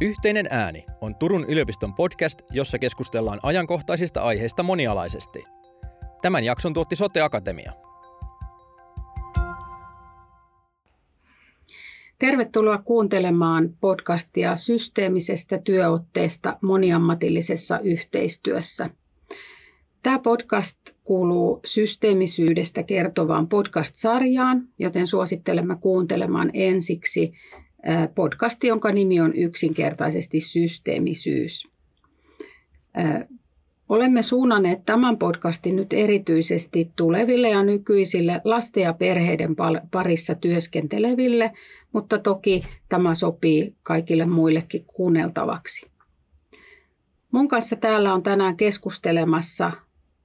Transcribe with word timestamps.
Yhteinen 0.00 0.46
ääni 0.50 0.84
on 1.00 1.14
Turun 1.14 1.44
yliopiston 1.48 1.94
podcast, 1.94 2.42
jossa 2.50 2.78
keskustellaan 2.78 3.40
ajankohtaisista 3.42 4.20
aiheista 4.22 4.62
monialaisesti. 4.62 5.44
Tämän 6.22 6.44
jakson 6.44 6.74
tuotti 6.74 6.96
Sote 6.96 7.20
Akatemia. 7.20 7.72
Tervetuloa 12.18 12.78
kuuntelemaan 12.78 13.76
podcastia 13.80 14.56
systeemisestä 14.56 15.58
työotteesta 15.58 16.58
moniammatillisessa 16.62 17.78
yhteistyössä. 17.78 18.90
Tämä 20.02 20.18
podcast 20.18 20.78
kuuluu 21.04 21.60
systeemisyydestä 21.64 22.82
kertovaan 22.82 23.48
podcast-sarjaan, 23.48 24.68
joten 24.78 25.06
suosittelemme 25.06 25.76
kuuntelemaan 25.76 26.50
ensiksi 26.54 27.32
podcasti, 28.14 28.66
jonka 28.66 28.92
nimi 28.92 29.20
on 29.20 29.36
yksinkertaisesti 29.36 30.40
Systeemisyys. 30.40 31.68
Olemme 33.88 34.22
suunnanneet 34.22 34.84
tämän 34.86 35.18
podcastin 35.18 35.76
nyt 35.76 35.92
erityisesti 35.92 36.92
tuleville 36.96 37.48
ja 37.48 37.62
nykyisille 37.62 38.40
lasten 38.44 38.82
ja 38.82 38.92
perheiden 38.92 39.56
parissa 39.90 40.34
työskenteleville, 40.34 41.52
mutta 41.92 42.18
toki 42.18 42.62
tämä 42.88 43.14
sopii 43.14 43.76
kaikille 43.82 44.26
muillekin 44.26 44.84
kuunneltavaksi. 44.84 45.86
Mun 47.30 47.48
kanssa 47.48 47.76
täällä 47.76 48.14
on 48.14 48.22
tänään 48.22 48.56
keskustelemassa 48.56 49.72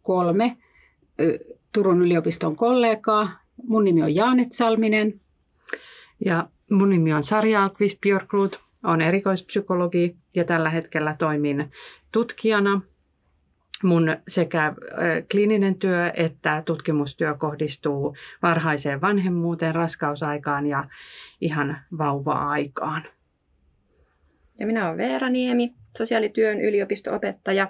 kolme 0.02 0.58
Turun 1.72 2.02
yliopiston 2.02 2.56
kollegaa. 2.56 3.30
Mun 3.64 3.84
nimi 3.84 4.04
on 4.04 4.16
Jaanet 4.16 4.52
Salminen. 4.52 5.22
Ja 6.26 6.50
Mun 6.70 6.90
nimi 6.90 7.14
on 7.14 7.24
Sarja 7.24 7.64
Alkvist 7.64 8.02
Björkrud, 8.02 8.54
olen 8.84 9.02
erikoispsykologi 9.02 10.18
ja 10.36 10.44
tällä 10.44 10.70
hetkellä 10.70 11.16
toimin 11.20 11.72
tutkijana. 12.12 12.82
Mun 13.84 14.18
sekä 14.28 14.74
kliininen 15.32 15.76
työ 15.76 16.12
että 16.16 16.64
tutkimustyö 16.66 17.34
kohdistuu 17.34 18.16
varhaiseen 18.42 19.02
vanhemmuuteen, 19.02 19.76
raskausaikaan 19.76 20.68
ja 20.68 20.84
ihan 21.42 21.78
vauva-aikaan. 21.98 23.04
Ja 24.60 24.66
minä 24.66 24.86
olen 24.86 24.98
Veera 24.98 25.30
Niemi, 25.30 25.74
sosiaalityön 25.98 26.62
yliopistoopettaja 26.62 27.68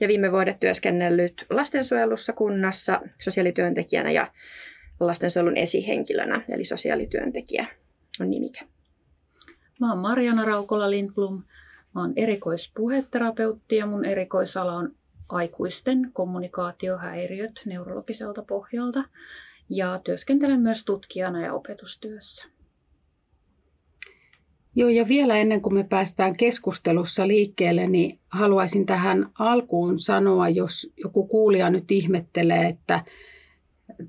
ja 0.00 0.08
viime 0.08 0.32
vuodet 0.32 0.60
työskennellyt 0.60 1.46
lastensuojelussa 1.50 2.32
kunnassa 2.32 3.00
sosiaalityöntekijänä 3.18 4.10
ja 4.10 4.32
lastensuojelun 5.00 5.56
esihenkilönä, 5.56 6.40
eli 6.48 6.64
sosiaalityöntekijä 6.64 7.66
on 8.20 8.30
nimike? 8.30 8.60
Mä 9.80 9.90
oon 9.90 9.98
Marjana 9.98 10.44
Raukola-Lindblom. 10.44 11.42
Mä 11.94 12.00
oon 12.00 12.12
erikoispuheterapeutti 12.16 13.76
ja 13.76 13.86
mun 13.86 14.04
erikoisala 14.04 14.72
on 14.72 14.94
aikuisten 15.28 16.10
kommunikaatiohäiriöt 16.12 17.62
neurologiselta 17.66 18.42
pohjalta. 18.42 19.04
Ja 19.70 20.00
työskentelen 20.04 20.60
myös 20.60 20.84
tutkijana 20.84 21.40
ja 21.40 21.54
opetustyössä. 21.54 22.44
Joo, 24.74 24.88
ja 24.88 25.08
vielä 25.08 25.36
ennen 25.36 25.62
kuin 25.62 25.74
me 25.74 25.84
päästään 25.84 26.36
keskustelussa 26.36 27.28
liikkeelle, 27.28 27.86
niin 27.86 28.18
haluaisin 28.28 28.86
tähän 28.86 29.30
alkuun 29.38 29.98
sanoa, 29.98 30.48
jos 30.48 30.92
joku 30.96 31.26
kuulija 31.26 31.70
nyt 31.70 31.90
ihmettelee, 31.90 32.66
että 32.66 33.04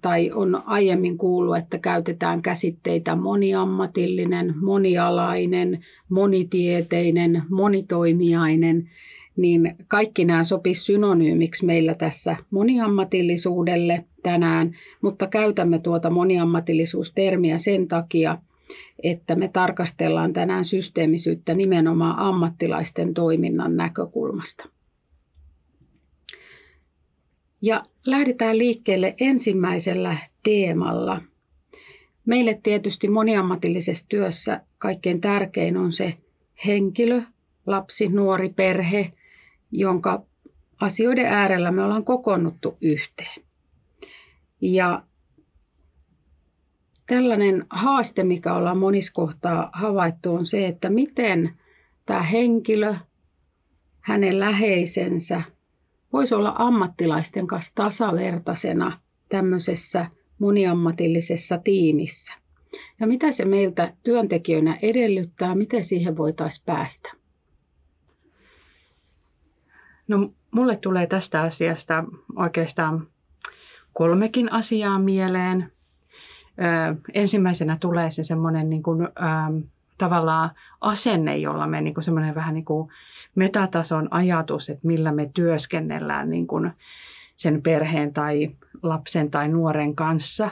tai 0.02 0.32
on 0.32 0.64
aiemmin 0.66 1.18
kuullut, 1.18 1.58
että 1.58 1.78
käytetään 1.78 2.42
käsitteitä 2.42 3.16
moniammatillinen, 3.16 4.54
monialainen, 4.62 5.86
monitieteinen, 6.10 7.44
monitoimiainen, 7.50 8.90
niin 9.36 9.76
kaikki 9.88 10.26
nämä 10.26 10.44
sopisi 10.44 10.84
synonyymiksi 10.84 11.66
meillä 11.66 11.94
tässä 11.94 12.38
moniammatillisuudelle 12.52 14.06
tänään, 14.24 14.76
mutta 15.02 15.28
käytämme 15.28 15.80
tuota 15.80 16.10
moniammatillisuustermiä 16.10 17.58
sen 17.58 17.88
takia, 17.88 18.38
että 19.04 19.36
me 19.36 19.48
tarkastellaan 19.48 20.34
tänään 20.34 20.66
systeemisyyttä 20.66 21.54
nimenomaan 21.54 22.20
ammattilaisten 22.20 23.14
toiminnan 23.14 23.76
näkökulmasta. 23.78 24.70
Ja 27.62 27.84
lähdetään 28.06 28.58
liikkeelle 28.58 29.16
ensimmäisellä 29.20 30.18
teemalla. 30.44 31.22
Meille 32.26 32.60
tietysti 32.64 33.08
moniammatillisessa 33.08 34.06
työssä 34.10 34.62
kaikkein 34.78 35.22
tärkein 35.22 35.78
on 35.78 35.94
se 35.94 36.18
henkilö, 36.66 37.22
lapsi, 37.66 38.08
nuori, 38.10 38.50
perhe, 38.50 39.14
jonka 39.72 40.24
asioiden 40.80 41.26
äärellä 41.26 41.72
me 41.72 41.84
ollaan 41.84 42.06
kokoonnuttu 42.06 42.78
yhteen. 42.82 43.44
Ja 44.62 45.04
tällainen 47.06 47.66
haaste, 47.70 48.24
mikä 48.24 48.54
ollaan 48.54 48.78
moniskohtaa 48.78 49.70
havaittu, 49.74 50.36
on 50.36 50.46
se, 50.46 50.68
että 50.68 50.90
miten 50.90 51.54
tämä 52.06 52.24
henkilö, 52.24 52.96
hänen 54.02 54.40
läheisensä– 54.40 55.42
voisi 56.14 56.36
olla 56.36 56.56
ammattilaisten 56.58 57.48
kanssa 57.48 57.76
tasavertaisena 57.76 59.00
tämmöisessä 59.30 60.06
moniammatillisessa 60.40 61.58
tiimissä. 61.58 62.34
Ja 63.00 63.08
mitä 63.08 63.32
se 63.32 63.46
meiltä 63.46 63.94
työntekijöinä 64.04 64.78
edellyttää, 64.82 65.56
miten 65.56 65.84
siihen 65.84 66.18
voitaisiin 66.18 66.66
päästä? 66.66 67.12
No 70.08 70.34
mulle 70.52 70.76
tulee 70.76 71.08
tästä 71.08 71.42
asiasta 71.42 72.04
oikeastaan 72.36 73.08
kolmekin 73.94 74.52
asiaa 74.52 75.00
mieleen. 75.00 75.72
Ö, 76.60 76.96
ensimmäisenä 77.14 77.78
tulee 77.82 78.12
se 78.12 78.24
semmoinen 78.24 78.70
niin 78.70 78.84
kuin, 78.84 79.02
ö, 79.02 79.08
tavallaan 80.00 80.52
asenne, 80.82 81.38
jolla 81.38 81.68
me 81.68 81.82
niin 81.82 81.94
kuin 81.94 82.04
semmoinen 82.04 82.36
vähän 82.36 82.54
niin 82.54 82.66
kuin 82.66 82.92
metatason 83.36 84.08
ajatus, 84.12 84.70
että 84.70 84.88
millä 84.88 85.12
me 85.12 85.32
työskennellään 85.34 86.30
niin 86.30 86.48
kuin 86.48 86.72
sen 87.36 87.62
perheen 87.62 88.14
tai 88.14 88.52
lapsen 88.84 89.32
tai 89.32 89.48
nuoren 89.48 89.96
kanssa. 89.96 90.50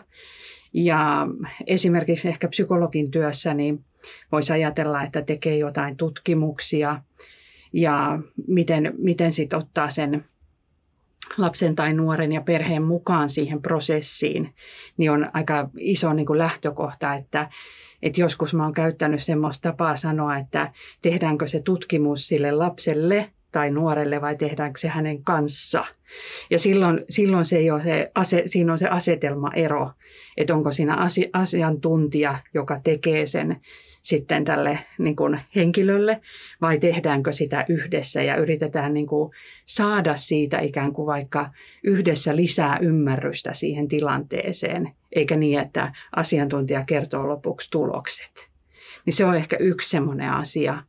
Ja 0.73 1.27
esimerkiksi 1.67 2.27
ehkä 2.27 2.47
psykologin 2.47 3.11
työssä 3.11 3.53
niin 3.53 3.85
voisi 4.31 4.53
ajatella, 4.53 5.03
että 5.03 5.21
tekee 5.21 5.57
jotain 5.57 5.97
tutkimuksia 5.97 7.01
ja 7.73 8.19
miten, 8.47 8.93
miten 8.97 9.33
sitten 9.33 9.59
ottaa 9.59 9.89
sen 9.89 10.25
lapsen 11.37 11.75
tai 11.75 11.93
nuoren 11.93 12.31
ja 12.31 12.41
perheen 12.41 12.83
mukaan 12.83 13.29
siihen 13.29 13.61
prosessiin, 13.61 14.53
niin 14.97 15.11
on 15.11 15.29
aika 15.33 15.69
iso 15.77 16.13
niin 16.13 16.25
kuin 16.25 16.39
lähtökohta, 16.39 17.13
että 17.13 17.49
et 18.01 18.17
joskus 18.17 18.53
mä 18.53 18.63
oon 18.63 18.73
käyttänyt 18.73 19.23
semmoista 19.23 19.71
tapaa 19.71 19.95
sanoa, 19.95 20.37
että 20.37 20.71
tehdäänkö 21.01 21.47
se 21.47 21.61
tutkimus 21.61 22.27
sille 22.27 22.51
lapselle 22.51 23.29
tai 23.51 23.71
nuorelle 23.71 24.21
vai 24.21 24.35
tehdäänkö 24.35 24.79
se 24.79 24.87
hänen 24.87 25.23
kanssa. 25.23 25.85
Ja 26.49 26.59
silloin, 26.59 27.05
silloin 27.09 27.45
se 27.45 27.57
ei 27.57 27.71
ole 27.71 27.83
se 27.83 28.11
ase, 28.15 28.43
siinä 28.45 28.71
on 28.73 28.79
se 28.79 28.87
asetelmaero, 28.87 29.91
että 30.37 30.55
onko 30.55 30.73
siinä 30.73 30.97
asiantuntija, 31.33 32.39
joka 32.53 32.79
tekee 32.83 33.25
sen 33.25 33.61
sitten 34.07 34.45
tälle 34.45 34.79
niin 34.97 35.15
kuin 35.15 35.39
henkilölle 35.55 36.21
vai 36.61 36.79
tehdäänkö 36.79 37.33
sitä 37.33 37.65
yhdessä 37.69 38.23
ja 38.23 38.35
yritetään 38.35 38.93
niin 38.93 39.07
kuin 39.07 39.31
saada 39.65 40.15
siitä 40.15 40.59
ikään 40.59 40.93
kuin 40.93 41.05
vaikka 41.05 41.49
yhdessä 41.83 42.35
lisää 42.35 42.77
ymmärrystä 42.81 43.53
siihen 43.53 43.87
tilanteeseen, 43.87 44.91
eikä 45.11 45.35
niin, 45.35 45.59
että 45.59 45.93
asiantuntija 46.15 46.83
kertoo 46.85 47.27
lopuksi 47.27 47.71
tulokset. 47.71 48.49
Niin 49.05 49.13
se 49.13 49.25
on 49.25 49.35
ehkä 49.35 49.57
yksi 49.59 49.89
semmoinen 49.89 50.31
asia. 50.31 50.83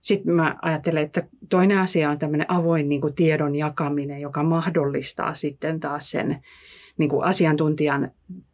Sitten 0.00 0.34
mä 0.34 0.56
ajattelen, 0.62 1.02
että 1.02 1.22
toinen 1.48 1.78
asia 1.78 2.10
on 2.10 2.18
tämmöinen 2.18 2.50
avoin 2.50 2.88
niin 2.88 3.00
kuin 3.00 3.14
tiedon 3.14 3.56
jakaminen, 3.56 4.20
joka 4.20 4.42
mahdollistaa 4.42 5.34
sitten 5.34 5.80
taas 5.80 6.10
sen 6.10 6.42
niin 6.98 7.10
kuin 7.10 7.24
asiantuntijan 7.24 8.10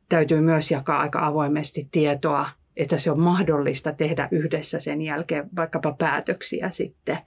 täytyy 0.08 0.40
myös 0.40 0.70
jakaa 0.70 1.00
aika 1.00 1.26
avoimesti 1.26 1.88
tietoa 1.90 2.57
että 2.78 2.98
se 2.98 3.10
on 3.10 3.20
mahdollista 3.20 3.92
tehdä 3.92 4.28
yhdessä 4.30 4.80
sen 4.80 5.02
jälkeen 5.02 5.48
vaikkapa 5.56 5.92
päätöksiä 5.92 6.70
sitten, 6.70 7.19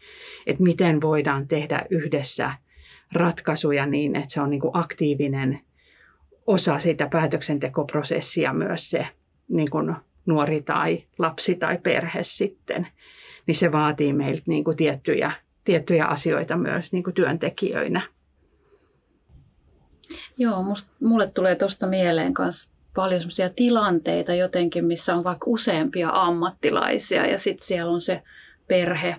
että 0.47 0.63
miten 0.63 1.01
voidaan 1.01 1.47
tehdä 1.47 1.85
yhdessä 1.89 2.53
ratkaisuja 3.13 3.85
niin, 3.85 4.15
että 4.15 4.33
se 4.33 4.41
on 4.41 4.49
niin 4.49 4.61
kuin 4.61 4.71
aktiivinen 4.73 5.59
osa 6.47 6.79
sitä 6.79 7.07
päätöksentekoprosessia 7.07 8.53
myös 8.53 8.89
se 8.89 9.07
niin 9.47 9.69
kuin 9.69 9.95
nuori 10.25 10.61
tai 10.61 11.03
lapsi 11.17 11.55
tai 11.55 11.77
perhe 11.77 12.23
sitten, 12.23 12.87
niin 13.47 13.55
se 13.55 13.71
vaatii 13.71 14.13
meiltä 14.13 14.43
niin 14.45 14.63
kuin 14.63 14.77
tiettyjä, 14.77 15.31
tiettyjä 15.63 16.05
asioita 16.05 16.57
myös 16.57 16.93
niin 16.93 17.03
kuin 17.03 17.13
työntekijöinä. 17.13 18.01
Joo, 20.37 20.63
must, 20.63 20.89
mulle 21.01 21.31
tulee 21.31 21.55
tuosta 21.55 21.87
mieleen 21.87 22.33
myös 22.39 22.71
paljon 22.95 23.21
sellaisia 23.21 23.49
tilanteita 23.49 24.33
jotenkin, 24.33 24.85
missä 24.85 25.15
on 25.15 25.23
vaikka 25.23 25.45
useampia 25.49 26.09
ammattilaisia 26.13 27.27
ja 27.27 27.37
sitten 27.37 27.67
siellä 27.67 27.91
on 27.91 28.01
se 28.01 28.21
perhe. 28.67 29.15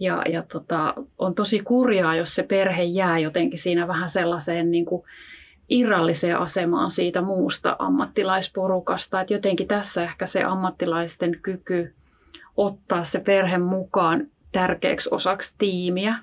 Ja, 0.00 0.22
ja 0.28 0.42
tota, 0.42 0.94
on 1.18 1.34
tosi 1.34 1.60
kurjaa, 1.60 2.16
jos 2.16 2.34
se 2.34 2.42
perhe 2.42 2.82
jää 2.82 3.18
jotenkin 3.18 3.58
siinä 3.58 3.88
vähän 3.88 4.10
sellaiseen 4.10 4.70
niin 4.70 4.84
kuin 4.84 5.02
irralliseen 5.68 6.38
asemaan 6.38 6.90
siitä 6.90 7.22
muusta 7.22 7.76
ammattilaisporukasta. 7.78 9.20
Et 9.20 9.30
jotenkin 9.30 9.68
tässä 9.68 10.02
ehkä 10.02 10.26
se 10.26 10.44
ammattilaisten 10.44 11.38
kyky 11.42 11.94
ottaa 12.56 13.04
se 13.04 13.20
perhe 13.20 13.58
mukaan 13.58 14.26
tärkeäksi 14.52 15.08
osaksi 15.12 15.54
tiimiä 15.58 16.14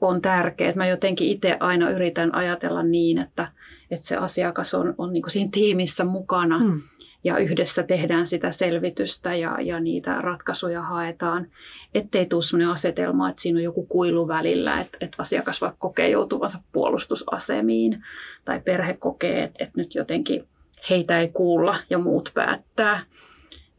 on 0.00 0.22
tärkeää. 0.22 0.72
Mä 0.76 0.86
jotenkin 0.86 1.28
itse 1.28 1.56
aina 1.60 1.90
yritän 1.90 2.34
ajatella 2.34 2.82
niin, 2.82 3.18
että, 3.18 3.48
että 3.90 4.06
se 4.06 4.16
asiakas 4.16 4.74
on, 4.74 4.94
on 4.98 5.12
niin 5.12 5.30
siinä 5.30 5.50
tiimissä 5.52 6.04
mukana. 6.04 6.58
Hmm 6.58 6.82
ja 7.24 7.38
yhdessä 7.38 7.82
tehdään 7.82 8.26
sitä 8.26 8.50
selvitystä 8.50 9.34
ja, 9.34 9.58
ja 9.60 9.80
niitä 9.80 10.20
ratkaisuja 10.20 10.82
haetaan, 10.82 11.46
ettei 11.94 12.26
tule 12.26 12.42
sellainen 12.42 12.72
asetelma, 12.72 13.28
että 13.28 13.42
siinä 13.42 13.58
on 13.58 13.62
joku 13.62 13.86
kuilu 13.86 14.28
välillä, 14.28 14.80
että, 14.80 14.98
että 15.00 15.22
asiakas 15.22 15.60
vaikka 15.60 15.78
kokee 15.78 16.10
joutuvansa 16.10 16.58
puolustusasemiin 16.72 18.04
tai 18.44 18.60
perhe 18.60 18.94
kokee, 18.94 19.42
että, 19.42 19.64
että 19.64 19.80
nyt 19.80 19.94
jotenkin 19.94 20.44
heitä 20.90 21.20
ei 21.20 21.28
kuulla 21.28 21.76
ja 21.90 21.98
muut 21.98 22.30
päättää. 22.34 23.00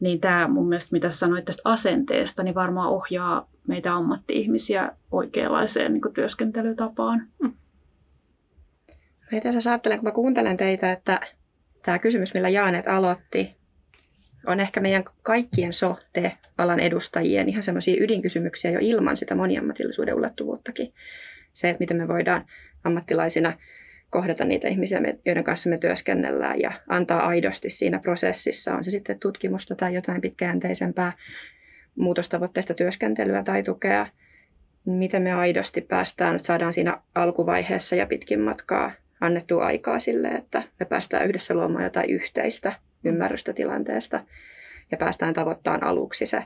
Niin 0.00 0.20
tämä 0.20 0.48
mun 0.48 0.68
mielestä, 0.68 0.92
mitä 0.92 1.10
sanoit 1.10 1.44
tästä 1.44 1.70
asenteesta, 1.70 2.42
niin 2.42 2.54
varmaan 2.54 2.88
ohjaa 2.88 3.48
meitä 3.66 3.94
ammatti-ihmisiä 3.94 4.92
oikeanlaiseen 5.10 5.92
niin 5.92 6.14
työskentelytapaan. 6.14 7.26
Hmm. 7.42 7.52
Itse 9.32 9.48
asiassa 9.48 9.70
ajattelen, 9.70 9.98
kun 9.98 10.08
mä 10.08 10.12
kuuntelen 10.12 10.56
teitä, 10.56 10.92
että 10.92 11.20
tämä 11.82 11.98
kysymys, 11.98 12.34
millä 12.34 12.48
Jaanet 12.48 12.88
aloitti, 12.88 13.56
on 14.46 14.60
ehkä 14.60 14.80
meidän 14.80 15.04
kaikkien 15.22 15.72
SOTE-alan 15.72 16.80
edustajien 16.80 17.48
ihan 17.48 17.62
semmoisia 17.62 18.02
ydinkysymyksiä 18.02 18.70
jo 18.70 18.78
ilman 18.82 19.16
sitä 19.16 19.34
moniammatillisuuden 19.34 20.14
ulottuvuuttakin. 20.14 20.94
Se, 21.52 21.68
että 21.68 21.80
miten 21.80 21.96
me 21.96 22.08
voidaan 22.08 22.46
ammattilaisina 22.84 23.52
kohdata 24.10 24.44
niitä 24.44 24.68
ihmisiä, 24.68 25.00
joiden 25.26 25.44
kanssa 25.44 25.70
me 25.70 25.78
työskennellään 25.78 26.60
ja 26.60 26.72
antaa 26.88 27.26
aidosti 27.26 27.70
siinä 27.70 27.98
prosessissa, 27.98 28.74
on 28.74 28.84
se 28.84 28.90
sitten 28.90 29.18
tutkimusta 29.18 29.74
tai 29.74 29.94
jotain 29.94 30.20
pitkäjänteisempää 30.20 31.12
muutostavoitteista 31.96 32.74
työskentelyä 32.74 33.42
tai 33.42 33.62
tukea, 33.62 34.06
miten 34.86 35.22
me 35.22 35.32
aidosti 35.32 35.80
päästään, 35.80 36.36
että 36.36 36.46
saadaan 36.46 36.72
siinä 36.72 37.02
alkuvaiheessa 37.14 37.96
ja 37.96 38.06
pitkin 38.06 38.40
matkaa 38.40 38.92
annettu 39.20 39.60
aikaa 39.60 39.98
sille, 39.98 40.28
että 40.28 40.62
me 40.80 40.86
päästään 40.86 41.26
yhdessä 41.26 41.54
luomaan 41.54 41.84
jotain 41.84 42.10
yhteistä 42.10 42.72
ymmärrystä 43.04 43.52
tilanteesta 43.52 44.24
ja 44.90 44.96
päästään 44.96 45.34
tavoittamaan 45.34 45.84
aluksi 45.84 46.26
se, 46.26 46.44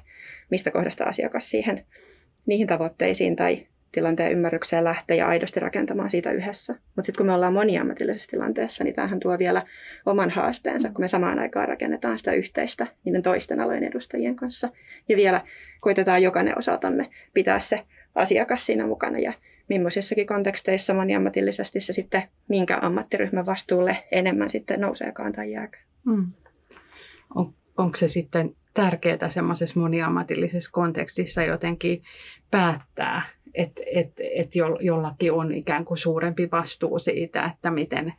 mistä 0.50 0.70
kohdasta 0.70 1.04
asiakas 1.04 1.50
siihen 1.50 1.86
niihin 2.46 2.66
tavoitteisiin 2.66 3.36
tai 3.36 3.66
tilanteen 3.92 4.32
ymmärrykseen 4.32 4.84
lähtee 4.84 5.16
ja 5.16 5.28
aidosti 5.28 5.60
rakentamaan 5.60 6.10
siitä 6.10 6.30
yhdessä. 6.30 6.72
Mutta 6.72 7.06
sitten 7.06 7.16
kun 7.16 7.26
me 7.26 7.32
ollaan 7.32 7.52
moniammatillisessa 7.52 8.30
tilanteessa, 8.30 8.84
niin 8.84 8.94
tämähän 8.94 9.20
tuo 9.20 9.38
vielä 9.38 9.62
oman 10.06 10.30
haasteensa, 10.30 10.88
kun 10.88 11.00
me 11.00 11.08
samaan 11.08 11.38
aikaan 11.38 11.68
rakennetaan 11.68 12.18
sitä 12.18 12.32
yhteistä 12.32 12.86
niiden 13.04 13.22
toisten 13.22 13.60
alojen 13.60 13.84
edustajien 13.84 14.36
kanssa. 14.36 14.68
Ja 15.08 15.16
vielä 15.16 15.40
koitetaan 15.80 16.22
jokainen 16.22 16.58
osaltamme 16.58 17.10
pitää 17.34 17.58
se 17.58 17.80
asiakas 18.14 18.66
siinä 18.66 18.86
mukana 18.86 19.18
ja 19.18 19.32
millaisissakin 19.68 20.26
konteksteissa 20.26 20.94
moniammatillisesti 20.94 21.80
se 21.80 21.92
sitten, 21.92 22.22
minkä 22.48 22.78
ammattiryhmän 22.82 23.46
vastuulle 23.46 23.96
enemmän 24.12 24.50
sitten 24.50 24.80
nouseekaan 24.80 25.32
tai 25.32 25.52
jääkö. 25.52 25.78
Mm. 26.04 26.26
On, 27.34 27.54
onko 27.76 27.96
se 27.96 28.08
sitten 28.08 28.56
tärkeää 28.74 29.28
semmoisessa 29.28 29.80
moniammatillisessa 29.80 30.70
kontekstissa 30.72 31.42
jotenkin 31.42 32.02
päättää, 32.50 33.22
että 33.54 33.82
et, 33.86 34.12
et 34.34 34.50
jollakin 34.80 35.32
on 35.32 35.54
ikään 35.54 35.84
kuin 35.84 35.98
suurempi 35.98 36.48
vastuu 36.52 36.98
siitä, 36.98 37.46
että 37.46 37.70
miten, 37.70 38.14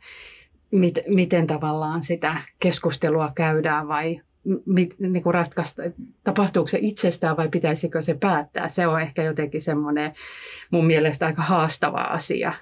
mit, 0.70 0.98
miten 1.06 1.46
tavallaan 1.46 2.02
sitä 2.02 2.40
keskustelua 2.60 3.32
käydään 3.34 3.88
vai 3.88 4.20
niin 4.98 5.22
kuin 5.22 5.34
ratkaista, 5.34 5.82
tapahtuuko 6.24 6.68
se 6.68 6.78
itsestään 6.80 7.36
vai 7.36 7.48
pitäisikö 7.48 8.02
se 8.02 8.14
päättää. 8.14 8.68
Se 8.68 8.86
on 8.86 9.02
ehkä 9.02 9.22
jotenkin 9.22 9.62
semmoinen 9.62 10.14
mun 10.70 10.86
mielestä 10.86 11.26
aika 11.26 11.42
haastava 11.42 12.00
asia. 12.00 12.52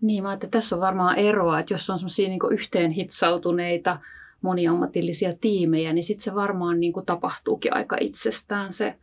Niin, 0.00 0.22
mä 0.22 0.32
että 0.32 0.46
tässä 0.46 0.76
on 0.76 0.80
varmaan 0.80 1.18
eroa, 1.18 1.60
että 1.60 1.74
jos 1.74 1.90
on 1.90 1.98
semmoisia 1.98 2.28
niin 2.28 2.40
yhteen 2.50 2.90
hitsautuneita 2.90 3.98
moniammatillisia 4.42 5.32
tiimejä, 5.40 5.92
niin 5.92 6.04
sitten 6.04 6.24
se 6.24 6.34
varmaan 6.34 6.80
niin 6.80 6.92
kuin 6.92 7.06
tapahtuukin 7.06 7.74
aika 7.74 7.96
itsestään 8.00 8.72
se, 8.72 8.94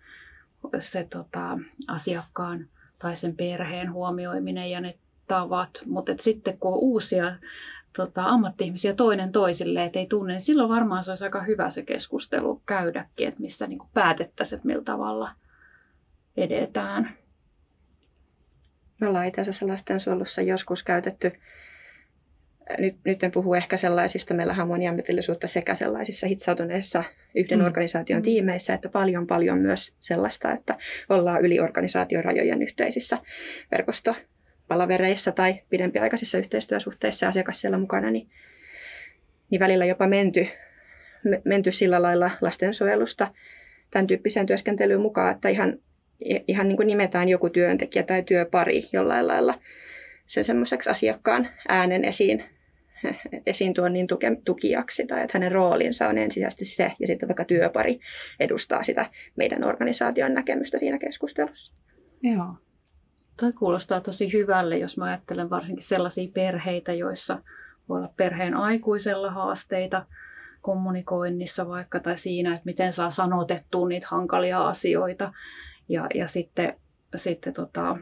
se 0.80 1.08
tota, 1.10 1.60
asiakkaan 1.88 2.68
tai 3.00 3.16
sen 3.16 3.36
perheen 3.36 3.94
huomioiminen 3.94 4.72
ja 4.72 4.82
ne 4.82 4.98
tavat. 5.28 5.70
Mutta 5.86 6.12
sitten 6.20 6.58
kun 6.58 6.74
on 6.74 6.80
uusia 6.82 7.36
tota, 7.98 8.24
ammatti-ihmisiä 8.24 8.94
toinen 8.94 9.32
toisille, 9.32 9.84
että 9.84 10.00
ei 10.00 10.08
tunne, 10.08 10.34
niin 10.34 10.42
silloin 10.42 10.70
varmaan 10.70 11.04
se 11.04 11.12
olisi 11.12 11.24
aika 11.24 11.44
hyvä 11.44 11.70
se 11.70 11.84
keskustelu 11.84 12.62
käydäkin, 12.66 13.28
että 13.28 13.42
missä 13.42 13.68
niin 13.68 13.80
päätettäisiin, 13.94 14.58
että 14.58 14.68
millä 14.68 14.84
tavalla 14.84 15.32
edetään. 16.38 17.18
Me 19.02 19.08
ollaan 19.08 19.28
itse 19.28 19.42
asiassa 19.42 19.68
lastensuojelussa 19.68 20.42
joskus 20.42 20.84
käytetty, 20.84 21.32
nyt, 22.78 22.96
nyt 23.06 23.24
en 23.24 23.32
puhu 23.32 23.54
ehkä 23.54 23.78
sellaisista, 23.78 24.34
meillä 24.34 24.56
on 24.60 24.68
moniammatillisuutta 24.68 25.48
sekä 25.48 25.76
sellaisissa 25.76 26.28
hitsautuneissa 26.28 27.04
yhden 27.36 27.60
mm. 27.60 27.66
organisaation 27.66 28.22
tiimeissä, 28.22 28.74
että 28.74 28.90
paljon 28.90 29.28
paljon 29.28 29.60
myös 29.60 29.96
sellaista, 30.00 30.52
että 30.52 30.78
ollaan 31.10 31.42
yli 31.42 31.60
organisaation 31.60 32.24
rajojen 32.24 32.62
yhteisissä 32.62 33.18
verkosto 33.72 34.16
palavereissa 34.68 35.32
tai 35.32 35.62
pidempiaikaisissa 35.70 36.38
yhteistyösuhteissa 36.38 37.28
asiakas 37.28 37.62
siellä 37.62 37.78
mukana, 37.78 38.12
niin, 38.12 38.30
niin 39.50 39.60
välillä 39.60 39.86
jopa 39.86 40.08
menty, 40.08 40.48
menty 41.44 41.72
sillä 41.72 42.02
lailla 42.02 42.32
lastensuojelusta 42.42 43.34
tämän 43.92 44.08
tyyppiseen 44.08 44.46
työskentelyyn 44.46 45.02
mukaan, 45.02 45.36
että 45.36 45.50
ihan, 45.50 45.80
ihan 46.48 46.68
niin 46.68 46.78
kuin 46.78 46.88
nimetään 46.88 47.30
joku 47.30 47.50
työntekijä 47.50 48.04
tai 48.04 48.24
työpari 48.24 48.90
jollain 48.94 49.28
lailla 49.28 49.60
sen 50.26 50.44
semmoiseksi 50.44 50.90
asiakkaan 50.90 51.50
äänen 51.68 52.06
esiin, 52.06 52.44
esiin 53.46 53.74
tuonnin 53.74 54.08
tuke, 54.08 54.32
tukijaksi 54.46 55.06
tai 55.08 55.24
että 55.24 55.38
hänen 55.38 55.52
roolinsa 55.52 56.08
on 56.08 56.18
ensisijaisesti 56.18 56.66
se 56.66 56.92
ja 57.00 57.08
sitten 57.08 57.30
vaikka 57.30 57.46
työpari 57.46 58.00
edustaa 58.40 58.84
sitä 58.84 59.06
meidän 59.36 59.64
organisaation 59.64 60.34
näkemystä 60.34 60.80
siinä 60.80 60.98
keskustelussa. 60.98 61.74
Joo. 62.22 62.67
Toi 63.38 63.54
kuulostaa 63.54 64.02
tosi 64.02 64.34
hyvälle, 64.34 64.78
jos 64.78 64.98
mä 64.98 65.06
ajattelen 65.06 65.50
varsinkin 65.50 65.86
sellaisia 65.86 66.32
perheitä, 66.34 66.94
joissa 66.94 67.42
voi 67.90 67.98
olla 67.98 68.14
perheen 68.18 68.54
aikuisella 68.54 69.32
haasteita 69.32 70.06
kommunikoinnissa 70.62 71.68
vaikka 71.68 72.00
tai 72.00 72.18
siinä, 72.18 72.54
että 72.54 72.66
miten 72.66 72.94
saa 72.94 73.10
sanotettua 73.10 73.88
niitä 73.88 74.08
hankalia 74.10 74.68
asioita. 74.68 75.34
Ja, 75.90 76.08
ja 76.16 76.28
sitten, 76.28 76.74
sitten 77.16 77.54
tota, 77.54 77.98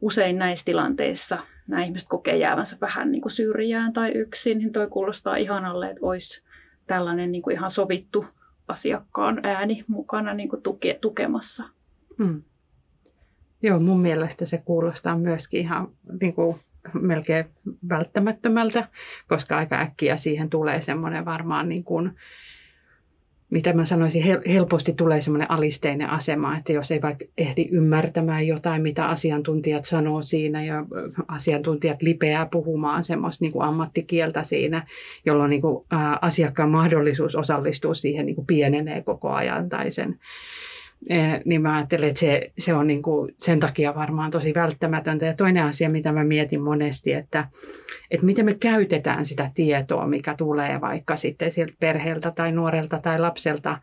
usein 0.00 0.38
näissä 0.38 0.64
tilanteissa 0.64 1.38
nämä 1.68 1.84
ihmiset 1.84 2.08
kokee 2.08 2.36
jäävänsä 2.36 2.76
vähän 2.80 3.10
niin 3.10 3.22
kuin 3.22 3.32
syrjään 3.32 3.92
tai 3.92 4.10
yksin, 4.10 4.58
niin 4.58 4.72
toi 4.72 4.88
kuulostaa 4.88 5.36
ihanalle, 5.36 5.90
että 5.90 6.06
olisi 6.06 6.44
tällainen 6.86 7.32
niin 7.32 7.42
kuin 7.42 7.56
ihan 7.56 7.70
sovittu 7.70 8.26
asiakkaan 8.68 9.40
ääni 9.42 9.84
mukana 9.88 10.34
niin 10.34 10.48
kuin 10.48 10.62
tuke, 10.62 10.98
tukemassa. 11.00 11.64
Hmm. 12.18 12.42
Joo, 13.64 13.80
mun 13.80 14.00
mielestä 14.00 14.46
se 14.46 14.58
kuulostaa 14.58 15.18
myöskin 15.18 15.60
ihan 15.60 15.88
niin 16.20 16.34
kuin 16.34 16.56
melkein 17.00 17.44
välttämättömältä, 17.88 18.88
koska 19.28 19.56
aika 19.56 19.80
äkkiä 19.80 20.16
siihen 20.16 20.50
tulee 20.50 20.80
semmoinen 20.80 21.24
varmaan 21.24 21.68
niin 21.68 21.84
kuin, 21.84 22.12
mitä 23.50 23.72
mä 23.72 23.84
sanoisin, 23.84 24.22
helposti 24.48 24.92
tulee 24.92 25.20
semmoinen 25.20 25.50
alisteinen 25.50 26.10
asema, 26.10 26.56
että 26.58 26.72
jos 26.72 26.90
ei 26.90 27.02
vaikka 27.02 27.24
ehdi 27.38 27.68
ymmärtämään 27.70 28.46
jotain, 28.46 28.82
mitä 28.82 29.06
asiantuntijat 29.06 29.84
sanoo 29.84 30.22
siinä 30.22 30.64
ja 30.64 30.84
asiantuntijat 31.28 32.02
lipeää 32.02 32.46
puhumaan 32.46 33.04
semmoista 33.04 33.44
niin 33.44 33.52
kuin 33.52 33.64
ammattikieltä 33.64 34.42
siinä, 34.42 34.86
jolloin 35.26 35.50
niin 35.50 35.62
kuin, 35.62 35.84
ä, 35.92 36.18
asiakkaan 36.20 36.70
mahdollisuus 36.70 37.36
osallistua 37.36 37.94
siihen 37.94 38.26
niin 38.26 38.36
kuin 38.36 38.46
pienenee 38.46 39.02
koko 39.02 39.30
ajan 39.30 39.68
tai 39.68 39.90
sen 39.90 40.18
niin 41.44 41.62
mä 41.62 41.76
ajattelen, 41.76 42.08
että 42.08 42.20
se, 42.20 42.52
se 42.58 42.74
on 42.74 42.86
niin 42.86 43.02
kuin 43.02 43.32
sen 43.36 43.60
takia 43.60 43.94
varmaan 43.94 44.30
tosi 44.30 44.54
välttämätöntä. 44.54 45.26
Ja 45.26 45.34
toinen 45.34 45.64
asia, 45.64 45.90
mitä 45.90 46.12
mä 46.12 46.24
mietin 46.24 46.62
monesti, 46.62 47.12
että, 47.12 47.48
että 48.10 48.26
miten 48.26 48.44
me 48.44 48.54
käytetään 48.54 49.26
sitä 49.26 49.50
tietoa, 49.54 50.06
mikä 50.06 50.34
tulee 50.34 50.80
vaikka 50.80 51.16
sitten 51.16 51.52
sieltä 51.52 51.74
perheeltä 51.80 52.30
tai 52.30 52.52
nuorelta 52.52 52.98
tai 52.98 53.18
lapselta, 53.18 53.78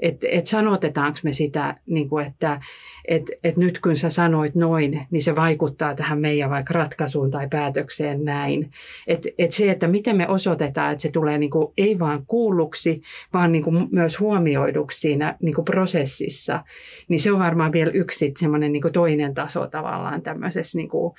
että, 0.00 0.26
että 0.30 0.50
sanotetaanko 0.50 1.18
me 1.22 1.32
sitä, 1.32 1.74
niin 1.86 2.08
kuin, 2.08 2.26
että, 2.26 2.60
että, 3.08 3.32
että 3.44 3.60
nyt 3.60 3.80
kun 3.80 3.96
sä 3.96 4.10
sanoit 4.10 4.54
noin, 4.54 5.06
niin 5.10 5.22
se 5.22 5.36
vaikuttaa 5.36 5.94
tähän 5.94 6.18
meidän 6.18 6.50
vaikka 6.50 6.74
ratkaisuun 6.74 7.30
tai 7.30 7.48
päätökseen 7.48 8.24
näin. 8.24 8.70
Että, 9.06 9.28
että 9.38 9.56
se, 9.56 9.70
että 9.70 9.88
miten 9.88 10.16
me 10.16 10.28
osoitetaan, 10.28 10.92
että 10.92 11.02
se 11.02 11.10
tulee 11.10 11.38
niin 11.38 11.50
kuin, 11.50 11.72
ei 11.76 11.98
vaan 11.98 12.26
kuulluksi, 12.26 13.02
vaan 13.32 13.52
niin 13.52 13.64
kuin 13.64 13.88
myös 13.92 14.20
huomioiduksi 14.20 15.00
siinä 15.00 15.36
niin 15.42 15.54
kuin 15.54 15.64
prosessissa, 15.64 16.64
niin 17.08 17.20
se 17.20 17.32
on 17.32 17.38
varmaan 17.38 17.72
vielä 17.72 17.90
yksi 17.90 18.34
semmoinen 18.38 18.72
niin 18.72 18.92
toinen 18.92 19.34
taso 19.34 19.66
tavallaan 19.66 20.22
tämmöisessä, 20.22 20.78
niin 20.78 20.88
kuin, 20.88 21.14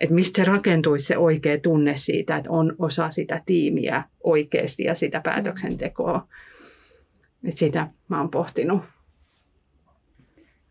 että 0.00 0.14
mistä 0.14 0.36
se 0.36 0.44
rakentuisi 0.44 1.06
se 1.06 1.18
oikea 1.18 1.58
tunne 1.58 1.96
siitä, 1.96 2.36
että 2.36 2.50
on 2.50 2.74
osa 2.78 3.10
sitä 3.10 3.42
tiimiä 3.46 4.04
oikeasti 4.24 4.82
ja 4.82 4.94
sitä 4.94 5.20
päätöksentekoa. 5.20 6.28
Että 7.44 7.58
sitä 7.58 7.88
mä 8.08 8.18
oon 8.18 8.30
pohtinut. 8.30 8.82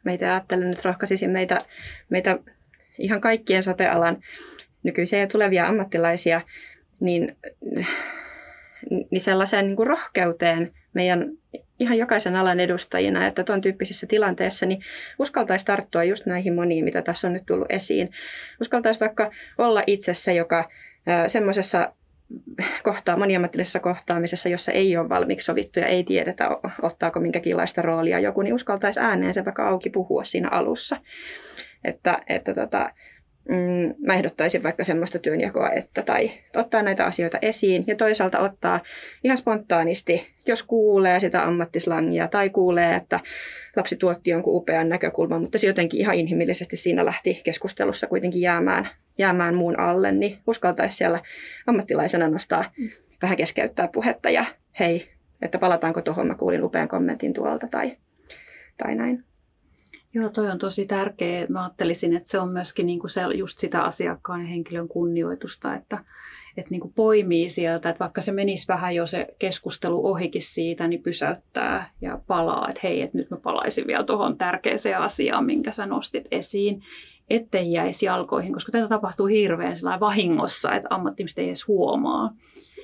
Meitä 0.03 0.32
ajattelen, 0.32 0.72
että 0.72 0.89
rohkaisisin 0.89 1.29
meitä, 1.29 1.65
meitä 2.10 2.39
ihan 2.98 3.22
kaikkien 3.22 3.63
sotealan 3.63 4.24
nykyisiä 4.84 5.20
ja 5.20 5.27
tulevia 5.27 5.68
ammattilaisia 5.68 6.41
niin, 7.00 7.38
niin 9.12 9.22
sellaiseen 9.22 9.65
niin 9.65 9.75
kuin 9.75 9.88
rohkeuteen 9.88 10.74
meidän 10.94 11.29
ihan 11.79 11.98
jokaisen 11.98 12.36
alan 12.36 12.60
edustajina, 12.60 13.27
että 13.27 13.44
tuon 13.44 13.62
tyyppisissä 13.62 14.08
tilanteissa 14.08 14.65
niin 14.65 14.82
uskaltaisi 15.20 15.65
tarttua 15.65 16.03
just 16.03 16.25
näihin 16.25 16.56
moniin, 16.56 16.86
mitä 16.86 17.01
tässä 17.01 17.27
on 17.27 17.34
nyt 17.34 17.46
tullut 17.46 17.72
esiin. 17.72 18.12
Uskaltaisi 18.62 19.00
vaikka 19.00 19.32
olla 19.58 19.84
itse 19.88 20.13
se, 20.13 20.34
joka 20.34 20.70
semmoisessa 21.27 21.94
kohtaa, 22.83 23.17
moniammatillisessa 23.17 23.79
kohtaamisessa, 23.79 24.50
jossa 24.50 24.71
ei 24.71 24.98
ole 24.98 25.09
valmiiksi 25.09 25.45
sovittu 25.45 25.79
ja 25.79 25.88
ei 25.88 26.03
tiedetä, 26.03 26.50
ottaako 26.81 27.19
minkäkinlaista 27.19 27.81
roolia 27.81 28.19
joku, 28.19 28.41
niin 28.41 28.53
uskaltaisi 28.53 29.00
ääneen 29.00 29.33
se 29.33 29.45
vaikka 29.45 29.67
auki 29.67 29.89
puhua 29.89 30.24
siinä 30.24 30.50
alussa. 30.50 30.98
Että, 31.83 32.19
että 32.29 32.53
tota, 32.53 32.89
mm, 33.50 33.96
mä 34.08 34.13
ehdottaisin 34.13 34.63
vaikka 34.63 34.84
semmoista 34.84 35.20
työnjakoa, 35.20 35.70
että 35.70 36.01
tai 36.01 36.32
ottaa 36.56 36.82
näitä 36.82 37.06
asioita 37.06 37.38
esiin 37.41 37.84
ja 37.88 37.96
toisaalta 37.96 38.39
ottaa 38.39 38.79
ihan 39.24 39.38
spontaanisti, 39.38 40.27
jos 40.46 40.63
kuulee 40.63 41.20
sitä 41.20 41.44
ammattislangia 41.44 42.27
tai 42.27 42.50
kuulee, 42.50 42.96
että 42.96 43.20
lapsi 43.75 43.96
tuotti 43.96 44.29
jonkun 44.29 44.56
upean 44.56 44.89
näkökulman, 44.89 45.41
mutta 45.41 45.58
se 45.58 45.68
jotenkin 45.68 46.00
ihan 46.00 46.15
inhimillisesti 46.15 46.77
siinä 46.77 47.06
lähti 47.06 47.41
keskustelussa 47.44 48.08
kuitenkin 48.08 48.41
jäämään, 48.41 48.89
jäämään 49.18 49.56
muun 49.56 49.79
alle, 49.79 50.12
niin 50.12 50.38
uskaltaisi 50.48 50.98
siellä 50.98 51.20
ammattilaisena 51.68 52.27
nostaa, 52.27 52.65
vähän 53.22 53.38
keskeyttää 53.38 53.88
puhetta 53.88 54.29
ja 54.29 54.46
hei, 54.79 55.12
että 55.41 55.60
palataanko 55.60 56.01
tuohon, 56.01 56.27
mä 56.27 56.36
kuulin 56.36 56.63
upean 56.63 56.88
kommentin 56.88 57.34
tuolta 57.34 57.68
tai, 57.68 57.98
tai 58.77 58.96
näin. 58.96 59.24
Joo, 60.13 60.30
toi 60.30 60.50
on 60.50 60.60
tosi 60.60 60.86
tärkeä. 60.86 61.46
Mä 61.50 61.63
ajattelisin, 61.63 62.16
että 62.16 62.30
se 62.30 62.39
on 62.39 62.50
myöskin 62.50 62.86
niin 62.86 63.00
kuin 63.00 63.10
se, 63.10 63.22
just 63.22 63.58
sitä 63.58 63.84
asiakkaan 63.84 64.42
ja 64.42 64.48
henkilön 64.48 64.88
kunnioitusta, 64.88 65.75
että, 65.75 65.98
että 66.58 66.72
niin 66.72 66.82
kuin 66.82 66.94
poimii 66.94 67.50
sieltä, 67.50 67.89
että 67.89 68.00
vaikka 68.00 68.22
se 68.22 68.32
menisi 68.32 68.68
vähän 68.68 68.96
jo 68.96 69.06
se 69.06 69.28
keskustelu 69.39 70.06
ohikin 70.06 70.42
siitä, 70.42 70.88
niin 70.88 71.04
pysäyttää 71.04 71.92
ja 72.01 72.20
palaa, 72.28 72.70
että 72.70 72.80
hei, 72.84 73.01
että 73.01 73.18
nyt 73.18 73.30
mä 73.30 73.38
palaisin 73.38 73.88
vielä 73.88 74.04
tuohon 74.04 74.38
tärkeäseen 74.38 74.98
asiaan, 74.98 75.46
minkä 75.46 75.72
sä 75.72 75.86
nostit 75.86 76.28
esiin, 76.32 76.84
ettei 77.29 77.71
jäisi 77.71 78.05
jalkoihin, 78.05 78.53
koska 78.53 78.71
tätä 78.71 78.88
tapahtuu 78.88 79.25
hirveän 79.25 79.75
vahingossa, 80.00 80.74
että 80.74 80.88
ammattimista 80.91 81.41
ei 81.41 81.48
edes 81.48 81.67
huomaa. 81.67 82.33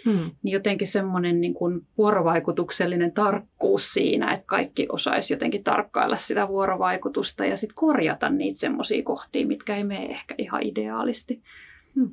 Hmm. 0.06 0.32
Niin 0.44 0.54
jotenkin 0.54 0.88
semmoinen 0.88 1.42
niin 1.42 1.54
kuin 1.54 1.88
vuorovaikutuksellinen 1.98 3.12
tarkkuus 3.12 3.94
siinä, 3.94 4.34
että 4.34 4.46
kaikki 4.46 4.88
osaisi 4.92 5.34
jotenkin 5.34 5.64
tarkkailla 5.64 6.18
sitä 6.18 6.48
vuorovaikutusta 6.48 7.46
ja 7.46 7.58
sitten 7.58 7.76
korjata 7.76 8.30
niitä 8.30 8.60
semmoisia 8.60 9.04
kohtia, 9.04 9.48
mitkä 9.48 9.76
ei 9.76 9.84
mene 9.84 10.06
ehkä 10.06 10.36
ihan 10.38 10.64
ideaalisti. 10.64 11.42
Hmm. 11.96 12.12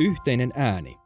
Yhteinen 0.00 0.52
ääni. 0.56 0.96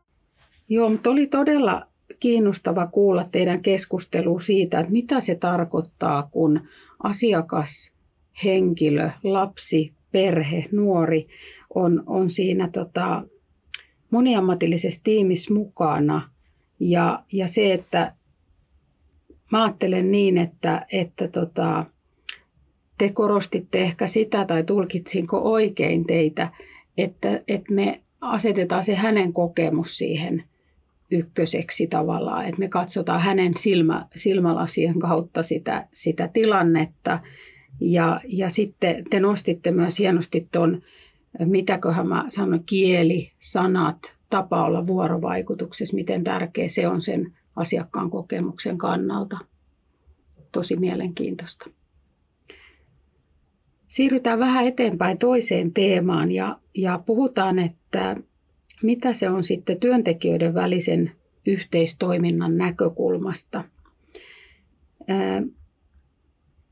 Joo, 0.69 0.91
mutta 0.91 1.11
oli 1.11 1.27
todella 1.27 1.87
kiinnostava 2.21 2.87
kuulla 2.87 3.25
teidän 3.25 3.63
keskustelu 3.63 4.41
siitä, 4.41 4.81
että 4.81 4.93
mitä 4.93 5.21
se 5.21 5.35
tarkoittaa, 5.35 6.29
kun 6.33 6.61
asiakas, 7.03 7.93
henkilö, 8.45 9.11
lapsi, 9.23 9.93
perhe, 10.13 10.65
nuori 10.73 11.29
on, 11.75 12.03
on 12.07 12.31
siinä 12.31 12.69
tota, 12.69 13.23
moniammatillisessa 14.11 15.01
tiimissä 15.05 15.55
mukana. 15.55 16.31
Ja, 16.81 17.25
ja 17.33 17.49
se, 17.49 17.73
että 17.73 18.15
mä 19.53 19.65
ajattelen 19.65 20.11
niin, 20.11 20.39
että, 20.39 20.87
että 20.93 21.29
tota, 21.29 21.87
te 22.99 23.09
korostitte 23.09 23.83
ehkä 23.83 24.07
sitä 24.07 24.45
tai 24.45 24.63
tulkitsinko 24.65 25.39
oikein 25.39 26.07
teitä, 26.07 26.53
että, 26.99 27.43
että 27.49 27.73
me 27.73 28.01
asetetaan 28.21 28.85
se 28.85 28.95
hänen 28.95 29.33
kokemus 29.33 29.99
siihen 29.99 30.45
ykköseksi 31.11 31.87
tavallaan, 31.87 32.47
että 32.47 32.59
me 32.59 32.69
katsotaan 32.69 33.21
hänen 33.21 33.57
silmä, 33.57 34.07
silmälasien 34.17 34.99
kautta 34.99 35.43
sitä, 35.43 35.89
sitä 35.93 36.29
tilannetta. 36.29 37.21
Ja, 37.81 38.21
ja 38.29 38.49
sitten 38.49 39.05
te 39.11 39.21
nostitte 39.21 39.71
myös 39.71 39.99
hienosti 39.99 40.49
tuon 40.53 40.83
mitäköhän 41.45 42.09
mä 42.09 42.25
sanon, 42.29 42.65
kieli, 42.65 43.33
sanat, 43.39 44.17
tapa 44.31 44.65
olla 44.65 44.87
vuorovaikutuksessa, 44.87 45.95
miten 45.95 46.25
tärkeä 46.25 46.69
se 46.69 46.89
on 46.89 47.03
sen 47.03 47.33
asiakkaan 47.57 48.11
kokemuksen 48.11 48.79
kannalta. 48.79 49.39
Tosi 50.53 50.77
mielenkiintoista. 50.77 51.71
Siirrytään 53.89 54.39
vähän 54.39 54.67
eteenpäin 54.67 55.19
toiseen 55.19 55.73
teemaan 55.73 56.33
ja, 56.33 56.61
ja 56.75 57.03
puhutaan, 57.07 57.59
että 57.59 58.17
mitä 58.83 59.13
se 59.13 59.31
on 59.31 59.45
sitten 59.45 59.81
työntekijöiden 59.81 60.55
välisen 60.55 61.11
yhteistoiminnan 61.47 62.57
näkökulmasta. 62.57 63.65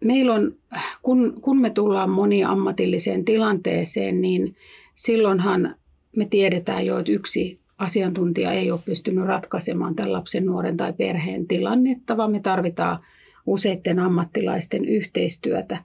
Meillä 0.05 0.35
on, 0.35 0.57
kun, 1.03 1.41
kun 1.41 1.61
me 1.61 1.71
tullaan 1.71 2.11
moniammatilliseen 2.11 3.25
tilanteeseen, 3.25 4.21
niin 4.21 4.57
silloinhan 4.95 5.77
me 6.17 6.25
tiedetään 6.25 6.87
jo, 6.87 6.99
että 6.99 7.13
yksi 7.13 7.61
asiantuntija 7.79 8.53
ei 8.53 8.71
ole 8.71 8.81
pystynyt 8.85 9.25
ratkaisemaan 9.25 9.95
tämän 9.95 10.13
lapsen, 10.13 10.47
nuoren 10.47 10.77
tai 10.77 10.93
perheen 10.93 11.47
tilannetta, 11.47 12.17
vaan 12.17 12.31
me 12.31 12.41
tarvitaan 12.41 12.99
useiden 13.47 13.99
ammattilaisten 13.99 14.85
yhteistyötä. 14.85 15.85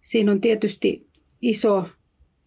Siinä 0.00 0.32
on 0.32 0.40
tietysti 0.40 1.06
iso 1.42 1.88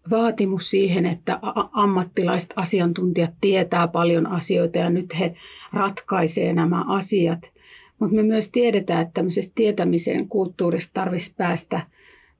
vaatimus 0.10 0.70
siihen, 0.70 1.06
että 1.06 1.40
ammattilaiset 1.72 2.54
asiantuntijat 2.56 3.34
tietää 3.42 3.88
paljon 3.88 4.28
asioita 4.28 4.78
ja 4.78 4.90
nyt 4.90 5.20
he 5.20 5.36
ratkaisee 5.74 6.54
nämä 6.54 6.84
asiat– 6.88 7.40
mutta 8.02 8.16
me 8.16 8.24
myös 8.24 8.50
tiedetään, 8.50 9.02
että 9.02 9.14
tämmöisestä 9.14 9.52
tietämisen 9.56 10.28
kulttuurista 10.28 10.92
tarvitsisi 10.94 11.34
päästä, 11.38 11.82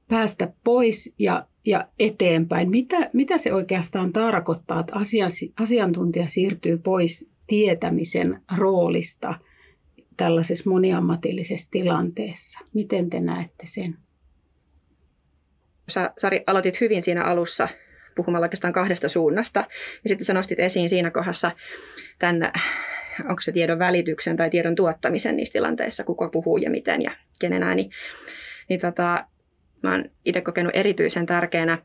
päästä 0.08 0.52
pois 0.64 1.14
ja, 1.18 1.46
ja 1.66 1.88
eteenpäin. 1.98 2.70
Mitä, 2.70 3.10
mitä 3.12 3.38
se 3.38 3.52
oikeastaan 3.52 4.12
tarkoittaa, 4.12 4.80
että 4.80 4.94
asiantuntija 5.60 6.28
siirtyy 6.28 6.78
pois 6.78 7.28
tietämisen 7.46 8.42
roolista 8.56 9.34
tällaisessa 10.16 10.70
moniammatillisessa 10.70 11.68
tilanteessa? 11.70 12.60
Miten 12.74 13.10
te 13.10 13.20
näette 13.20 13.66
sen? 13.66 13.98
Sä, 15.88 16.12
Sari, 16.18 16.40
aloitit 16.46 16.80
hyvin 16.80 17.02
siinä 17.02 17.24
alussa 17.24 17.68
puhumalla 18.16 18.44
oikeastaan 18.44 18.72
kahdesta 18.72 19.08
suunnasta. 19.08 19.64
Ja 20.04 20.08
sitten 20.08 20.24
sä 20.24 20.34
nostit 20.34 20.60
esiin 20.60 20.90
siinä 20.90 21.10
kohdassa 21.10 21.50
tämän 22.18 22.52
onko 23.20 23.40
se 23.40 23.52
tiedon 23.52 23.78
välityksen 23.78 24.36
tai 24.36 24.50
tiedon 24.50 24.74
tuottamisen 24.74 25.36
niissä 25.36 25.52
tilanteissa, 25.52 26.04
kuka 26.04 26.28
puhuu 26.28 26.56
ja 26.56 26.70
miten 26.70 27.02
ja 27.02 27.10
kenen 27.38 27.62
ääni. 27.62 27.90
Niin 28.68 28.80
tota, 28.80 29.26
mä 29.82 29.90
oon 29.90 30.04
itse 30.24 30.40
kokenut 30.40 30.76
erityisen 30.76 31.26
tärkeänä 31.26 31.78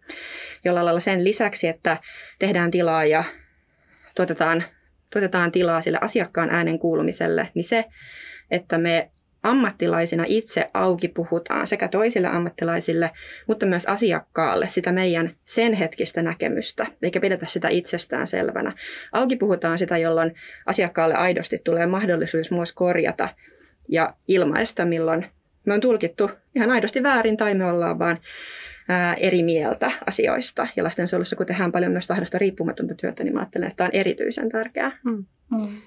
jollain 0.65 0.85
lailla 0.85 0.99
sen 0.99 1.23
lisäksi, 1.23 1.67
että 1.67 1.97
tehdään 2.39 2.71
tilaa 2.71 3.05
ja 3.05 3.23
tuotetaan, 4.15 4.63
tuotetaan 5.13 5.51
tilaa 5.51 5.81
sille 5.81 5.97
asiakkaan 6.01 6.49
äänen 6.49 6.79
kuulumiselle, 6.79 7.49
niin 7.53 7.63
se, 7.63 7.85
että 8.51 8.77
me 8.77 9.11
ammattilaisina 9.49 10.23
itse 10.27 10.69
auki 10.73 11.07
puhutaan 11.07 11.67
sekä 11.67 11.87
toisille 11.87 12.27
ammattilaisille, 12.27 13.11
mutta 13.47 13.65
myös 13.65 13.85
asiakkaalle 13.85 14.67
sitä 14.67 14.91
meidän 14.91 15.35
sen 15.45 15.73
hetkistä 15.73 16.21
näkemystä, 16.21 16.85
eikä 17.01 17.19
pidetä 17.19 17.45
sitä 17.45 17.67
itsestään 17.69 18.27
selvänä. 18.27 18.73
Auki 19.11 19.35
puhutaan 19.35 19.77
sitä, 19.77 19.97
jolloin 19.97 20.33
asiakkaalle 20.65 21.15
aidosti 21.15 21.61
tulee 21.63 21.85
mahdollisuus 21.85 22.51
myös 22.51 22.71
korjata 22.71 23.29
ja 23.89 24.13
ilmaista, 24.27 24.85
milloin 24.85 25.25
me 25.65 25.73
on 25.73 25.81
tulkittu 25.81 26.31
ihan 26.55 26.71
aidosti 26.71 27.03
väärin 27.03 27.37
tai 27.37 27.55
me 27.55 27.65
ollaan 27.65 27.99
vaan 27.99 28.17
eri 29.17 29.43
mieltä 29.43 29.91
asioista. 30.07 30.67
Ja 30.75 30.83
lastensuojelussa, 30.83 31.35
kun 31.35 31.45
tehdään 31.45 31.71
paljon 31.71 31.91
myös 31.91 32.07
tahdosta 32.07 32.37
riippumatonta 32.37 32.95
työtä, 32.95 33.23
niin 33.23 33.33
mä 33.33 33.39
ajattelen, 33.39 33.67
että 33.67 33.77
tämä 33.77 33.85
on 33.85 33.99
erityisen 33.99 34.49
tärkeää. 34.49 34.99
Hmm. 35.03 35.25
Hmm. 35.55 35.81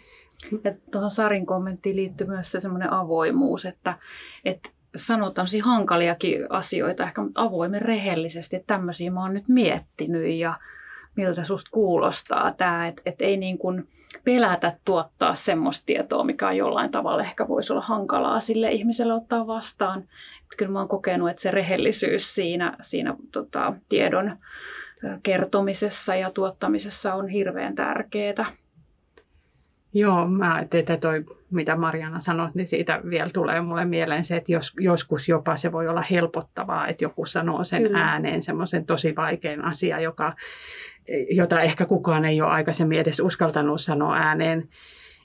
Tuohon 0.90 1.10
Sarin 1.10 1.46
kommenttiin 1.46 1.96
liittyy 1.96 2.26
myös 2.26 2.52
se 2.52 2.60
semmoinen 2.60 2.92
avoimuus, 2.92 3.66
että, 3.66 3.98
että 4.44 4.70
sanotaan 4.96 5.48
hankaliakin 5.62 6.52
asioita 6.52 7.04
ehkä 7.04 7.22
avoimen 7.34 7.82
rehellisesti, 7.82 8.56
että 8.56 8.74
tämmöisiä 8.74 9.10
mä 9.10 9.22
oon 9.22 9.34
nyt 9.34 9.48
miettinyt 9.48 10.34
ja 10.34 10.60
miltä 11.16 11.44
susta 11.44 11.70
kuulostaa 11.70 12.52
tämä, 12.52 12.86
että, 12.86 13.02
että 13.06 13.24
ei 13.24 13.36
niin 13.36 13.58
kuin, 13.58 13.88
pelätä 14.24 14.76
tuottaa 14.84 15.34
semmoista 15.34 15.86
tietoa, 15.86 16.24
mikä 16.24 16.52
jollain 16.52 16.90
tavalla 16.90 17.22
ehkä 17.22 17.48
voisi 17.48 17.72
olla 17.72 17.82
hankalaa 17.82 18.40
sille 18.40 18.70
ihmiselle 18.70 19.14
ottaa 19.14 19.46
vastaan. 19.46 19.98
Että 19.98 20.56
kyllä 20.56 20.72
mä 20.72 20.78
oon 20.78 20.88
kokenut, 20.88 21.30
että 21.30 21.42
se 21.42 21.50
rehellisyys 21.50 22.34
siinä, 22.34 22.76
siinä 22.80 23.14
tota, 23.32 23.72
tiedon 23.88 24.36
kertomisessa 25.22 26.14
ja 26.14 26.30
tuottamisessa 26.30 27.14
on 27.14 27.28
hirveän 27.28 27.74
tärkeää. 27.74 28.46
Joo, 29.94 30.26
mä 30.26 30.64
että 30.74 30.96
toi, 30.96 31.24
mitä 31.50 31.76
Mariana 31.76 32.20
sanoi, 32.20 32.48
niin 32.54 32.66
siitä 32.66 33.00
vielä 33.10 33.30
tulee 33.34 33.60
mulle 33.60 33.84
mieleen 33.84 34.24
se, 34.24 34.36
että 34.36 34.52
jos, 34.52 34.72
joskus 34.80 35.28
jopa 35.28 35.56
se 35.56 35.72
voi 35.72 35.88
olla 35.88 36.04
helpottavaa, 36.10 36.88
että 36.88 37.04
joku 37.04 37.26
sanoo 37.26 37.64
sen 37.64 37.82
Kyllä. 37.82 37.98
ääneen 37.98 38.42
semmoisen 38.42 38.86
tosi 38.86 39.16
vaikean 39.16 39.64
asia, 39.64 40.00
joka, 40.00 40.34
jota 41.30 41.60
ehkä 41.60 41.86
kukaan 41.86 42.24
ei 42.24 42.40
ole 42.40 42.50
aikaisemmin 42.50 42.98
edes 42.98 43.20
uskaltanut 43.20 43.80
sanoa 43.80 44.16
ääneen. 44.16 44.68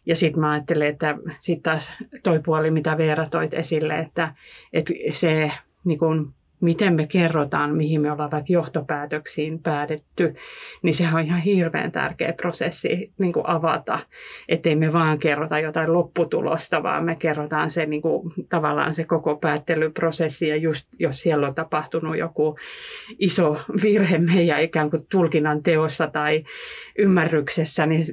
Ja 0.06 0.16
sitten 0.16 0.42
mä 0.42 0.52
ajattelen, 0.52 0.88
että 0.88 1.18
sitten 1.40 1.64
taas 1.64 1.92
toi 2.24 2.40
puoli, 2.40 2.72
mitä 2.72 2.98
Veera 2.98 3.30
toit 3.30 3.54
esille, 3.54 4.00
että, 4.00 4.34
että 4.74 4.94
se 5.12 5.52
niin 5.84 6.00
kun, 6.00 6.34
miten 6.66 6.94
me 6.94 7.08
kerrotaan, 7.08 7.76
mihin 7.76 8.02
me 8.02 8.12
ollaan 8.12 8.32
vaikka 8.32 8.54
johtopäätöksiin 8.54 9.60
päädytty, 9.60 10.36
niin 10.82 10.96
sehän 10.96 11.16
on 11.16 11.26
ihan 11.26 11.42
hirveän 11.42 11.92
tärkeä 11.92 12.34
prosessi 12.34 13.12
niin 13.18 13.34
kuin 13.34 13.48
avata, 13.48 14.00
ettei 14.50 14.76
me 14.76 14.94
vaan 14.94 15.20
kerrota 15.20 15.60
jotain 15.60 15.94
lopputulosta, 15.94 16.84
vaan 16.84 17.04
me 17.04 17.16
kerrotaan 17.16 17.72
se 17.72 17.86
niin 17.86 18.02
kuin, 18.02 18.34
tavallaan 18.50 18.94
se 18.94 19.04
koko 19.04 19.36
päättelyprosessi 19.36 20.48
ja 20.48 20.56
just 20.56 20.88
jos 21.00 21.22
siellä 21.22 21.48
on 21.48 21.56
tapahtunut 21.56 22.18
joku 22.18 22.58
iso 23.20 23.58
virhe 23.84 24.18
meidän 24.18 24.62
ikään 24.62 24.90
kuin 24.90 25.06
tulkinnan 25.12 25.64
teossa 25.64 26.08
tai 26.08 26.44
ymmärryksessä, 26.98 27.86
niin 27.86 28.06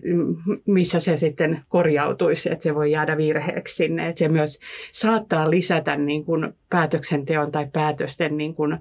missä 0.67 1.01
se 1.01 1.17
sitten 1.17 1.61
korjautuisi, 1.69 2.53
että 2.53 2.63
se 2.63 2.75
voi 2.75 2.91
jäädä 2.91 3.17
virheeksi 3.17 3.75
sinne, 3.75 4.09
että 4.09 4.19
se 4.19 4.29
myös 4.29 4.59
saattaa 4.93 5.51
lisätä 5.51 5.97
niin 5.97 6.25
kuin 6.25 6.53
päätöksenteon 6.71 7.53
tai 7.53 7.67
päätösten 7.73 8.37
niin 8.43 8.55
kuin, 8.55 8.79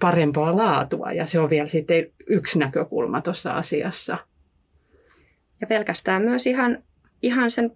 parempaa 0.00 0.56
laatua. 0.56 1.12
Ja 1.12 1.26
se 1.26 1.40
on 1.40 1.50
vielä 1.50 1.68
sitten 1.68 2.06
yksi 2.26 2.58
näkökulma 2.58 3.20
tuossa 3.20 3.52
asiassa. 3.52 4.18
Ja 5.60 5.66
pelkästään 5.66 6.22
myös 6.22 6.46
ihan, 6.46 6.82
ihan 7.22 7.50
sen 7.50 7.72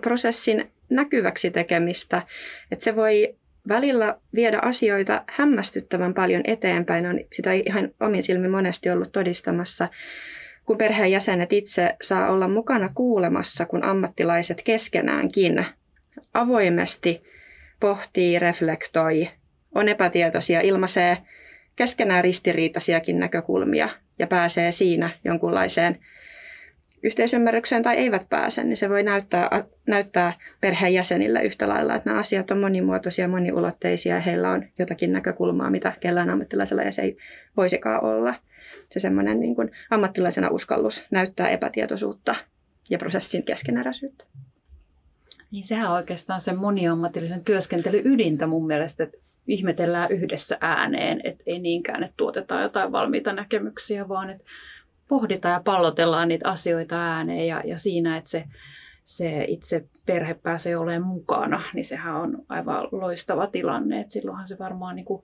prosessin 0.00 0.70
näkyväksi 0.90 1.50
tekemistä. 1.50 2.22
Että 2.70 2.84
se 2.84 2.96
voi 2.96 3.36
välillä 3.68 4.16
viedä 4.34 4.58
asioita 4.62 5.24
hämmästyttävän 5.28 6.14
paljon 6.14 6.42
eteenpäin. 6.44 7.06
On 7.06 7.20
sitä 7.32 7.52
ihan 7.52 7.90
omin 8.00 8.22
silmin 8.22 8.50
monesti 8.50 8.90
ollut 8.90 9.12
todistamassa, 9.12 9.88
kun 10.64 10.78
perheenjäsenet 10.78 11.52
itse 11.52 11.96
saa 12.02 12.32
olla 12.32 12.48
mukana 12.48 12.88
kuulemassa, 12.94 13.66
kun 13.66 13.84
ammattilaiset 13.84 14.62
keskenäänkin 14.62 15.66
avoimesti 16.34 17.22
pohtii, 17.80 18.38
reflektoi, 18.38 19.28
on 19.74 19.88
epätietoisia, 19.88 20.60
ilmaisee 20.60 21.18
keskenään 21.76 22.24
ristiriitaisiakin 22.24 23.18
näkökulmia 23.18 23.88
ja 24.18 24.26
pääsee 24.26 24.72
siinä 24.72 25.10
jonkunlaiseen 25.24 25.98
yhteisymmärrykseen 27.02 27.82
tai 27.82 27.96
eivät 27.96 28.28
pääse, 28.28 28.64
niin 28.64 28.76
se 28.76 28.88
voi 28.88 29.02
näyttää, 29.02 29.48
näyttää 29.86 30.32
perheenjäsenille 30.60 31.42
yhtä 31.42 31.68
lailla, 31.68 31.94
että 31.94 32.10
nämä 32.10 32.20
asiat 32.20 32.50
on 32.50 32.58
monimuotoisia, 32.58 33.28
moniulotteisia 33.28 34.14
ja 34.14 34.20
heillä 34.20 34.50
on 34.50 34.64
jotakin 34.78 35.12
näkökulmaa, 35.12 35.70
mitä 35.70 35.92
kellään 36.00 36.30
ammattilaisella 36.30 36.82
ja 36.82 36.92
se 36.92 37.02
ei 37.02 37.16
voisikaan 37.56 38.04
olla. 38.04 38.34
Se 38.90 39.00
semmoinen 39.00 39.40
niin 39.40 39.54
kuin 39.54 39.70
ammattilaisena 39.90 40.48
uskallus 40.50 41.04
näyttää 41.10 41.48
epätietoisuutta 41.48 42.34
ja 42.90 42.98
prosessin 42.98 43.42
keskeneräisyyttä. 43.42 44.24
Niin 45.50 45.64
sehän 45.64 45.90
on 45.90 45.96
oikeastaan 45.96 46.40
se 46.40 46.52
moniammatillisen 46.52 47.44
työskentelyn 47.44 48.06
ydintä 48.06 48.46
mun 48.46 48.66
mielestä, 48.66 49.04
että 49.04 49.18
ihmetellään 49.46 50.12
yhdessä 50.12 50.58
ääneen, 50.60 51.20
että 51.24 51.42
ei 51.46 51.58
niinkään, 51.58 52.02
että 52.02 52.14
tuotetaan 52.16 52.62
jotain 52.62 52.92
valmiita 52.92 53.32
näkemyksiä, 53.32 54.08
vaan 54.08 54.30
että 54.30 54.44
pohditaan 55.08 55.54
ja 55.54 55.62
pallotellaan 55.64 56.28
niitä 56.28 56.48
asioita 56.48 56.96
ääneen 56.96 57.46
ja, 57.46 57.62
ja 57.64 57.78
siinä, 57.78 58.16
että 58.16 58.30
se, 58.30 58.44
se 59.04 59.44
itse 59.48 59.84
perhe 60.06 60.34
pääsee 60.34 60.76
olemaan 60.76 61.08
mukana, 61.08 61.62
niin 61.74 61.84
sehän 61.84 62.14
on 62.14 62.42
aivan 62.48 62.88
loistava 62.92 63.46
tilanne, 63.46 64.00
että 64.00 64.12
silloinhan 64.12 64.48
se 64.48 64.58
varmaan 64.58 64.96
niin 64.96 65.04
kuin 65.04 65.22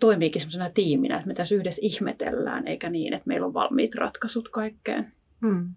toimiikin 0.00 0.40
semmoisena 0.40 0.70
tiiminä, 0.70 1.16
että 1.16 1.28
me 1.28 1.34
tässä 1.34 1.54
yhdessä 1.54 1.80
ihmetellään, 1.84 2.66
eikä 2.68 2.90
niin, 2.90 3.12
että 3.12 3.28
meillä 3.28 3.46
on 3.46 3.54
valmiit 3.54 3.94
ratkaisut 3.94 4.48
kaikkeen. 4.48 5.12
Hmm. 5.40 5.68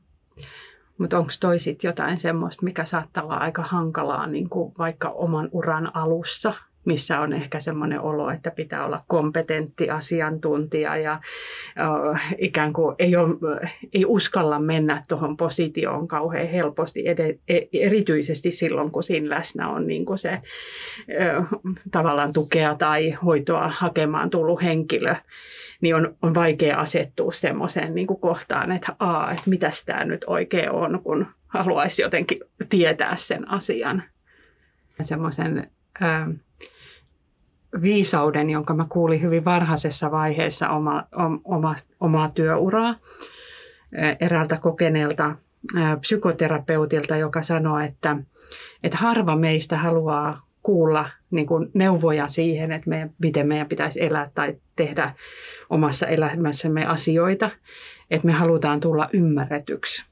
Mutta 0.97 1.17
onko 1.19 1.32
toisit 1.39 1.84
jotain 1.84 2.19
semmoista, 2.19 2.65
mikä 2.65 2.86
saattaa 2.86 3.23
olla 3.23 3.36
aika 3.36 3.62
hankalaa 3.62 4.27
niin 4.27 4.49
kuin 4.49 4.73
vaikka 4.77 5.10
oman 5.10 5.49
uran 5.51 5.95
alussa, 5.95 6.53
missä 6.85 7.19
on 7.19 7.33
ehkä 7.33 7.59
semmoinen 7.59 8.01
olo, 8.01 8.29
että 8.29 8.51
pitää 8.51 8.85
olla 8.85 9.03
kompetentti 9.07 9.89
asiantuntija 9.89 10.97
ja 10.97 11.11
äh, 12.11 12.35
ikään 12.37 12.73
kuin 12.73 12.95
ei, 12.99 13.15
ole, 13.15 13.69
ei 13.93 14.05
uskalla 14.05 14.59
mennä 14.59 15.03
tuohon 15.07 15.37
positioon 15.37 16.07
kauhean 16.07 16.47
helposti, 16.47 17.03
ed- 17.07 17.39
e, 17.47 17.59
erityisesti 17.73 18.51
silloin, 18.51 18.91
kun 18.91 19.03
siinä 19.03 19.29
läsnä 19.29 19.69
on 19.69 19.87
niin 19.87 20.05
kuin 20.05 20.19
se 20.19 20.29
äh, 20.29 20.41
tavallaan 21.91 22.33
tukea 22.33 22.75
tai 22.75 23.09
hoitoa 23.25 23.71
hakemaan 23.75 24.29
tullut 24.29 24.61
henkilö 24.61 25.15
niin 25.81 25.95
on, 25.95 26.15
on 26.21 26.33
vaikea 26.33 26.79
asettua 26.79 27.31
semmoiseen 27.31 27.95
niin 27.95 28.07
kohtaan, 28.07 28.71
että, 28.71 28.95
aa, 28.99 29.31
että 29.31 29.49
mitäs 29.49 29.85
tämä 29.85 30.05
nyt 30.05 30.25
oikein 30.27 30.71
on, 30.71 31.01
kun 31.03 31.27
haluaisi 31.47 32.01
jotenkin 32.01 32.39
tietää 32.69 33.15
sen 33.15 33.51
asian. 33.51 34.03
Semmoisen 35.01 35.71
viisauden, 37.82 38.49
jonka 38.49 38.73
mä 38.73 38.86
kuulin 38.89 39.21
hyvin 39.21 39.45
varhaisessa 39.45 40.12
vaiheessa 40.12 40.69
oma, 40.69 41.03
oma, 41.43 41.75
omaa 41.99 42.29
työuraa 42.29 42.95
eräältä 44.21 44.58
kokeneelta 44.58 45.36
psykoterapeutilta, 45.99 47.17
joka 47.17 47.41
sanoi, 47.41 47.86
että, 47.86 48.17
että 48.84 48.97
harva 48.97 49.36
meistä 49.36 49.77
haluaa 49.77 50.45
kuulla 50.63 51.10
niin 51.32 51.47
kuin 51.47 51.71
neuvoja 51.73 52.27
siihen, 52.27 52.71
että 52.71 52.89
meidän, 52.89 53.12
miten 53.19 53.47
meidän 53.47 53.67
pitäisi 53.67 54.03
elää 54.03 54.32
tai 54.34 54.55
tehdä 54.75 55.13
omassa 55.69 56.08
elämässämme 56.08 56.86
asioita, 56.86 57.49
että 58.12 58.25
me 58.25 58.34
halutaan 58.34 58.79
tulla 58.79 59.10
ymmärretyksi. 59.13 60.05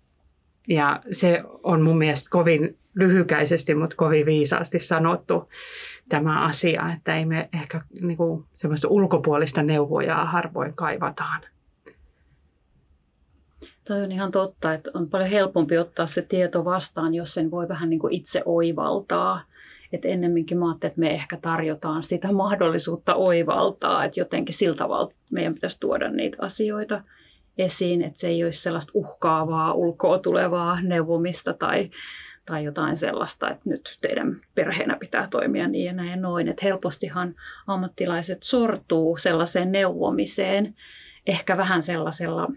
Ja 0.68 1.02
se 1.12 1.44
on 1.64 1.82
mun 1.82 1.98
mielestä 1.98 2.30
kovin 2.30 2.78
lyhykäisesti, 2.96 3.76
mutta 3.76 3.96
kovin 3.96 4.26
viisaasti 4.26 4.80
sanottu 4.80 5.50
tämä 6.10 6.46
asia, 6.46 6.94
että 6.94 7.16
ei 7.16 7.26
me 7.26 7.50
ehkä 7.54 7.82
niin 8.02 8.18
kuin, 8.18 8.46
semmoista 8.56 8.88
ulkopuolista 8.88 9.64
neuvojaa 9.64 10.26
harvoin 10.26 10.74
kaivataan. 10.74 11.42
Toi 13.88 14.02
on 14.02 14.12
ihan 14.12 14.32
totta, 14.32 14.74
että 14.74 14.92
on 14.94 15.10
paljon 15.10 15.30
helpompi 15.30 15.78
ottaa 15.78 16.06
se 16.06 16.22
tieto 16.22 16.66
vastaan, 16.66 17.14
jos 17.14 17.34
sen 17.34 17.52
voi 17.52 17.68
vähän 17.68 17.90
niin 17.90 18.00
kuin 18.00 18.14
itse 18.14 18.42
oivaltaa. 18.46 19.42
Että 19.94 20.08
ennemminkin 20.08 20.58
mä 20.58 20.72
että 20.72 21.00
me 21.00 21.14
ehkä 21.14 21.38
tarjotaan 21.38 22.04
sitä 22.04 22.32
mahdollisuutta 22.32 23.16
oivaltaa, 23.16 24.06
että 24.06 24.20
jotenkin 24.20 24.56
sillä 24.56 24.76
tavalla 24.76 25.14
meidän 25.32 25.54
pitäisi 25.54 25.80
tuoda 25.80 26.10
niitä 26.10 26.38
asioita 26.42 27.02
esiin, 27.58 28.02
että 28.02 28.20
se 28.20 28.28
ei 28.28 28.44
olisi 28.44 28.62
sellaista 28.62 28.92
uhkaavaa, 28.96 29.74
ulkoa 29.74 30.20
tulevaa 30.20 30.82
neuvomista 30.82 31.54
tai, 31.54 31.90
tai 32.48 32.64
jotain 32.64 32.98
sellaista, 32.98 33.50
että 33.50 33.70
nyt 33.70 33.98
teidän 34.02 34.42
perheenä 34.56 34.98
pitää 35.00 35.28
toimia 35.32 35.68
niin 35.68 35.86
ja 35.86 35.94
näin 35.94 36.10
ja 36.10 36.16
noin. 36.16 36.48
Että 36.48 36.66
helpostihan 36.66 37.36
ammattilaiset 37.68 38.44
sortuu 38.44 39.18
sellaiseen 39.18 39.72
neuvomiseen, 39.72 40.76
ehkä 41.28 41.58
vähän 41.58 41.84
sellaisella 41.84 42.48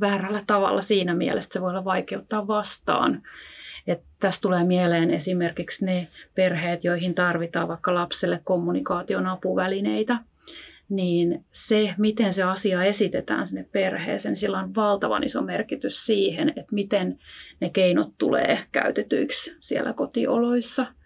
väärällä 0.00 0.40
tavalla 0.46 0.82
siinä 0.82 1.14
mielessä, 1.14 1.48
että 1.48 1.52
se 1.52 1.60
voi 1.60 1.70
olla 1.70 1.84
vaikeuttaa 1.84 2.46
vastaan. 2.46 3.22
Et 3.86 4.02
tässä 4.20 4.40
tulee 4.40 4.64
mieleen 4.64 5.10
esimerkiksi 5.10 5.84
ne 5.84 6.08
perheet, 6.34 6.84
joihin 6.84 7.14
tarvitaan 7.14 7.68
vaikka 7.68 7.94
lapselle 7.94 8.40
kommunikaation 8.44 9.26
apuvälineitä, 9.26 10.18
niin 10.88 11.44
se, 11.52 11.94
miten 11.98 12.34
se 12.34 12.42
asia 12.42 12.84
esitetään 12.84 13.46
sinne 13.46 13.66
perheeseen, 13.72 14.30
niin 14.30 14.40
sillä 14.40 14.58
on 14.58 14.74
valtavan 14.74 15.24
iso 15.24 15.42
merkitys 15.42 16.06
siihen, 16.06 16.48
että 16.48 16.74
miten 16.74 17.18
ne 17.60 17.70
keinot 17.70 18.12
tulee 18.18 18.58
käytetyiksi 18.72 19.56
siellä 19.60 19.92
kotioloissa– 19.92 20.86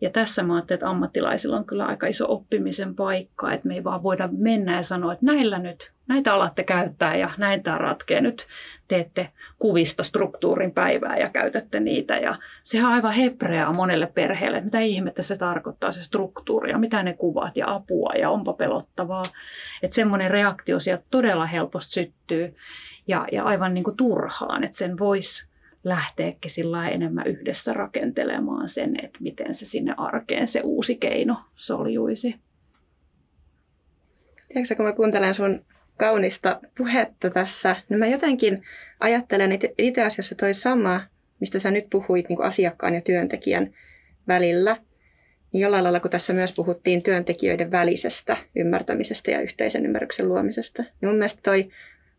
ja 0.00 0.10
tässä 0.10 0.42
mä 0.42 0.54
ajattelin, 0.54 0.76
että 0.76 0.90
ammattilaisilla 0.90 1.56
on 1.56 1.64
kyllä 1.64 1.86
aika 1.86 2.06
iso 2.06 2.24
oppimisen 2.28 2.94
paikka, 2.94 3.52
että 3.52 3.68
me 3.68 3.74
ei 3.74 3.84
vaan 3.84 4.02
voida 4.02 4.28
mennä 4.32 4.76
ja 4.76 4.82
sanoa, 4.82 5.12
että 5.12 5.26
näillä 5.26 5.58
nyt, 5.58 5.92
näitä 6.08 6.34
alatte 6.34 6.64
käyttää 6.64 7.16
ja 7.16 7.30
näin 7.36 7.62
tämä 7.62 7.78
ratkee. 7.78 8.20
Nyt 8.20 8.46
teette 8.88 9.28
kuvista 9.58 10.02
struktuurin 10.02 10.72
päivää 10.72 11.16
ja 11.16 11.28
käytätte 11.28 11.80
niitä. 11.80 12.18
Ja 12.18 12.34
sehän 12.62 12.86
on 12.86 12.94
aivan 12.94 13.12
hepreaa 13.12 13.72
monelle 13.72 14.06
perheelle, 14.06 14.58
että 14.58 14.66
mitä 14.66 14.80
ihmettä 14.80 15.22
se 15.22 15.36
tarkoittaa 15.36 15.92
se 15.92 16.02
struktuuri 16.02 16.70
ja 16.70 16.78
mitä 16.78 17.02
ne 17.02 17.12
kuvat 17.12 17.56
ja 17.56 17.74
apua 17.74 18.12
ja 18.18 18.30
onpa 18.30 18.52
pelottavaa. 18.52 19.24
Että 19.82 19.94
semmoinen 19.94 20.30
reaktio 20.30 20.80
sieltä 20.80 21.04
todella 21.10 21.46
helposti 21.46 21.92
syttyy 21.92 22.56
ja, 23.08 23.26
ja 23.32 23.44
aivan 23.44 23.74
niin 23.74 23.84
kuin 23.84 23.96
turhaan, 23.96 24.64
että 24.64 24.76
sen 24.76 24.98
voisi 24.98 25.49
lähteäkin 25.84 26.50
sillä 26.50 26.88
enemmän 26.88 27.26
yhdessä 27.26 27.72
rakentelemaan 27.72 28.68
sen, 28.68 29.04
että 29.04 29.18
miten 29.20 29.54
se 29.54 29.66
sinne 29.66 29.94
arkeen 29.96 30.48
se 30.48 30.60
uusi 30.60 30.96
keino 30.96 31.36
soljuisi. 31.56 32.34
Tiedätkö, 34.48 34.76
kun 34.76 34.84
mä 34.84 34.92
kuuntelen 34.92 35.34
sun 35.34 35.64
kaunista 35.96 36.60
puhetta 36.78 37.30
tässä, 37.30 37.76
niin 37.88 37.98
mä 37.98 38.06
jotenkin 38.06 38.62
ajattelen, 39.00 39.52
että 39.52 39.68
itse 39.78 40.02
asiassa 40.02 40.34
toi 40.34 40.54
sama, 40.54 41.00
mistä 41.40 41.58
sä 41.58 41.70
nyt 41.70 41.86
puhuit 41.90 42.28
niin 42.28 42.42
asiakkaan 42.42 42.94
ja 42.94 43.00
työntekijän 43.00 43.74
välillä, 44.28 44.76
niin 45.52 45.60
jollain 45.60 45.84
lailla, 45.84 46.00
kun 46.00 46.10
tässä 46.10 46.32
myös 46.32 46.52
puhuttiin 46.52 47.02
työntekijöiden 47.02 47.70
välisestä 47.70 48.36
ymmärtämisestä 48.56 49.30
ja 49.30 49.40
yhteisen 49.40 49.84
ymmärryksen 49.86 50.28
luomisesta, 50.28 50.82
niin 50.82 51.08
mun 51.08 51.18
mielestä 51.18 51.40
toi, 51.42 51.68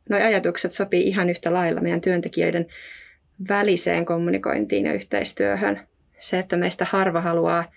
noi 0.10 0.22
ajatukset 0.22 0.72
sopii 0.72 1.08
ihan 1.08 1.30
yhtä 1.30 1.54
lailla 1.54 1.82
meidän 1.82 2.02
työntekijöiden 2.02 2.66
väliseen 3.50 4.06
kommunikointiin 4.06 4.86
ja 4.86 4.94
yhteistyöhön. 4.94 5.80
Se, 6.20 6.40
että 6.40 6.58
meistä 6.58 6.86
harva 6.90 7.22
haluaa 7.22 7.72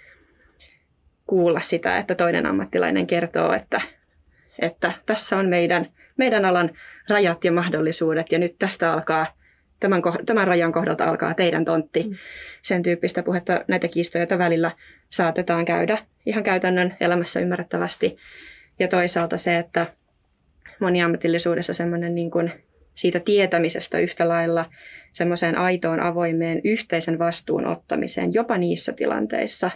kuulla 1.26 1.60
sitä, 1.60 1.98
että 1.98 2.14
toinen 2.14 2.46
ammattilainen 2.46 3.06
kertoo, 3.06 3.52
että, 3.52 3.80
että 4.58 4.92
tässä 5.06 5.36
on 5.36 5.48
meidän, 5.48 5.86
meidän 6.16 6.44
alan 6.44 6.70
rajat 7.08 7.44
ja 7.44 7.52
mahdollisuudet 7.52 8.32
ja 8.32 8.38
nyt 8.38 8.56
tästä 8.58 8.92
alkaa 8.92 9.26
tämän, 9.80 10.02
tämän 10.26 10.46
rajan 10.46 10.72
kohdalta 10.72 11.04
alkaa 11.04 11.34
teidän 11.34 11.64
tontti. 11.64 12.02
Mm. 12.02 12.16
Sen 12.62 12.82
tyyppistä 12.82 13.22
puhetta, 13.22 13.64
näitä 13.68 13.88
kiistoja, 13.88 14.38
välillä 14.38 14.70
saatetaan 15.10 15.64
käydä 15.64 15.98
ihan 16.26 16.42
käytännön 16.42 16.96
elämässä 17.00 17.40
ymmärrettävästi. 17.40 18.16
Ja 18.78 18.88
toisaalta 18.88 19.36
se, 19.36 19.58
että 19.58 19.86
moniammatillisuudessa 20.80 21.72
semmoinen 21.72 22.14
niin 22.14 22.30
kuin 22.30 22.52
siitä 22.94 23.20
tietämisestä 23.20 23.98
yhtä 23.98 24.28
lailla 24.28 24.70
semmoiseen 25.12 25.58
aitoon, 25.58 26.00
avoimeen 26.00 26.60
yhteisen 26.64 27.18
vastuun 27.18 27.66
ottamiseen, 27.66 28.34
jopa 28.34 28.58
niissä 28.58 28.92
tilanteissa, 28.92 29.70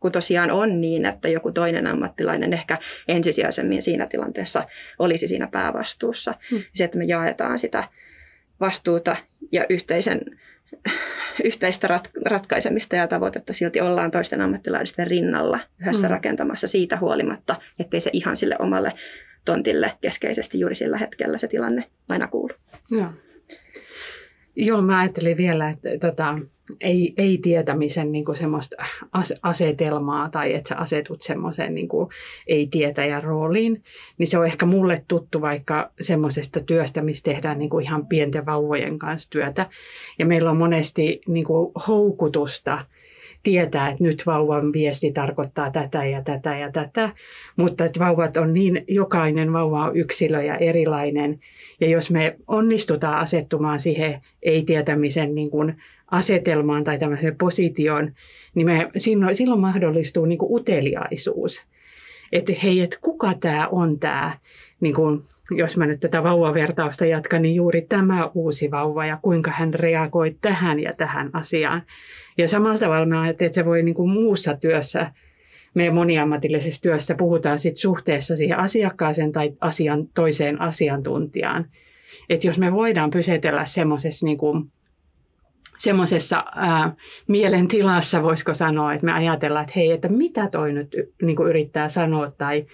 kun 0.00 0.12
tosiaan 0.12 0.50
on 0.50 0.80
niin, 0.80 1.06
että 1.06 1.28
joku 1.28 1.52
toinen 1.52 1.86
ammattilainen 1.86 2.52
ehkä 2.52 2.78
ensisijaisemmin 3.08 3.82
siinä 3.82 4.06
tilanteessa 4.06 4.64
olisi 4.98 5.28
siinä 5.28 5.46
päävastuussa. 5.46 6.34
Hmm. 6.50 6.62
Se, 6.74 6.84
että 6.84 6.98
me 6.98 7.04
jaetaan 7.04 7.58
sitä 7.58 7.84
vastuuta 8.60 9.16
ja 9.52 9.64
yhteisen, 9.68 10.20
yhteistä 11.44 11.86
rat, 11.86 12.10
ratkaisemista 12.24 12.96
ja 12.96 13.08
tavoitetta 13.08 13.52
silti 13.52 13.80
ollaan 13.80 14.10
toisten 14.10 14.40
ammattilaisten 14.40 15.06
rinnalla 15.06 15.60
yhdessä 15.80 16.06
hmm. 16.06 16.14
rakentamassa 16.14 16.68
siitä 16.68 16.96
huolimatta, 16.96 17.56
ettei 17.78 18.00
se 18.00 18.10
ihan 18.12 18.36
sille 18.36 18.56
omalle 18.58 18.92
tontille 19.44 19.92
keskeisesti 20.00 20.60
juuri 20.60 20.74
sillä 20.74 20.98
hetkellä 20.98 21.38
se 21.38 21.48
tilanne 21.48 21.84
aina 22.08 22.28
kuulu. 22.28 22.54
Joo. 22.90 23.08
Joo, 24.56 24.82
mä 24.82 25.00
ajattelin 25.00 25.36
vielä, 25.36 25.70
että 25.70 25.88
tota, 26.00 26.38
ei, 26.80 27.14
ei 27.16 27.38
tietämisen 27.38 28.12
niin 28.12 28.24
kuin 28.24 28.38
semmoista 28.38 28.76
asetelmaa 29.42 30.28
tai 30.28 30.54
että 30.54 30.68
sä 30.68 30.76
asetut 30.76 31.22
semmoiseen 31.22 31.74
niin 31.74 31.88
kuin 31.88 32.08
ei-tietäjän 32.46 33.22
rooliin, 33.22 33.82
niin 34.18 34.26
se 34.26 34.38
on 34.38 34.46
ehkä 34.46 34.66
mulle 34.66 35.04
tuttu 35.08 35.40
vaikka 35.40 35.90
semmoisesta 36.00 36.60
työstä, 36.60 37.02
missä 37.02 37.24
tehdään 37.24 37.58
niin 37.58 37.70
kuin 37.70 37.84
ihan 37.84 38.06
pienten 38.06 38.46
vauvojen 38.46 38.98
kanssa 38.98 39.30
työtä. 39.30 39.70
Ja 40.18 40.26
meillä 40.26 40.50
on 40.50 40.56
monesti 40.56 41.20
niin 41.28 41.44
kuin 41.44 41.72
houkutusta 41.88 42.84
tietää, 43.42 43.90
että 43.90 44.04
nyt 44.04 44.22
vauvan 44.26 44.72
viesti 44.72 45.12
tarkoittaa 45.12 45.70
tätä 45.70 46.04
ja 46.04 46.22
tätä 46.22 46.58
ja 46.58 46.72
tätä, 46.72 47.10
mutta 47.56 47.84
että 47.84 48.00
vauvat 48.00 48.36
on 48.36 48.52
niin, 48.52 48.84
jokainen 48.88 49.52
vauva 49.52 49.84
on 49.84 49.96
yksilö 49.96 50.42
ja 50.42 50.56
erilainen. 50.56 51.40
Ja 51.80 51.88
jos 51.88 52.10
me 52.10 52.36
onnistutaan 52.46 53.18
asettumaan 53.18 53.80
siihen 53.80 54.20
ei-tietämisen 54.42 55.34
niin 55.34 55.50
kuin 55.50 55.76
asetelmaan 56.10 56.84
tai 56.84 56.98
tämmöiseen 56.98 57.36
positioon, 57.36 58.12
niin 58.54 58.66
me, 58.66 58.90
silloin, 58.96 59.36
silloin 59.36 59.60
mahdollistuu 59.60 60.24
niin 60.24 60.38
kuin 60.38 60.52
uteliaisuus. 60.52 61.62
Että 62.32 62.52
hei, 62.62 62.80
että 62.80 62.98
kuka 63.00 63.34
tämä 63.40 63.68
on 63.68 63.98
tämä, 63.98 64.38
niin 64.80 64.94
kuin, 64.94 65.22
jos 65.50 65.76
mä 65.76 65.86
nyt 65.86 66.00
tätä 66.00 66.22
vauvavertausta 66.22 67.06
jatkan, 67.06 67.42
niin 67.42 67.54
juuri 67.54 67.82
tämä 67.88 68.30
uusi 68.34 68.70
vauva 68.70 69.06
ja 69.06 69.18
kuinka 69.22 69.50
hän 69.50 69.74
reagoi 69.74 70.36
tähän 70.40 70.80
ja 70.80 70.92
tähän 70.92 71.30
asiaan. 71.32 71.82
Ja 72.38 72.48
samalla 72.48 72.78
tavalla 72.78 73.06
mä 73.06 73.20
ajattelin, 73.20 73.48
että 73.48 73.54
se 73.54 73.64
voi 73.64 73.82
niin 73.82 73.94
kuin 73.94 74.10
muussa 74.10 74.56
työssä, 74.56 75.12
meidän 75.74 75.94
moniammatillisessa 75.94 76.82
työssä 76.82 77.14
puhutaan 77.14 77.58
sit 77.58 77.76
suhteessa 77.76 78.36
siihen 78.36 78.58
asiakkaaseen 78.58 79.32
tai 79.32 79.52
asian, 79.60 80.06
toiseen 80.14 80.60
asiantuntijaan. 80.60 81.66
Että 82.28 82.46
jos 82.46 82.58
me 82.58 82.72
voidaan 82.72 83.10
pysetellä 83.10 83.64
semmoisessa 83.64 84.26
niin 84.26 84.38
kuin, 84.38 84.70
semmoisessa 85.82 86.44
mielentilassa, 87.28 88.22
voisiko 88.22 88.54
sanoa, 88.54 88.94
että 88.94 89.06
me 89.06 89.12
ajatellaan, 89.12 89.62
että 89.62 89.72
hei, 89.76 89.90
että 89.90 90.08
mitä 90.08 90.48
toi 90.48 90.72
nyt 90.72 90.96
niin 91.22 91.36
kuin 91.36 91.48
yrittää 91.48 91.88
sanoa 91.88 92.30
tai 92.30 92.66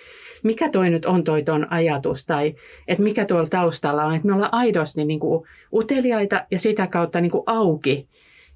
mikä 0.43 0.69
toi 0.69 0.91
nyt 0.91 1.07
on 1.07 1.25
toi 1.25 1.43
ton 1.43 1.73
ajatus 1.73 2.27
tai 2.27 2.55
että 2.89 3.03
mikä 3.03 3.25
tuolla 3.25 3.47
taustalla 3.47 4.05
on, 4.05 4.15
että 4.15 4.29
me 4.29 4.35
ollaan 4.35 4.55
aidosti 4.55 5.05
niin 5.05 5.21
kuin 5.21 5.49
uteliaita 5.73 6.47
ja 6.51 6.59
sitä 6.59 6.87
kautta 6.87 7.21
niin 7.21 7.31
kuin 7.31 7.43
auki 7.47 8.09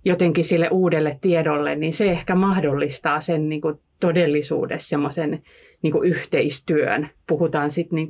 jotenkin 0.05 0.45
sille 0.45 0.69
uudelle 0.69 1.19
tiedolle, 1.21 1.77
niin 1.77 1.93
se 1.93 2.11
ehkä 2.11 2.35
mahdollistaa 2.35 3.21
sen 3.21 3.49
niin 3.49 3.61
kuin 3.61 3.79
todellisuudessa 4.01 4.89
semmoisen 4.89 5.43
niin 5.83 6.05
yhteistyön. 6.05 7.09
Puhutaan 7.27 7.71
sitten 7.71 7.97
niin 7.97 8.09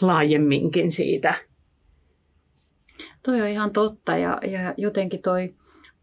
laajemminkin 0.00 0.90
siitä 0.90 1.34
Toi 3.22 3.40
on 3.42 3.48
ihan 3.48 3.70
totta 3.70 4.16
ja, 4.16 4.38
ja 4.42 4.74
jotenkin 4.76 5.22
toi, 5.22 5.54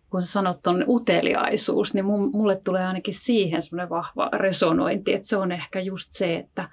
kun 0.10 0.22
sä 0.22 0.32
sanot 0.32 0.62
tuon 0.64 0.84
uteliaisuus, 0.88 1.94
niin 1.94 2.06
mulle 2.06 2.62
tulee 2.64 2.86
ainakin 2.86 3.14
siihen 3.14 3.62
semmoinen 3.62 3.90
vahva 3.90 4.30
resonointi, 4.34 5.14
että 5.14 5.28
se 5.28 5.38
on 5.38 5.52
ehkä 5.52 5.80
just 5.80 6.12
se, 6.12 6.36
että, 6.36 6.70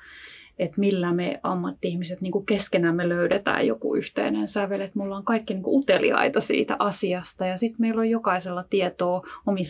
että 0.59 0.81
millä 0.81 1.13
me 1.13 1.41
ammatti-ihmiset 1.43 2.21
niin 2.21 2.47
keskenämme 2.47 3.09
löydetään 3.09 3.67
joku 3.67 3.95
yhteinen 3.95 4.49
sävel, 4.49 4.81
että 4.81 4.99
mulla 4.99 5.17
on 5.17 5.25
kaikki 5.25 5.55
niin 5.55 5.65
uteliaita 5.67 6.41
siitä 6.41 6.77
asiasta 6.79 7.47
ja 7.47 7.57
sitten 7.57 7.81
meillä 7.81 8.01
on 8.01 8.11
jokaisella 8.11 8.65
tietoa 8.71 9.23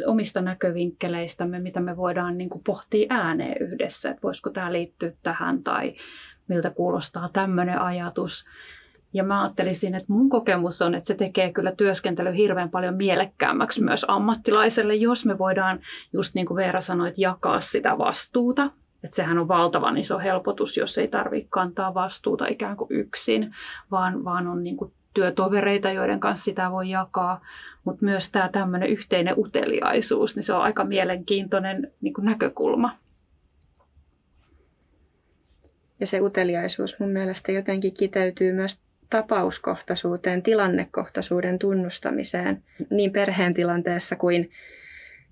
omista 0.07 0.41
näkövinkkeleistämme, 0.41 1.61
mitä 1.61 1.81
me 1.81 1.97
voidaan 1.97 2.39
niin 2.39 2.51
pohtia 2.67 3.07
ääneen 3.11 3.57
yhdessä, 3.63 4.11
että 4.11 4.23
voisiko 4.23 4.51
tämä 4.51 4.73
liittyä 4.73 5.13
tähän 5.23 5.63
tai 5.63 5.95
miltä 6.49 6.71
kuulostaa 6.71 7.29
tämmöinen 7.33 7.81
ajatus. 7.81 8.45
Ja 9.15 9.25
mä 9.25 9.43
ajattelisin, 9.43 9.95
että 9.95 10.13
mun 10.13 10.29
kokemus 10.29 10.83
on, 10.83 10.95
että 10.95 11.07
se 11.07 11.15
tekee 11.15 11.53
kyllä 11.53 11.73
työskentely 11.73 12.37
hirveän 12.37 12.71
paljon 12.71 12.95
mielekkäämmäksi 12.95 13.85
myös 13.85 14.05
ammattilaiselle, 14.09 14.95
jos 14.95 15.27
me 15.27 15.39
voidaan, 15.39 15.81
just 16.13 16.35
niin 16.35 16.47
kuin 16.47 16.57
Veera 16.57 16.81
sanoi, 16.81 17.09
että 17.09 17.21
jakaa 17.21 17.61
sitä 17.61 17.99
vastuuta. 17.99 18.71
Että 19.05 19.17
sehän 19.17 19.39
on 19.39 19.49
valtavan 19.49 19.97
iso 19.97 20.19
helpotus, 20.19 20.77
jos 20.77 20.99
ei 20.99 21.09
tarvitse 21.09 21.49
kantaa 21.51 21.95
vastuuta 21.95 22.47
ikään 22.47 22.77
kuin 22.77 22.89
yksin, 22.91 23.55
vaan, 23.91 24.25
vaan 24.25 24.47
on 24.47 24.65
niin 24.65 24.77
kuin 24.77 24.93
työtovereita, 25.15 25.91
joiden 25.91 26.21
kanssa 26.21 26.45
sitä 26.45 26.71
voi 26.71 26.91
jakaa. 26.91 27.41
Mutta 27.85 28.05
myös 28.05 28.31
tämä 28.31 28.49
tämmöinen 28.49 28.89
yhteinen 28.89 29.35
uteliaisuus, 29.39 30.37
niin 30.37 30.45
se 30.45 30.53
on 30.53 30.63
aika 30.63 30.85
mielenkiintoinen 30.85 31.93
niin 32.01 32.15
kuin 32.15 32.25
näkökulma. 32.25 32.99
Ja 36.01 36.07
se 36.07 36.21
uteliaisuus 36.21 37.01
mun 37.01 37.11
mielestä 37.11 37.53
jotenkin 37.53 37.95
kiteytyy 37.95 38.53
myös 38.53 38.85
tapauskohtaisuuteen, 39.15 40.43
tilannekohtaisuuden 40.43 41.59
tunnustamiseen 41.59 42.63
niin 42.91 43.13
perheen 43.13 43.55
tilanteessa 43.55 44.17
kuin, 44.17 44.51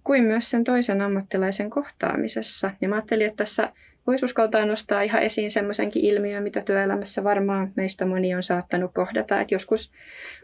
kuin 0.04 0.24
myös 0.24 0.50
sen 0.50 0.64
toisen 0.64 1.00
ammattilaisen 1.00 1.70
kohtaamisessa. 1.70 2.70
Ja 2.80 2.88
mä 2.88 2.94
ajattelin, 2.94 3.26
että 3.26 3.36
tässä 3.36 3.72
voisi 4.06 4.24
uskaltaa 4.24 4.66
nostaa 4.66 5.02
ihan 5.02 5.22
esiin 5.22 5.50
semmoisenkin 5.50 6.04
ilmiön, 6.04 6.42
mitä 6.42 6.60
työelämässä 6.60 7.24
varmaan 7.24 7.72
meistä 7.76 8.06
moni 8.06 8.34
on 8.34 8.42
saattanut 8.42 8.90
kohdata. 8.94 9.40
Että 9.40 9.54
joskus 9.54 9.92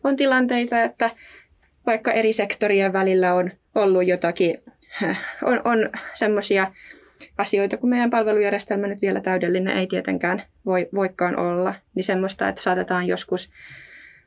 on 0.04 0.16
tilanteita, 0.16 0.82
että 0.82 1.10
vaikka 1.86 2.12
eri 2.12 2.32
sektorien 2.32 2.92
välillä 2.92 3.34
on 3.34 3.50
ollut 3.74 4.06
jotakin, 4.06 4.62
on, 5.44 5.60
on 5.64 5.90
semmoisia 6.14 6.72
asioita, 7.38 7.76
kun 7.76 7.90
meidän 7.90 8.10
palvelujärjestelmä 8.10 8.86
nyt 8.86 9.02
vielä 9.02 9.20
täydellinen 9.20 9.76
ei 9.76 9.86
tietenkään 9.86 10.42
voi, 10.66 10.88
voikaan 10.94 11.36
olla, 11.36 11.74
niin 11.94 12.04
semmoista, 12.04 12.48
että 12.48 12.62
saatetaan 12.62 13.06
joskus 13.06 13.50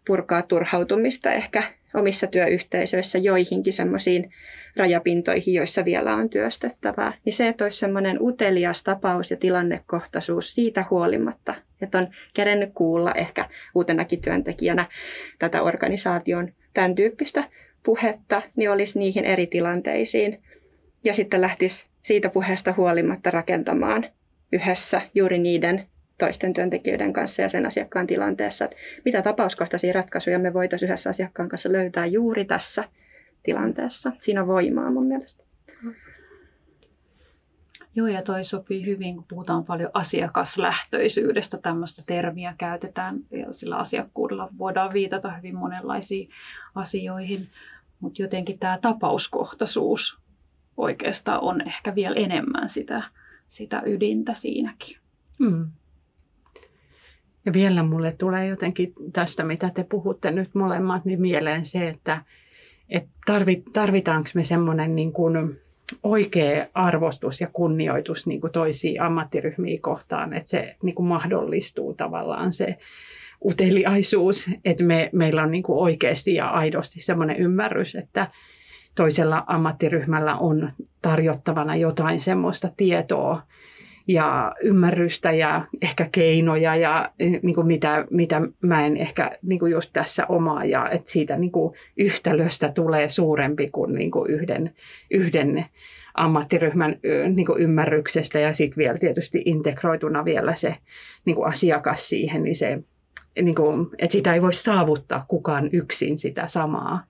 purkaa 0.08 0.41
turhautumista 0.41 1.32
ehkä 1.32 1.63
omissa 1.93 2.27
työyhteisöissä 2.27 3.17
joihinkin 3.17 3.73
semmoisiin 3.73 4.34
rajapintoihin, 4.77 5.54
joissa 5.54 5.86
vielä 5.86 6.15
on 6.15 6.30
työstettävää. 6.30 7.13
Niin 7.25 7.34
se, 7.34 7.47
että 7.47 7.63
olisi 7.63 7.77
semmoinen 7.77 8.17
utelias 8.21 8.84
tapaus 8.84 9.32
ja 9.32 9.38
tilannekohtaisuus 9.38 10.54
siitä 10.54 10.86
huolimatta, 10.89 11.56
että 11.82 11.97
on 11.97 12.08
kerennyt 12.34 12.69
kuulla 12.73 13.12
ehkä 13.12 13.49
uutenakin 13.75 14.21
työntekijänä 14.21 14.86
tätä 15.39 15.62
organisaation 15.62 16.54
tämän 16.73 16.95
tyyppistä 16.95 17.43
puhetta, 17.84 18.41
niin 18.56 18.71
olisi 18.71 18.99
niihin 18.99 19.25
eri 19.25 19.47
tilanteisiin 19.47 20.43
ja 21.04 21.14
sitten 21.14 21.42
lähtisi 21.42 21.88
siitä 22.02 22.30
puheesta 22.30 22.74
huolimatta 22.78 23.32
rakentamaan 23.32 24.06
yhdessä 24.54 25.02
juuri 25.16 25.40
niiden 25.40 25.88
toisten 26.18 26.54
työntekijöiden 26.54 27.14
kanssa 27.14 27.42
ja 27.42 27.50
sen 27.50 27.66
asiakkaan 27.66 28.08
tilanteessa, 28.08 28.66
että 28.66 28.78
mitä 29.06 29.22
tapauskohtaisia 29.22 29.94
ratkaisuja 29.94 30.40
me 30.40 30.54
voitaisiin 30.54 30.88
yhdessä 30.88 31.10
asiakkaan 31.10 31.50
kanssa 31.50 31.72
löytää 31.72 32.06
juuri 32.06 32.46
tässä 32.46 32.84
tilanteessa. 33.44 34.12
Siinä 34.20 34.42
on 34.42 34.48
voimaa 34.48 34.92
mun 34.92 35.06
mielestä. 35.06 35.44
Joo, 37.96 38.08
ja 38.08 38.22
toi 38.22 38.44
sopii 38.44 38.86
hyvin, 38.86 39.16
kun 39.16 39.26
puhutaan 39.30 39.66
paljon 39.66 39.92
asiakaslähtöisyydestä, 39.94 41.58
tämmöistä 41.58 42.04
termiä 42.06 42.56
käytetään, 42.58 43.20
ja 43.32 43.54
sillä 43.54 43.78
asiakkuudella 43.78 44.50
voidaan 44.58 44.94
viitata 44.94 45.32
hyvin 45.32 45.56
monenlaisiin 45.56 46.30
asioihin, 46.76 47.48
mutta 48.00 48.22
jotenkin 48.22 48.60
tämä 48.60 48.80
tapauskohtaisuus 48.82 50.20
oikeastaan 50.82 51.41
on 51.41 51.62
ehkä 51.67 51.96
vielä 51.96 52.15
enemmän 52.15 52.70
sitä, 52.70 53.04
sitä 53.48 53.82
ydintä 53.86 54.34
siinäkin. 54.34 54.98
Hmm. 55.44 55.67
Ja 57.46 57.54
vielä 57.54 57.84
mulle 57.84 58.12
tulee 58.12 58.48
jotenkin 58.48 58.94
tästä, 59.13 59.44
mitä 59.44 59.72
te 59.76 59.84
puhutte 59.84 60.32
nyt 60.32 60.56
molemmat, 60.56 61.06
niin 61.06 61.22
mieleen 61.22 61.65
se, 61.65 61.88
että, 61.88 62.22
että 62.89 63.10
tarvitaanko 63.74 64.30
me 64.36 64.44
semmoinen 64.44 64.96
niin 64.96 65.13
kuin 65.13 65.60
oikea 66.04 66.67
arvostus 66.74 67.41
ja 67.41 67.48
kunnioitus 67.54 68.28
niin 68.28 68.41
kuin 68.41 68.54
toisiin 68.54 69.02
ammattiryhmiin 69.02 69.82
kohtaan, 69.82 70.34
että 70.34 70.50
se 70.50 70.76
niin 70.84 70.96
kuin 70.96 71.08
mahdollistuu 71.08 71.94
tavallaan 71.94 72.54
se 72.54 72.78
uteliaisuus, 73.46 74.50
että 74.65 74.84
me, 74.84 75.10
meillä 75.13 75.44
on 75.44 75.52
niin 75.52 75.63
kuin 75.63 75.80
oikeasti 75.80 76.34
ja 76.34 76.50
aidosti 76.50 77.02
semmoinen 77.02 77.38
ymmärrys, 77.38 77.96
että 77.96 78.28
toisella 78.95 79.43
ammattiryhmällä 79.47 80.36
on 80.36 80.71
tarjottavana 81.01 81.75
jotain 81.75 82.21
semmoista 82.21 82.69
tietoa, 82.77 83.41
ja 84.08 84.56
ymmärrystä 84.63 85.32
ja 85.32 85.65
ehkä 85.82 86.10
keinoja 86.12 86.75
ja 86.75 87.12
niin 87.19 87.56
kuin 87.56 87.67
mitä, 87.67 88.06
mitä 88.10 88.41
mä 88.62 88.86
en 88.86 88.97
ehkä 88.97 89.32
niin 89.41 89.60
kuin 89.60 89.71
just 89.71 89.89
tässä 89.93 90.25
omaa 90.27 90.65
ja 90.65 90.89
että 90.89 91.12
siitä 91.12 91.38
niin 91.38 91.51
kuin 91.51 91.73
yhtälöstä 91.97 92.71
tulee 92.71 93.10
suurempi 93.10 93.69
kuin, 93.69 93.95
niin 93.95 94.12
kuin 94.12 94.32
yhden, 94.32 94.73
yhden 95.12 95.65
ammattiryhmän 96.13 96.95
niin 97.36 97.45
kuin 97.45 97.62
ymmärryksestä 97.62 98.39
ja 98.39 98.54
sitten 98.54 98.77
vielä 98.77 98.97
tietysti 98.97 99.41
integroituna 99.45 100.25
vielä 100.25 100.56
se 100.56 100.75
niin 101.25 101.36
kuin 101.36 101.49
asiakas 101.49 102.10
siihen, 102.10 102.43
niin 102.43 102.56
se, 102.56 102.80
niin 103.41 103.56
kuin, 103.56 103.88
että 103.97 104.12
sitä 104.12 104.34
ei 104.34 104.41
voi 104.41 104.54
saavuttaa 104.54 105.25
kukaan 105.27 105.69
yksin 105.73 106.17
sitä 106.17 106.47
samaa. 106.47 107.04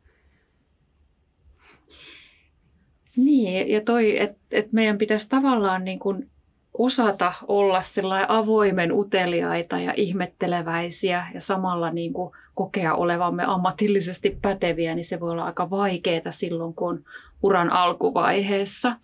Niin, 3.16 3.70
ja 3.70 3.82
toi, 3.82 4.20
että 4.20 4.40
et 4.52 4.72
meidän 4.72 4.98
pitäisi 4.98 5.30
tavallaan 5.30 5.84
niin 5.84 6.00
kuin 6.00 6.30
osata 6.74 7.34
olla 7.48 7.82
avoimen 8.28 8.92
uteliaita 8.92 9.80
ja 9.80 9.94
ihmetteleväisiä 9.98 11.26
ja 11.34 11.42
samalla 11.42 11.92
niin 11.92 12.14
kuin 12.14 12.32
kokea 12.56 12.96
olevamme 12.96 13.44
ammatillisesti 13.48 14.38
päteviä, 14.42 14.96
niin 14.96 15.06
se 15.06 15.20
voi 15.20 15.32
olla 15.32 15.44
aika 15.44 15.70
vaikeaa 15.70 16.32
silloin, 16.32 16.74
kun 16.74 16.90
on 16.90 17.04
uran 17.44 17.70
alkuvaiheessa. 17.70 18.96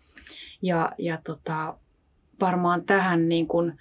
Ja, 0.62 0.92
ja 0.98 1.18
tota, 1.24 1.78
varmaan 2.42 2.84
tähän 2.84 3.30
niin 3.30 3.48
kuin 3.48 3.74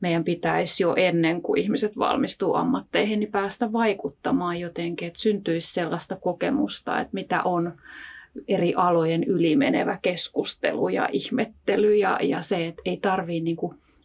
meidän 0.00 0.24
pitäisi 0.24 0.82
jo 0.82 0.94
ennen 0.96 1.42
kuin 1.42 1.60
ihmiset 1.60 1.98
valmistuu 1.98 2.54
ammatteihin, 2.54 3.20
niin 3.20 3.32
päästä 3.32 3.72
vaikuttamaan 3.72 4.60
jotenkin, 4.60 5.08
että 5.08 5.20
syntyisi 5.20 5.72
sellaista 5.72 6.16
kokemusta, 6.16 7.00
että 7.00 7.14
mitä 7.14 7.42
on 7.42 7.72
eri 8.48 8.74
alojen 8.74 9.24
ylimenevä 9.24 9.98
keskustelu 10.02 10.88
ja 10.88 11.08
ihmettely 11.12 11.96
ja, 11.96 12.18
ja 12.22 12.42
se, 12.42 12.66
että 12.66 12.82
ei 12.84 12.96
tarvitse 12.96 13.44
niin 13.44 13.56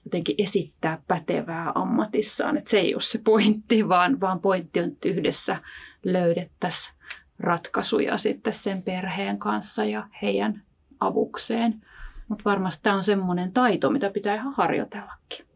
jotenkin 0.05 0.35
esittää 0.37 1.01
pätevää 1.07 1.71
ammatissaan. 1.75 2.57
Että 2.57 2.69
se 2.69 2.79
ei 2.79 2.95
ole 2.95 3.01
se 3.01 3.19
pointti, 3.23 3.89
vaan, 3.89 4.19
vaan 4.19 4.39
pointti 4.39 4.79
on, 4.79 4.87
että 4.87 5.09
yhdessä 5.09 5.61
löydettäisiin 6.03 6.95
ratkaisuja 7.39 8.17
sitten 8.17 8.53
sen 8.53 8.83
perheen 8.83 9.39
kanssa 9.39 9.85
ja 9.85 10.07
heidän 10.21 10.61
avukseen. 10.99 11.81
Mutta 12.27 12.43
varmasti 12.45 12.83
tämä 12.83 12.95
on 12.95 13.03
semmoinen 13.03 13.51
taito, 13.51 13.89
mitä 13.89 14.09
pitää 14.09 14.35
ihan 14.35 14.53
harjoitellakin. 14.53 15.46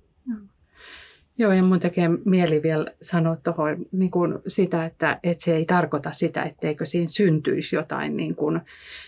Joo, 1.37 1.51
ja 1.51 1.63
mun 1.63 1.79
tekee 1.79 2.09
mieli 2.25 2.63
vielä 2.63 2.85
sanoa 3.01 3.35
tuohon 3.35 3.77
niin 3.91 4.11
kuin 4.11 4.39
sitä, 4.47 4.85
että, 4.85 5.19
että 5.23 5.43
se 5.43 5.55
ei 5.55 5.65
tarkoita 5.65 6.11
sitä, 6.11 6.43
etteikö 6.43 6.85
siinä 6.85 7.09
syntyisi 7.09 7.75
jotain, 7.75 8.17
niin 8.17 8.35
kuin, 8.35 8.61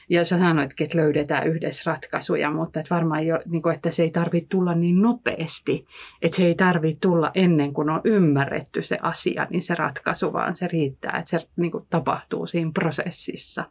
ja 0.10 0.26
sä 0.26 0.40
sanoitkin, 0.40 0.86
että 0.86 0.98
löydetään 0.98 1.48
yhdessä 1.48 1.92
ratkaisuja, 1.92 2.52
mutta 2.52 2.80
että 2.80 2.96
varmaan 2.96 3.28
jo, 3.28 3.40
niin 3.46 3.62
kuin, 3.62 3.76
että 3.76 3.92
se 3.92 4.04
ei 4.04 4.12
tarvitse 4.12 4.48
tulla 4.50 4.76
niin 4.76 5.02
nopeasti, 5.02 5.86
että 6.22 6.38
se 6.38 6.46
ei 6.46 6.56
tarvitse 6.56 7.00
tulla 7.02 7.32
ennen 7.34 7.74
kuin 7.74 7.90
on 7.90 8.02
ymmärretty 8.04 8.84
se 8.84 8.98
asia, 9.02 9.48
niin 9.50 9.64
se 9.64 9.76
ratkaisu, 9.76 10.34
vaan 10.34 10.56
se 10.56 10.68
riittää, 10.68 11.18
että 11.20 11.30
se 11.30 11.48
niin 11.56 11.72
kuin, 11.72 11.86
tapahtuu 11.90 12.48
siinä 12.48 12.72
prosessissa. 12.74 13.64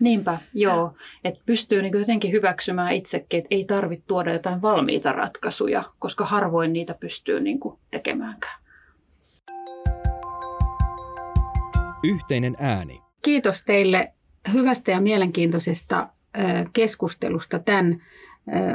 Niinpä, 0.00 0.38
joo. 0.54 0.94
Että 1.24 1.40
pystyy 1.46 1.82
niin 1.82 1.98
jotenkin 1.98 2.32
hyväksymään 2.32 2.94
itsekin, 2.94 3.38
että 3.38 3.54
ei 3.54 3.64
tarvitse 3.64 4.04
tuoda 4.06 4.32
jotain 4.32 4.62
valmiita 4.62 5.12
ratkaisuja, 5.12 5.84
koska 5.98 6.24
harvoin 6.24 6.72
niitä 6.72 6.94
pystyy 6.94 7.40
niin 7.40 7.60
tekemäänkään. 7.90 8.60
Yhteinen 12.02 12.56
ääni. 12.60 13.00
Kiitos 13.22 13.64
teille 13.64 14.12
hyvästä 14.52 14.90
ja 14.90 15.00
mielenkiintoisesta 15.00 16.08
keskustelusta 16.72 17.58
tämän 17.58 18.02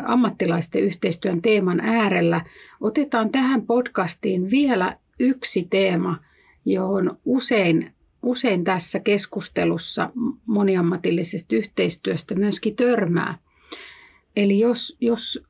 ammattilaisten 0.05 0.83
yhteistyön 0.83 1.41
teeman 1.41 1.79
äärellä. 1.79 2.41
Otetaan 2.81 3.29
tähän 3.29 3.62
podcastiin 3.62 4.51
vielä 4.51 4.97
yksi 5.19 5.67
teema, 5.69 6.19
johon 6.65 7.17
usein 7.25 7.92
usein 8.23 8.63
tässä 8.63 8.99
keskustelussa 8.99 10.09
moniammatillisesta 10.45 11.55
yhteistyöstä 11.55 12.36
myöskin 12.36 12.75
törmää. 12.75 13.38
Eli 14.36 14.59
jos, 14.59 14.97
jos 15.01 15.43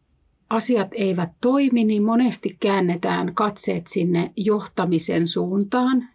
asiat 0.49 0.87
eivät 0.91 1.29
toimi, 1.41 1.83
niin 1.83 2.03
monesti 2.03 2.57
käännetään 2.59 3.35
katseet 3.35 3.87
sinne 3.87 4.33
johtamisen 4.35 5.27
suuntaan. 5.27 6.09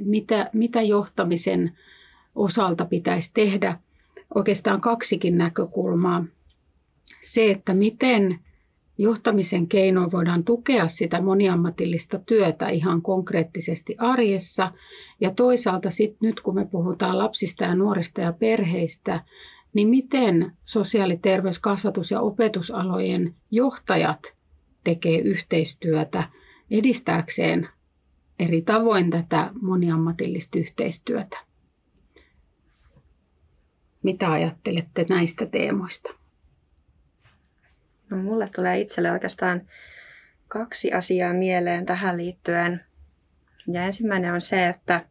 Mitä, 0.00 0.50
mitä 0.52 0.82
johtamisen 0.82 1.76
osalta 2.34 2.84
pitäisi 2.84 3.30
tehdä? 3.34 3.80
Oikeastaan 4.34 4.80
kaksikin 4.80 5.38
näkökulmaa. 5.38 6.24
Se, 7.22 7.50
että 7.50 7.74
miten 7.74 8.38
Johtamisen 8.98 9.68
keinoin 9.68 10.12
voidaan 10.12 10.44
tukea 10.44 10.88
sitä 10.88 11.22
moniammatillista 11.22 12.18
työtä 12.18 12.68
ihan 12.68 13.02
konkreettisesti 13.02 13.96
arjessa. 13.98 14.72
Ja 15.20 15.30
toisaalta 15.30 15.90
sit 15.90 16.16
nyt 16.20 16.40
kun 16.40 16.54
me 16.54 16.66
puhutaan 16.66 17.18
lapsista 17.18 17.64
ja 17.64 17.74
nuorista 17.74 18.20
ja 18.20 18.32
perheistä, 18.32 19.24
niin 19.74 19.88
miten 19.88 20.52
sosiaali-, 20.64 21.18
terveys-, 21.22 21.60
kasvatus- 21.60 22.10
ja 22.10 22.20
opetusalojen 22.20 23.34
johtajat 23.50 24.36
tekee 24.84 25.18
yhteistyötä 25.18 26.30
edistääkseen 26.70 27.68
eri 28.38 28.62
tavoin 28.62 29.10
tätä 29.10 29.50
moniammatillista 29.62 30.58
yhteistyötä. 30.58 31.38
Mitä 34.02 34.32
ajattelette 34.32 35.06
näistä 35.08 35.46
teemoista? 35.46 36.17
No, 38.10 38.16
mulle 38.16 38.48
tulee 38.54 38.80
itselle 38.80 39.12
oikeastaan 39.12 39.68
kaksi 40.48 40.92
asiaa 40.92 41.32
mieleen 41.32 41.86
tähän 41.86 42.16
liittyen. 42.16 42.84
Ja 43.72 43.84
ensimmäinen 43.84 44.32
on 44.32 44.40
se, 44.40 44.68
että 44.68 45.06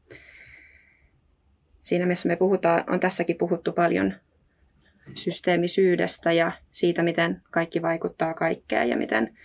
siinä 1.83 2.05
missä 2.05 2.27
me 2.27 2.35
puhutaan, 2.35 2.83
on 2.87 2.99
tässäkin 2.99 3.37
puhuttu 3.37 3.71
paljon 3.71 4.13
systeemisyydestä 5.13 6.31
ja 6.31 6.51
siitä, 6.71 7.03
miten 7.03 7.41
kaikki 7.51 7.81
vaikuttaa 7.81 8.33
kaikkeen 8.33 8.89
ja 8.89 8.97
miten 8.97 9.37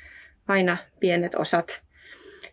aina 0.48 0.76
pienet 1.00 1.34
osat 1.34 1.82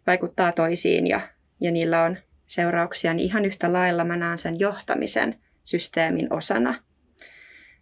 vaikuttaa 0.07 0.51
toisiin 0.51 1.07
ja, 1.07 1.21
ja 1.61 1.71
niillä 1.71 2.03
on 2.03 2.17
seurauksia, 2.47 3.13
niin 3.13 3.25
ihan 3.25 3.45
yhtä 3.45 3.73
lailla 3.73 4.03
mä 4.03 4.17
näen 4.17 4.37
sen 4.37 4.59
johtamisen 4.59 5.35
systeemin 5.63 6.33
osana– 6.33 6.75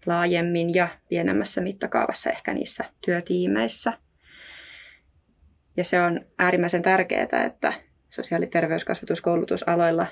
laajemmin 0.07 0.73
ja 0.73 0.87
pienemmässä 1.09 1.61
mittakaavassa 1.61 2.29
ehkä 2.29 2.53
niissä 2.53 2.85
työtiimeissä. 3.05 3.93
Ja 5.77 5.83
se 5.83 6.01
on 6.01 6.21
äärimmäisen 6.39 6.81
tärkeää, 6.81 7.45
että 7.45 7.73
sosiaali-, 8.09 8.47
terveys-, 8.47 8.85
kasvatuskoulutusaloilla 8.85 10.07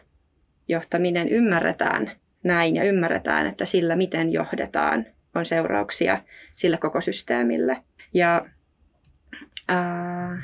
johtaminen 0.67 1.29
ymmärretään 1.29 2.11
näin 2.43 2.75
ja 2.75 2.83
ymmärretään, 2.83 3.47
että 3.47 3.65
sillä 3.65 3.95
miten 3.95 4.31
johdetaan 4.31 5.05
on 5.35 5.45
seurauksia 5.45 6.21
sille 6.55 6.77
koko 6.77 7.01
systeemille. 7.01 7.83
Ja 8.13 8.45
ää, 9.67 10.41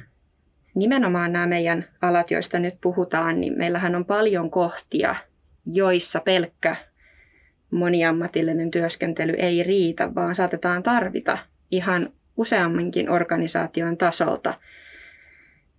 nimenomaan 0.75 1.33
nämä 1.33 1.47
meidän 1.47 1.85
alat, 2.01 2.31
joista 2.31 2.59
nyt 2.59 2.75
puhutaan, 2.81 3.41
niin 3.41 3.57
meillähän 3.57 3.95
on 3.95 4.05
paljon 4.05 4.51
kohtia, 4.51 5.15
joissa 5.65 6.19
pelkkä 6.19 6.75
moniammatillinen 7.71 8.71
työskentely 8.71 9.33
ei 9.37 9.63
riitä, 9.63 10.15
vaan 10.15 10.35
saatetaan 10.35 10.83
tarvita 10.83 11.37
ihan 11.71 12.13
useammankin 12.37 13.09
organisaation 13.09 13.97
tasolta 13.97 14.53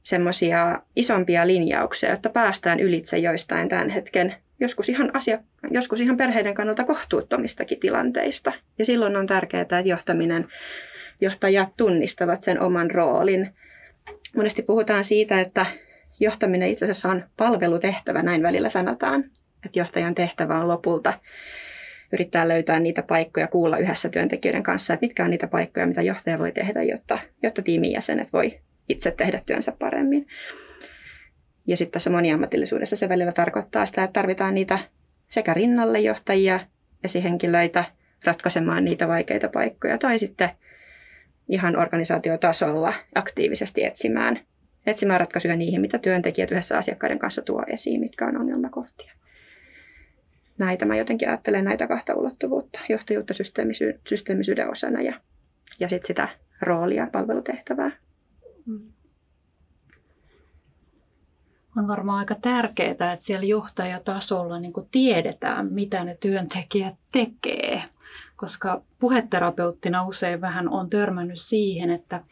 semmoisia 0.02 0.82
isompia 0.96 1.46
linjauksia, 1.46 2.10
jotta 2.10 2.30
päästään 2.30 2.80
ylitse 2.80 3.18
joistain 3.18 3.68
tämän 3.68 3.88
hetken 3.88 4.34
joskus 4.60 4.88
ihan, 4.88 5.10
asia, 5.16 5.38
joskus 5.70 6.00
ihan 6.00 6.16
perheiden 6.16 6.54
kannalta 6.54 6.84
kohtuuttomistakin 6.84 7.80
tilanteista. 7.80 8.52
Ja 8.78 8.84
silloin 8.84 9.16
on 9.16 9.26
tärkeää, 9.26 9.62
että 9.62 9.80
johtaminen, 9.80 10.48
johtajat 11.20 11.76
tunnistavat 11.76 12.42
sen 12.42 12.60
oman 12.60 12.90
roolin. 12.90 13.54
Monesti 14.36 14.62
puhutaan 14.62 15.04
siitä, 15.04 15.40
että 15.40 15.66
johtaminen 16.20 16.68
itse 16.68 16.84
asiassa 16.84 17.08
on 17.08 17.24
palvelutehtävä, 17.36 18.22
näin 18.22 18.42
välillä 18.42 18.68
sanotaan. 18.68 19.24
Että 19.66 19.78
johtajan 19.78 20.14
tehtävä 20.14 20.60
on 20.60 20.68
lopulta 20.68 21.12
yrittää 22.12 22.48
löytää 22.48 22.80
niitä 22.80 23.02
paikkoja, 23.02 23.46
kuulla 23.46 23.78
yhdessä 23.78 24.08
työntekijöiden 24.08 24.62
kanssa, 24.62 24.94
että 24.94 25.04
mitkä 25.04 25.24
on 25.24 25.30
niitä 25.30 25.46
paikkoja, 25.46 25.86
mitä 25.86 26.02
johtaja 26.02 26.38
voi 26.38 26.52
tehdä, 26.52 26.82
jotta, 26.82 27.18
jotta 27.42 27.62
tiimin 27.62 27.92
jäsenet 27.92 28.32
voi 28.32 28.60
itse 28.88 29.10
tehdä 29.10 29.40
työnsä 29.46 29.72
paremmin. 29.78 30.26
Ja 31.66 31.76
sitten 31.76 31.92
tässä 31.92 32.10
moniammatillisuudessa 32.10 32.96
se 32.96 33.08
välillä 33.08 33.32
tarkoittaa 33.32 33.86
sitä, 33.86 34.04
että 34.04 34.12
tarvitaan 34.12 34.54
niitä 34.54 34.78
sekä 35.28 35.54
rinnalle 35.54 36.00
johtajia, 36.00 36.60
esihenkilöitä 37.04 37.84
ratkaisemaan 38.24 38.84
niitä 38.84 39.08
vaikeita 39.08 39.48
paikkoja, 39.48 39.98
tai 39.98 40.18
sitten 40.18 40.50
ihan 41.48 41.76
organisaatiotasolla 41.76 42.94
aktiivisesti 43.14 43.84
etsimään, 43.84 44.40
etsimään 44.86 45.20
ratkaisuja 45.20 45.56
niihin, 45.56 45.80
mitä 45.80 45.98
työntekijät 45.98 46.50
yhdessä 46.50 46.78
asiakkaiden 46.78 47.18
kanssa 47.18 47.42
tuo 47.42 47.62
esiin, 47.66 48.00
mitkä 48.00 48.26
on 48.26 48.40
ongelmakohtia. 48.40 49.12
Näitä 50.62 50.86
mä 50.86 50.96
jotenkin 50.96 51.28
ajattelen 51.28 51.64
näitä 51.64 51.86
kahta 51.86 52.14
ulottuvuutta, 52.14 52.80
johtajuutta 52.88 53.34
systeemisy- 53.34 54.00
systeemisyyden 54.08 54.70
osana 54.70 55.02
ja, 55.02 55.20
ja 55.80 55.88
sitten 55.88 56.06
sitä 56.06 56.28
roolia, 56.60 57.08
palvelutehtävää. 57.12 57.90
Mm 58.66 58.92
on 61.76 61.88
varmaan 61.88 62.18
aika 62.18 62.34
tärkeää, 62.34 62.90
että 62.90 63.16
siellä 63.18 63.46
johtajatasolla 63.46 64.60
niin 64.60 64.72
tiedetään, 64.90 65.72
mitä 65.72 66.04
ne 66.04 66.16
työntekijät 66.20 66.94
tekee. 67.12 67.82
Koska 68.36 68.82
puheterapeuttina 68.98 70.06
usein 70.06 70.40
vähän 70.40 70.68
on 70.68 70.90
törmännyt 70.90 71.40
siihen, 71.40 71.90
että, 71.90 72.24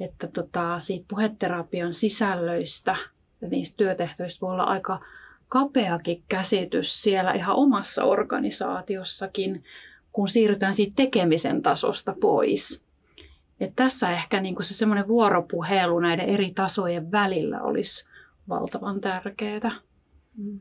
että 0.00 0.26
tota, 0.26 0.78
siitä 0.78 1.04
puheterapian 1.08 1.94
sisällöistä 1.94 2.96
ja 3.40 3.48
niistä 3.48 3.76
työtehtävistä 3.76 4.40
voi 4.40 4.52
olla 4.52 4.64
aika 4.64 5.00
kapeakin 5.48 6.22
käsitys 6.28 7.02
siellä 7.02 7.32
ihan 7.32 7.56
omassa 7.56 8.04
organisaatiossakin, 8.04 9.64
kun 10.12 10.28
siirrytään 10.28 10.74
siitä 10.74 10.92
tekemisen 10.96 11.62
tasosta 11.62 12.14
pois. 12.20 12.84
Et 13.60 13.72
tässä 13.76 14.10
ehkä 14.10 14.40
niin 14.40 14.56
se 14.60 14.74
semmoinen 14.74 15.08
vuoropuhelu 15.08 16.00
näiden 16.00 16.28
eri 16.28 16.50
tasojen 16.54 17.12
välillä 17.12 17.62
olisi 17.62 18.08
valtavan 18.48 19.00
tärkeää. 19.00 19.70
Mm. 20.36 20.60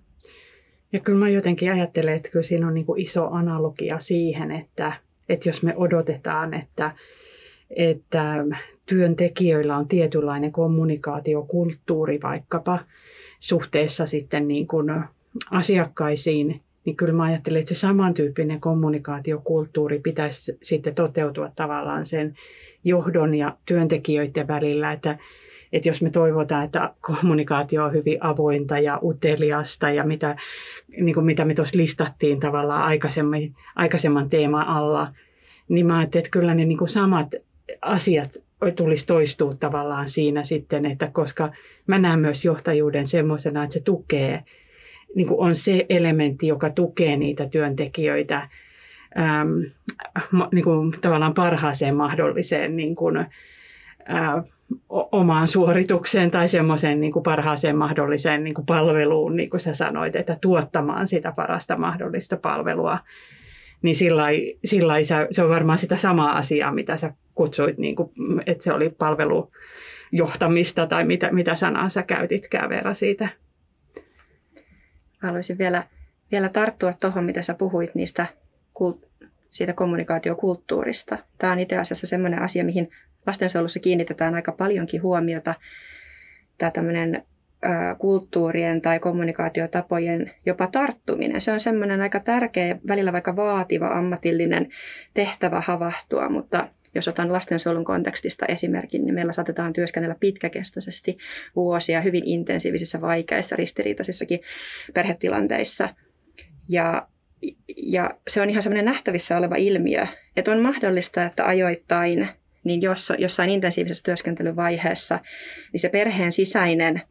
Ja 0.93 0.99
kyllä 0.99 1.19
mä 1.19 1.29
jotenkin 1.29 1.71
ajattelen, 1.71 2.15
että 2.15 2.29
kyllä 2.29 2.45
siinä 2.45 2.67
on 2.67 2.73
niin 2.73 2.85
iso 2.97 3.27
analogia 3.27 3.99
siihen, 3.99 4.51
että, 4.51 4.93
että 5.29 5.49
jos 5.49 5.63
me 5.63 5.73
odotetaan, 5.75 6.53
että, 6.53 6.91
että 7.69 8.45
työntekijöillä 8.85 9.77
on 9.77 9.87
tietynlainen 9.87 10.51
kommunikaatiokulttuuri 10.51 12.19
vaikkapa 12.23 12.79
suhteessa 13.43 14.05
sitten 14.05 14.47
niin 14.47 14.67
kuin 14.67 15.03
asiakkaisiin, 15.51 16.61
niin 16.85 16.95
kyllä 16.95 17.13
mä 17.13 17.23
ajattelen, 17.23 17.59
että 17.59 17.73
se 17.73 17.79
samantyyppinen 17.79 18.61
kommunikaatiokulttuuri 18.61 19.99
pitäisi 19.99 20.57
sitten 20.61 20.95
toteutua 20.95 21.51
tavallaan 21.55 22.05
sen 22.05 22.35
johdon 22.83 23.35
ja 23.35 23.57
työntekijöiden 23.65 24.47
välillä, 24.47 24.91
että 24.91 25.17
että 25.73 25.89
jos 25.89 26.01
me 26.01 26.09
toivotaan, 26.09 26.65
että 26.65 26.93
kommunikaatio 27.01 27.85
on 27.85 27.93
hyvin 27.93 28.23
avointa 28.23 28.79
ja 28.79 28.99
uteliasta 29.03 29.89
ja 29.89 30.03
mitä, 30.03 30.35
niin 30.87 31.13
kuin 31.13 31.25
mitä 31.25 31.45
me 31.45 31.53
tuossa 31.53 31.77
listattiin 31.77 32.39
tavallaan 32.39 32.83
aikaisemman, 32.83 33.39
aikaisemman 33.75 34.29
teeman 34.29 34.67
alla, 34.67 35.13
niin 35.69 35.85
mä 35.85 35.97
ajattelin, 35.97 36.21
että 36.21 36.31
kyllä 36.31 36.53
ne 36.53 36.65
niin 36.65 36.77
kuin 36.77 36.89
samat 36.89 37.27
asiat 37.81 38.37
tulisi 38.71 39.07
toistua 39.07 39.53
tavallaan 39.53 40.09
siinä 40.09 40.43
sitten, 40.43 40.85
että 40.85 41.09
koska 41.13 41.51
mä 41.87 41.99
näen 41.99 42.19
myös 42.19 42.45
johtajuuden 42.45 43.07
semmoisena, 43.07 43.63
että 43.63 43.73
se 43.73 43.83
tukee, 43.83 44.43
niin 45.15 45.27
kuin 45.27 45.39
on 45.39 45.55
se 45.55 45.85
elementti, 45.89 46.47
joka 46.47 46.69
tukee 46.69 47.17
niitä 47.17 47.49
työntekijöitä 47.49 48.49
äm, 49.19 49.71
niin 50.51 50.63
kuin 50.63 50.91
tavallaan 51.01 51.33
parhaaseen 51.33 51.95
mahdolliseen 51.95 52.75
niin 52.75 52.95
kuin, 52.95 53.25
ää, 54.05 54.43
omaan 54.89 55.47
suoritukseen 55.47 56.31
tai 56.31 56.49
semmoiseen 56.49 57.01
niin 57.01 57.13
kuin 57.13 57.23
parhaaseen 57.23 57.77
mahdolliseen 57.77 58.43
niin 58.43 58.53
kuin 58.53 58.65
palveluun, 58.65 59.35
niin 59.35 59.49
kuin 59.49 59.59
sä 59.61 59.73
sanoit, 59.73 60.15
että 60.15 60.37
tuottamaan 60.41 61.07
sitä 61.07 61.31
parasta 61.31 61.77
mahdollista 61.77 62.37
palvelua. 62.37 62.99
Niin 63.81 63.95
sillä, 63.95 64.25
sillä 64.65 64.93
se 65.31 65.43
on 65.43 65.49
varmaan 65.49 65.77
sitä 65.77 65.97
samaa 65.97 66.37
asiaa, 66.37 66.71
mitä 66.71 66.97
sä 66.97 67.13
kutsuit, 67.35 67.77
niin 67.77 67.95
kuin, 67.95 68.11
että 68.45 68.63
se 68.63 68.73
oli 68.73 68.89
palvelujohtamista 68.89 70.87
tai 70.87 71.05
mitä, 71.05 71.31
mitä 71.31 71.55
sanaa 71.55 71.89
sä 71.89 72.03
käytitkään 72.03 72.69
Veera 72.69 72.93
siitä. 72.93 73.29
Haluaisin 75.21 75.57
vielä, 75.57 75.83
vielä 76.31 76.49
tarttua 76.49 76.93
tuohon, 76.93 77.23
mitä 77.23 77.41
sä 77.41 77.53
puhuit 77.53 77.95
niistä 77.95 78.25
siitä 79.49 79.73
kommunikaatiokulttuurista. 79.73 81.17
Tämä 81.37 81.53
on 81.53 81.59
itse 81.59 81.77
asiassa 81.77 82.07
sellainen 82.07 82.41
asia, 82.41 82.63
mihin 82.63 82.89
lastensuojelussa 83.27 83.79
kiinnitetään 83.79 84.35
aika 84.35 84.51
paljonkin 84.51 85.01
huomiota. 85.01 85.53
Tämä 86.57 86.71
tämmöinen 86.71 87.23
kulttuurien 87.97 88.81
tai 88.81 88.99
kommunikaatiotapojen 88.99 90.31
jopa 90.45 90.67
tarttuminen. 90.67 91.41
Se 91.41 91.51
on 91.51 91.59
semmoinen 91.59 92.01
aika 92.01 92.19
tärkeä, 92.19 92.79
välillä 92.87 93.13
vaikka 93.13 93.35
vaativa 93.35 93.87
ammatillinen 93.87 94.69
tehtävä 95.13 95.61
havahtua, 95.61 96.29
mutta 96.29 96.67
jos 96.95 97.07
otan 97.07 97.33
lastensuojelun 97.33 97.85
kontekstista 97.85 98.45
esimerkin, 98.45 99.05
niin 99.05 99.15
meillä 99.15 99.33
saatetaan 99.33 99.73
työskennellä 99.73 100.15
pitkäkestoisesti 100.19 101.17
vuosia 101.55 102.01
hyvin 102.01 102.23
intensiivisissä, 102.25 103.01
vaikeissa, 103.01 103.55
ristiriitaisissakin 103.55 104.39
perhetilanteissa. 104.93 105.89
Ja, 106.69 107.07
ja 107.77 108.11
se 108.27 108.41
on 108.41 108.49
ihan 108.49 108.63
semmoinen 108.63 108.85
nähtävissä 108.85 109.37
oleva 109.37 109.55
ilmiö, 109.55 110.07
että 110.37 110.51
on 110.51 110.59
mahdollista, 110.59 111.25
että 111.25 111.45
ajoittain– 111.45 112.27
niin 112.63 112.81
jos, 112.81 113.13
jossain 113.17 113.49
intensiivisessä 113.49 114.03
työskentelyvaiheessa, 114.03 115.19
niin 115.73 115.79
se 115.79 115.89
perheen 115.89 116.31
sisäinen 116.31 117.01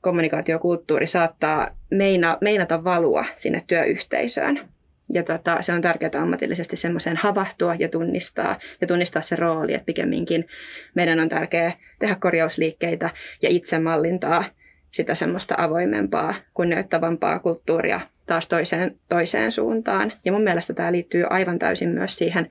kommunikaatiokulttuuri 0.00 1.06
saattaa 1.06 1.68
meina, 1.90 2.38
meinata 2.40 2.84
valua 2.84 3.24
sinne 3.36 3.60
työyhteisöön. 3.66 4.68
Ja 5.12 5.22
tota, 5.22 5.62
se 5.62 5.72
on 5.72 5.82
tärkeää 5.82 6.22
ammatillisesti 6.22 6.76
semmoiseen 6.76 7.16
havahtua 7.16 7.74
ja 7.78 7.88
tunnistaa, 7.88 8.58
ja 8.80 8.86
tunnistaa 8.86 9.22
se 9.22 9.36
rooli, 9.36 9.74
että 9.74 9.86
pikemminkin 9.86 10.46
meidän 10.94 11.20
on 11.20 11.28
tärkeää 11.28 11.72
tehdä 11.98 12.14
korjausliikkeitä 12.14 13.10
ja 13.42 13.48
itse 13.48 13.78
mallintaa 13.78 14.44
sitä 14.90 15.14
semmoista 15.14 15.54
avoimempaa, 15.58 16.34
kunnioittavampaa 16.54 17.38
kulttuuria 17.38 18.00
taas 18.26 18.48
toiseen, 18.48 18.98
toiseen 19.08 19.52
suuntaan. 19.52 20.12
Ja 20.24 20.32
mun 20.32 20.42
mielestä 20.42 20.72
tämä 20.72 20.92
liittyy 20.92 21.24
aivan 21.30 21.58
täysin 21.58 21.88
myös 21.88 22.16
siihen 22.18 22.48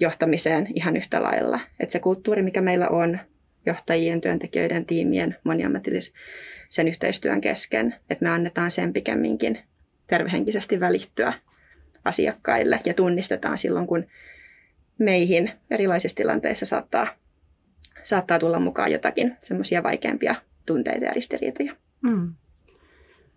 johtamiseen 0.00 0.66
ihan 0.74 0.96
yhtä 0.96 1.22
lailla. 1.22 1.60
Että 1.80 1.92
se 1.92 1.98
kulttuuri, 1.98 2.42
mikä 2.42 2.60
meillä 2.60 2.88
on 2.88 3.18
johtajien, 3.66 4.20
työntekijöiden, 4.20 4.86
tiimien, 4.86 5.36
moniammatillisen 5.44 6.88
yhteistyön 6.88 7.40
kesken, 7.40 7.94
että 8.10 8.24
me 8.24 8.30
annetaan 8.30 8.70
sen 8.70 8.92
pikemminkin 8.92 9.58
tervehenkisesti 10.06 10.80
välittyä 10.80 11.32
asiakkaille 12.04 12.80
ja 12.84 12.94
tunnistetaan 12.94 13.58
silloin, 13.58 13.86
kun 13.86 14.06
meihin 14.98 15.50
erilaisissa 15.70 16.16
tilanteissa 16.16 16.66
saattaa, 16.66 17.06
saattaa 18.02 18.38
tulla 18.38 18.60
mukaan 18.60 18.92
jotakin 18.92 19.36
semmoisia 19.40 19.82
vaikeampia 19.82 20.34
tunteita 20.66 21.04
ja 21.04 21.12
ristiriitoja. 21.12 21.76
Mm. 22.00 22.34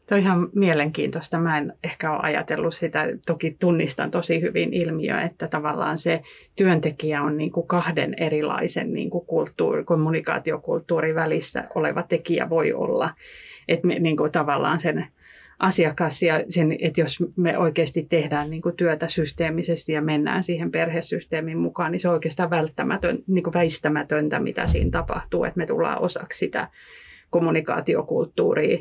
Tuo 0.10 0.17
on 0.17 0.23
ihan 0.23 0.49
mielenkiintoista. 0.56 1.39
Mä 1.39 1.58
en 1.58 1.73
ehkä 1.84 2.12
ole 2.12 2.19
ajatellut 2.24 2.74
sitä. 2.74 3.07
Toki 3.26 3.55
tunnistan 3.59 4.11
tosi 4.11 4.41
hyvin 4.41 4.74
ilmiö, 4.74 5.22
että 5.22 5.47
tavallaan 5.47 5.97
se 5.97 6.22
työntekijä 6.55 7.22
on 7.22 7.38
niin 7.38 7.51
kuin 7.51 7.68
kahden 7.68 8.14
erilaisen 8.18 8.93
niin 8.93 9.09
kuin 9.09 9.26
kulttuuri, 9.26 9.84
kommunikaatiokulttuurin 9.84 11.16
välissä 11.16 11.64
oleva 11.76 12.03
tekijä 12.03 12.49
voi 12.49 12.74
olla. 12.74 13.14
Että 13.68 13.88
niin 13.88 14.18
kuin 14.18 14.32
tavallaan 14.32 14.80
sen 14.80 15.07
asiakas 15.60 16.24
ja 16.24 16.43
sen, 16.49 16.76
että 16.80 17.01
jos 17.01 17.24
me 17.36 17.58
oikeasti 17.58 18.06
tehdään 18.10 18.49
niin 18.49 18.62
kuin 18.62 18.76
työtä 18.76 19.08
systeemisesti 19.08 19.91
ja 19.91 20.01
mennään 20.01 20.43
siihen 20.43 20.72
perhesysteemin 20.72 21.58
mukaan, 21.58 21.91
niin 21.91 21.99
se 21.99 22.08
on 22.08 22.14
oikeastaan 22.14 22.49
välttämätön, 22.49 23.24
niin 23.28 23.43
kuin 23.43 23.54
väistämätöntä, 23.54 24.39
mitä 24.39 24.68
siinä 24.68 24.91
tapahtuu, 24.91 25.43
että 25.43 25.58
me 25.58 25.66
tullaan 25.66 26.01
osaksi 26.01 26.39
sitä 26.39 26.68
kommunikaatiokulttuuria 27.30 28.80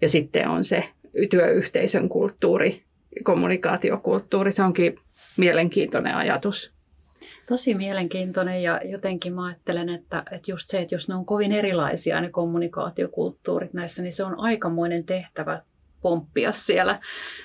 ja 0.00 0.08
sitten 0.08 0.48
on 0.48 0.64
se 0.64 0.84
työyhteisön 1.30 2.08
kulttuuri, 2.08 2.82
kommunikaatiokulttuuri. 3.24 4.52
Se 4.52 4.62
onkin 4.62 4.98
mielenkiintoinen 5.38 6.14
ajatus. 6.14 6.72
Tosi 7.48 7.74
mielenkiintoinen 7.74 8.62
ja 8.62 8.80
jotenkin 8.84 9.34
mä 9.34 9.46
ajattelen, 9.46 9.88
että, 9.88 10.22
että 10.32 10.50
just 10.50 10.68
se, 10.68 10.80
että 10.80 10.94
jos 10.94 11.08
ne 11.08 11.14
on 11.14 11.26
kovin 11.26 11.52
erilaisia 11.52 12.20
ne 12.20 12.30
kommunikaatiokulttuurit 12.30 13.72
näissä, 13.72 14.02
niin 14.02 14.12
se 14.12 14.24
on 14.24 14.40
aikamoinen 14.40 15.04
tehtävä 15.04 15.62
pomppia 16.02 16.52
siellä, 16.52 17.00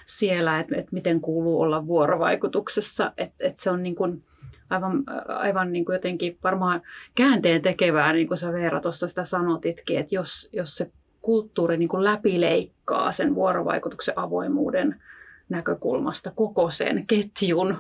siellä 0.06 0.60
että, 0.60 0.76
että 0.76 0.90
miten 0.92 1.22
kuuluu 1.22 1.62
olla 1.62 1.88
vuorovaikutuksessa. 1.88 3.14
Että, 3.18 3.48
että 3.48 3.62
se 3.62 3.70
on 3.70 3.84
niin 3.84 3.96
kuin, 3.96 4.24
aivan, 4.70 5.04
aivan 5.28 5.72
niin 5.72 5.86
kuin 5.86 5.94
jotenkin 5.94 6.38
varmaan 6.44 6.82
käänteen 7.16 7.62
tekevää, 7.62 8.14
niin 8.14 8.28
kuin 8.28 8.38
sä 8.38 8.54
Veera 8.54 8.82
tuossa 8.82 9.08
sitä 9.08 9.24
sanotitkin, 9.24 10.00
että 10.00 10.16
jos, 10.16 10.50
jos 10.54 10.76
se 10.76 10.92
kulttuuri 11.22 11.78
niin 11.78 11.90
kuin 11.90 12.04
läpileikkaa 12.04 13.12
sen 13.12 13.36
vuorovaikutuksen 13.36 14.20
avoimuuden 14.20 15.02
näkökulmasta 15.50 16.32
koko 16.36 16.70
sen 16.70 17.08
ketjun, 17.08 17.78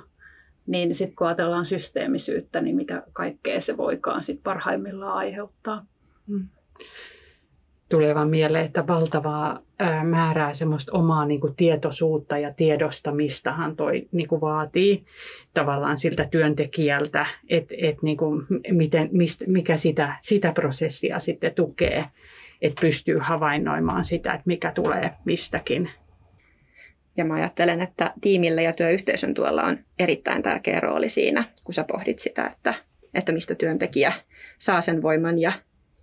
niin 0.67 0.95
sitten 0.95 1.15
kun 1.15 1.27
ajatellaan 1.27 1.65
systeemisyyttä, 1.65 2.61
niin 2.61 2.75
mitä 2.75 3.03
kaikkea 3.13 3.61
se 3.61 3.77
voikaan 3.77 4.23
sit 4.23 4.43
parhaimmillaan 4.43 5.17
aiheuttaa. 5.17 5.85
Mm 6.27 6.47
tulee 7.89 8.15
vaan 8.15 8.29
mieleen, 8.29 8.65
että 8.65 8.87
valtavaa 8.87 9.59
määrää 10.03 10.53
semmoista 10.53 10.91
omaa 10.97 11.25
niin 11.25 11.41
kuin 11.41 11.55
tietoisuutta 11.55 12.37
ja 12.37 12.53
tiedostamistahan 12.53 13.75
toi 13.75 14.07
niin 14.11 14.27
kuin 14.27 14.41
vaatii 14.41 15.05
tavallaan 15.53 15.97
siltä 15.97 16.27
työntekijältä, 16.31 17.25
että 17.49 17.75
et 17.77 18.01
niin 18.01 18.17
kuin 18.17 18.45
miten, 18.71 19.09
mist, 19.11 19.43
mikä 19.47 19.77
sitä, 19.77 20.15
sitä 20.21 20.51
prosessia 20.51 21.19
sitten 21.19 21.53
tukee, 21.53 22.05
että 22.61 22.81
pystyy 22.81 23.17
havainnoimaan 23.21 24.05
sitä, 24.05 24.33
että 24.33 24.43
mikä 24.45 24.71
tulee 24.71 25.11
mistäkin. 25.25 25.89
Ja 27.17 27.25
mä 27.25 27.33
ajattelen, 27.33 27.81
että 27.81 28.13
tiimillä 28.21 28.61
ja 28.61 28.73
työyhteisön 28.73 29.33
tuolla 29.33 29.63
on 29.63 29.77
erittäin 29.99 30.43
tärkeä 30.43 30.79
rooli 30.79 31.09
siinä, 31.09 31.43
kun 31.63 31.73
sä 31.73 31.83
pohdit 31.83 32.19
sitä, 32.19 32.45
että, 32.45 32.73
että 33.13 33.31
mistä 33.31 33.55
työntekijä 33.55 34.13
saa 34.57 34.81
sen 34.81 35.01
voiman 35.01 35.39
ja 35.39 35.53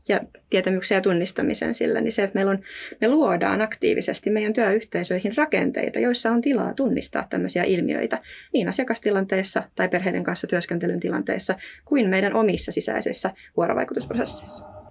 ja 0.09 0.21
tietämyksen 0.51 0.97
ja 0.97 1.01
tunnistamisen 1.01 1.75
sillä, 1.75 2.01
niin 2.01 2.13
se, 2.13 2.23
että 2.23 2.35
meillä 2.35 2.51
on, 2.51 2.59
me 3.01 3.09
luodaan 3.09 3.61
aktiivisesti 3.61 4.31
meidän 4.31 4.53
työyhteisöihin 4.53 5.37
rakenteita, 5.37 5.99
joissa 5.99 6.31
on 6.31 6.41
tilaa 6.41 6.75
tunnistaa 6.75 7.27
tämmöisiä 7.31 7.63
ilmiöitä 7.63 8.19
niin 8.53 8.69
asiakastilanteissa 8.69 9.63
tai 9.75 9.89
perheiden 9.89 10.25
kanssa 10.25 10.47
työskentelyn 10.47 11.01
tilanteissa 11.01 11.55
kuin 11.85 12.09
meidän 12.09 12.35
omissa 12.35 12.73
sisäisissä 12.73 13.31
vuorovaikutusprosesseissa. 13.57 14.83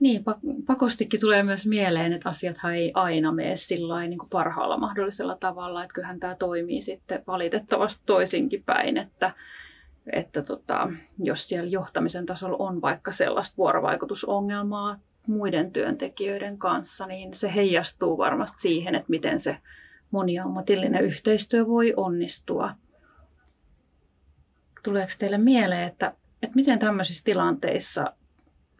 Niin, 0.00 0.24
pakostikin 0.66 1.20
tulee 1.20 1.42
myös 1.42 1.66
mieleen, 1.66 2.12
että 2.12 2.28
asiathan 2.28 2.74
ei 2.74 2.92
aina 2.94 3.32
mene 3.32 3.56
sillä 3.56 4.06
niin 4.06 4.18
kuin 4.18 4.30
parhaalla 4.30 4.76
mahdollisella 4.76 5.36
tavalla, 5.40 5.82
että 5.82 5.94
kyllähän 5.94 6.20
tämä 6.20 6.34
toimii 6.34 6.82
sitten 6.82 7.22
valitettavasti 7.26 8.02
toisinkin 8.06 8.62
päin, 8.64 8.96
että 8.96 9.30
että 10.12 10.42
tota, 10.42 10.92
jos 11.18 11.48
siellä 11.48 11.70
johtamisen 11.70 12.26
tasolla 12.26 12.56
on 12.58 12.82
vaikka 12.82 13.12
sellaista 13.12 13.56
vuorovaikutusongelmaa 13.56 14.98
muiden 15.26 15.72
työntekijöiden 15.72 16.58
kanssa, 16.58 17.06
niin 17.06 17.34
se 17.34 17.54
heijastuu 17.54 18.18
varmasti 18.18 18.60
siihen, 18.60 18.94
että 18.94 19.10
miten 19.10 19.40
se 19.40 19.58
moniammatillinen 20.10 21.04
yhteistyö 21.04 21.66
voi 21.66 21.94
onnistua. 21.96 22.74
Tuleeko 24.82 25.12
teille 25.18 25.38
mieleen, 25.38 25.88
että, 25.88 26.14
että 26.42 26.54
miten 26.54 26.78
tämmöisissä 26.78 27.24
tilanteissa 27.24 28.12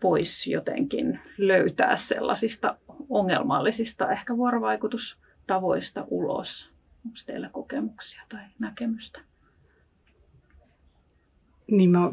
voisi 0.02 0.50
jotenkin 0.50 1.20
löytää 1.38 1.96
sellaisista 1.96 2.76
ongelmallisista 3.08 4.12
ehkä 4.12 4.36
vuorovaikutustavoista 4.36 6.04
ulos? 6.08 6.72
Onko 7.04 7.16
teillä 7.26 7.48
kokemuksia 7.48 8.22
tai 8.28 8.42
näkemystä? 8.58 9.20
Niin 11.70 11.90
mä 11.90 12.12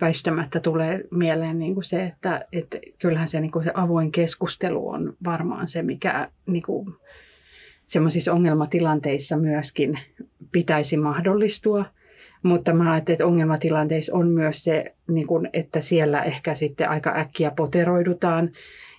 väistämättä 0.00 0.60
tulee 0.60 1.04
mieleen 1.10 1.58
niin 1.58 1.74
kuin 1.74 1.84
se, 1.84 2.04
että, 2.04 2.44
että 2.52 2.78
kyllähän 2.98 3.28
se, 3.28 3.40
niin 3.40 3.50
kuin 3.50 3.64
se 3.64 3.70
avoin 3.74 4.12
keskustelu 4.12 4.88
on 4.88 5.16
varmaan 5.24 5.68
se, 5.68 5.82
mikä 5.82 6.30
niin 6.46 6.62
kuin, 6.62 6.94
semmoisissa 7.86 8.32
ongelmatilanteissa 8.32 9.36
myöskin 9.36 9.98
pitäisi 10.52 10.96
mahdollistua. 10.96 11.84
Mutta 12.42 12.72
mä 12.72 12.92
ajattelen, 12.92 13.14
että 13.14 13.26
ongelmatilanteissa 13.26 14.14
on 14.14 14.28
myös 14.28 14.64
se, 14.64 14.94
niin 15.08 15.26
kuin, 15.26 15.48
että 15.52 15.80
siellä 15.80 16.22
ehkä 16.22 16.54
sitten 16.54 16.88
aika 16.88 17.14
äkkiä 17.16 17.50
poteroidutaan 17.50 18.50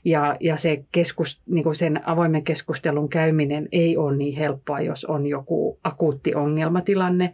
ja, 0.06 0.38
ja 0.40 0.58
se 0.58 0.84
keskus, 0.92 1.42
niin 1.46 1.64
kuin 1.64 1.76
sen 1.76 2.02
avoimen 2.06 2.44
keskustelun 2.44 3.10
käyminen 3.10 3.68
ei 3.72 3.98
ole 3.98 4.18
niin 4.18 4.38
helppoa, 4.38 4.82
jos 4.82 5.06
on 5.06 5.28
joku 5.28 5.80
akuutti 5.84 6.36
ongelmatilanne 6.36 7.34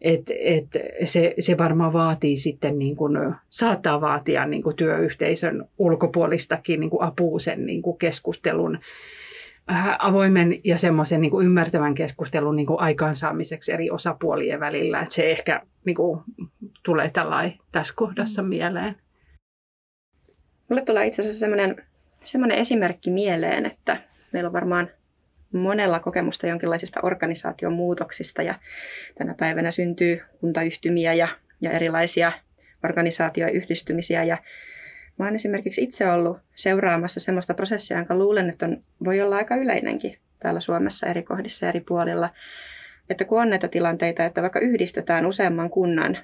et, 0.00 0.22
et 0.40 0.66
se, 1.04 1.34
se 1.40 1.58
varmaan 1.58 1.92
vaatii 1.92 2.38
sitten, 2.38 2.78
niin 2.78 2.96
kuin, 2.96 3.34
saattaa 3.48 4.00
vaatia 4.00 4.46
niin 4.46 4.62
kuin 4.62 4.76
työyhteisön 4.76 5.68
ulkopuolistakin 5.78 6.80
niin 6.80 6.90
kuin 6.90 7.02
apua 7.02 7.40
sen 7.40 7.66
niin 7.66 7.82
kuin 7.82 7.98
keskustelun 7.98 8.78
äh, 9.72 9.96
avoimen 9.98 10.60
ja 10.64 10.78
semmoisen 10.78 11.20
niin 11.20 11.30
kuin 11.30 11.46
ymmärtävän 11.46 11.94
keskustelun 11.94 12.56
niin 12.56 12.66
kuin 12.66 12.80
aikaansaamiseksi 12.80 13.72
eri 13.72 13.90
osapuolien 13.90 14.60
välillä. 14.60 15.00
Et 15.00 15.10
se 15.10 15.30
ehkä 15.30 15.62
niin 15.84 15.96
kuin, 15.96 16.20
tulee 16.82 17.10
tällainen 17.10 17.58
tässä 17.72 17.94
kohdassa 17.96 18.42
mieleen. 18.42 18.96
Mulle 20.68 20.82
tulee 20.82 21.06
itse 21.06 21.22
asiassa 21.22 21.40
semmoinen, 21.40 21.76
semmoinen 22.20 22.58
esimerkki 22.58 23.10
mieleen, 23.10 23.66
että 23.66 24.02
meillä 24.32 24.46
on 24.46 24.52
varmaan 24.52 24.90
monella 25.52 26.00
kokemusta 26.00 26.46
jonkinlaisista 26.46 27.00
organisaatiomuutoksista 27.02 28.42
ja 28.42 28.54
tänä 29.18 29.34
päivänä 29.34 29.70
syntyy 29.70 30.20
kuntayhtymiä 30.40 31.14
ja, 31.14 31.28
ja 31.60 31.70
erilaisia 31.70 32.32
organisaatioyhdistymisiä 32.84 34.24
ja 34.24 34.38
Mä 35.18 35.26
oon 35.26 35.34
esimerkiksi 35.34 35.82
itse 35.82 36.10
ollut 36.10 36.38
seuraamassa 36.54 37.20
semmoista 37.20 37.54
prosessia, 37.54 37.96
jonka 37.96 38.14
luulen, 38.14 38.50
että 38.50 38.66
on, 38.66 38.82
voi 39.04 39.20
olla 39.20 39.36
aika 39.36 39.56
yleinenkin 39.56 40.18
täällä 40.42 40.60
Suomessa 40.60 41.06
eri 41.06 41.22
kohdissa 41.22 41.68
eri 41.68 41.80
puolilla. 41.80 42.30
Että 43.10 43.24
kun 43.24 43.42
on 43.42 43.50
näitä 43.50 43.68
tilanteita, 43.68 44.24
että 44.24 44.42
vaikka 44.42 44.60
yhdistetään 44.60 45.26
useamman 45.26 45.70
kunnan 45.70 46.18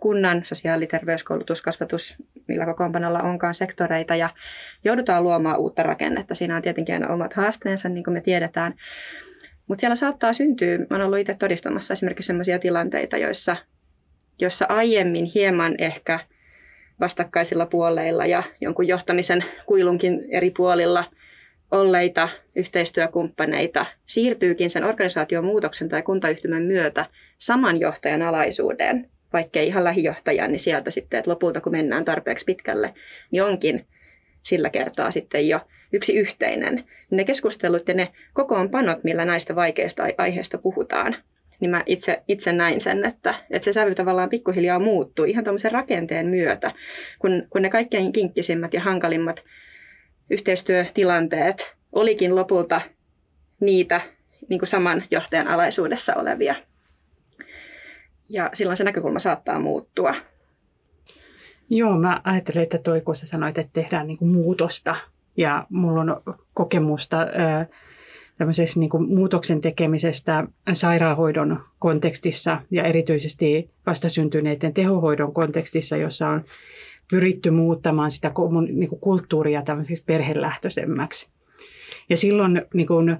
kunnan 0.00 0.44
sosiaali-, 0.44 0.86
terveyskoulutus, 0.86 1.62
kasvatus, 1.62 2.16
millä 2.48 2.66
kokoonpanolla 2.66 3.22
onkaan 3.22 3.54
sektoreita 3.54 4.16
ja 4.16 4.30
joudutaan 4.84 5.24
luomaan 5.24 5.58
uutta 5.58 5.82
rakennetta. 5.82 6.34
Siinä 6.34 6.56
on 6.56 6.62
tietenkin 6.62 6.94
aina 6.94 7.14
omat 7.14 7.34
haasteensa, 7.34 7.88
niin 7.88 8.04
kuin 8.04 8.14
me 8.14 8.20
tiedetään. 8.20 8.74
Mutta 9.66 9.80
siellä 9.80 9.96
saattaa 9.96 10.32
syntyä, 10.32 10.78
mä 10.78 10.96
olen 10.96 11.06
ollut 11.06 11.18
itse 11.18 11.34
todistamassa 11.34 11.92
esimerkiksi 11.92 12.26
sellaisia 12.26 12.58
tilanteita, 12.58 13.16
joissa, 13.16 13.56
joissa 14.40 14.66
aiemmin 14.68 15.24
hieman 15.24 15.74
ehkä 15.78 16.18
vastakkaisilla 17.00 17.66
puoleilla 17.66 18.26
ja 18.26 18.42
jonkun 18.60 18.88
johtamisen 18.88 19.44
kuilunkin 19.66 20.24
eri 20.30 20.50
puolilla 20.50 21.04
olleita 21.70 22.28
yhteistyökumppaneita 22.56 23.86
siirtyykin 24.06 24.70
sen 24.70 24.84
organisaation 24.84 25.44
muutoksen 25.44 25.88
tai 25.88 26.02
kuntayhtymän 26.02 26.62
myötä 26.62 27.06
saman 27.38 27.80
johtajan 27.80 28.22
alaisuuteen 28.22 29.10
vaikkei 29.32 29.66
ihan 29.66 29.84
lähijohtaja, 29.84 30.48
niin 30.48 30.60
sieltä 30.60 30.90
sitten, 30.90 31.18
että 31.18 31.30
lopulta 31.30 31.60
kun 31.60 31.72
mennään 31.72 32.04
tarpeeksi 32.04 32.44
pitkälle, 32.44 32.94
niin 33.30 33.42
onkin 33.42 33.86
sillä 34.42 34.70
kertaa 34.70 35.10
sitten 35.10 35.48
jo 35.48 35.60
yksi 35.92 36.16
yhteinen. 36.16 36.84
Ne 37.10 37.24
keskustelut 37.24 37.88
ja 37.88 37.94
ne 37.94 38.08
kokoonpanot, 38.32 39.04
millä 39.04 39.24
näistä 39.24 39.54
vaikeista 39.54 40.02
aiheista 40.18 40.58
puhutaan, 40.58 41.16
niin 41.60 41.70
mä 41.70 41.82
itse, 41.86 42.22
itse 42.28 42.52
näin 42.52 42.80
sen, 42.80 43.04
että, 43.04 43.34
että 43.50 43.64
se 43.64 43.72
sävy 43.72 43.94
tavallaan 43.94 44.28
pikkuhiljaa 44.28 44.78
muuttuu 44.78 45.24
ihan 45.24 45.44
tuommoisen 45.44 45.72
rakenteen 45.72 46.26
myötä, 46.26 46.72
kun, 47.18 47.46
kun 47.50 47.62
ne 47.62 47.70
kaikkein 47.70 48.12
kinkkisimmät 48.12 48.74
ja 48.74 48.80
hankalimmat 48.80 49.44
yhteistyötilanteet 50.30 51.76
olikin 51.92 52.34
lopulta 52.34 52.80
niitä 53.60 54.00
niin 54.48 54.58
kuin 54.58 54.68
saman 54.68 55.04
johtajan 55.10 55.48
alaisuudessa 55.48 56.14
olevia 56.14 56.54
ja 58.28 58.50
silloin 58.52 58.76
se 58.76 58.84
näkökulma 58.84 59.18
saattaa 59.18 59.60
muuttua. 59.60 60.14
Joo, 61.70 61.98
mä 61.98 62.20
ajattelen, 62.24 62.62
että 62.62 62.78
toi 62.78 63.00
kun 63.00 63.16
sä 63.16 63.26
sanoit, 63.26 63.58
että 63.58 63.72
tehdään 63.72 64.06
niin 64.06 64.18
kuin 64.18 64.28
muutosta 64.28 64.96
ja 65.36 65.66
mulla 65.70 66.00
on 66.00 66.20
kokemusta 66.54 67.16
ää, 67.16 67.66
tämmöisessä 68.38 68.80
niin 68.80 68.90
kuin 68.90 69.14
muutoksen 69.14 69.60
tekemisestä 69.60 70.46
sairaanhoidon 70.72 71.60
kontekstissa 71.78 72.60
ja 72.70 72.84
erityisesti 72.84 73.70
vastasyntyneiden 73.86 74.74
tehohoidon 74.74 75.34
kontekstissa, 75.34 75.96
jossa 75.96 76.28
on 76.28 76.42
pyritty 77.10 77.50
muuttamaan 77.50 78.10
sitä 78.10 78.32
niin 78.72 78.88
kuin 78.88 79.00
kulttuuria 79.00 79.62
tämmöiseksi 79.62 80.04
perhelähtöisemmäksi. 80.06 81.28
Ja 82.08 82.16
silloin 82.16 82.62
niin 82.74 82.86
kuin, 82.86 83.16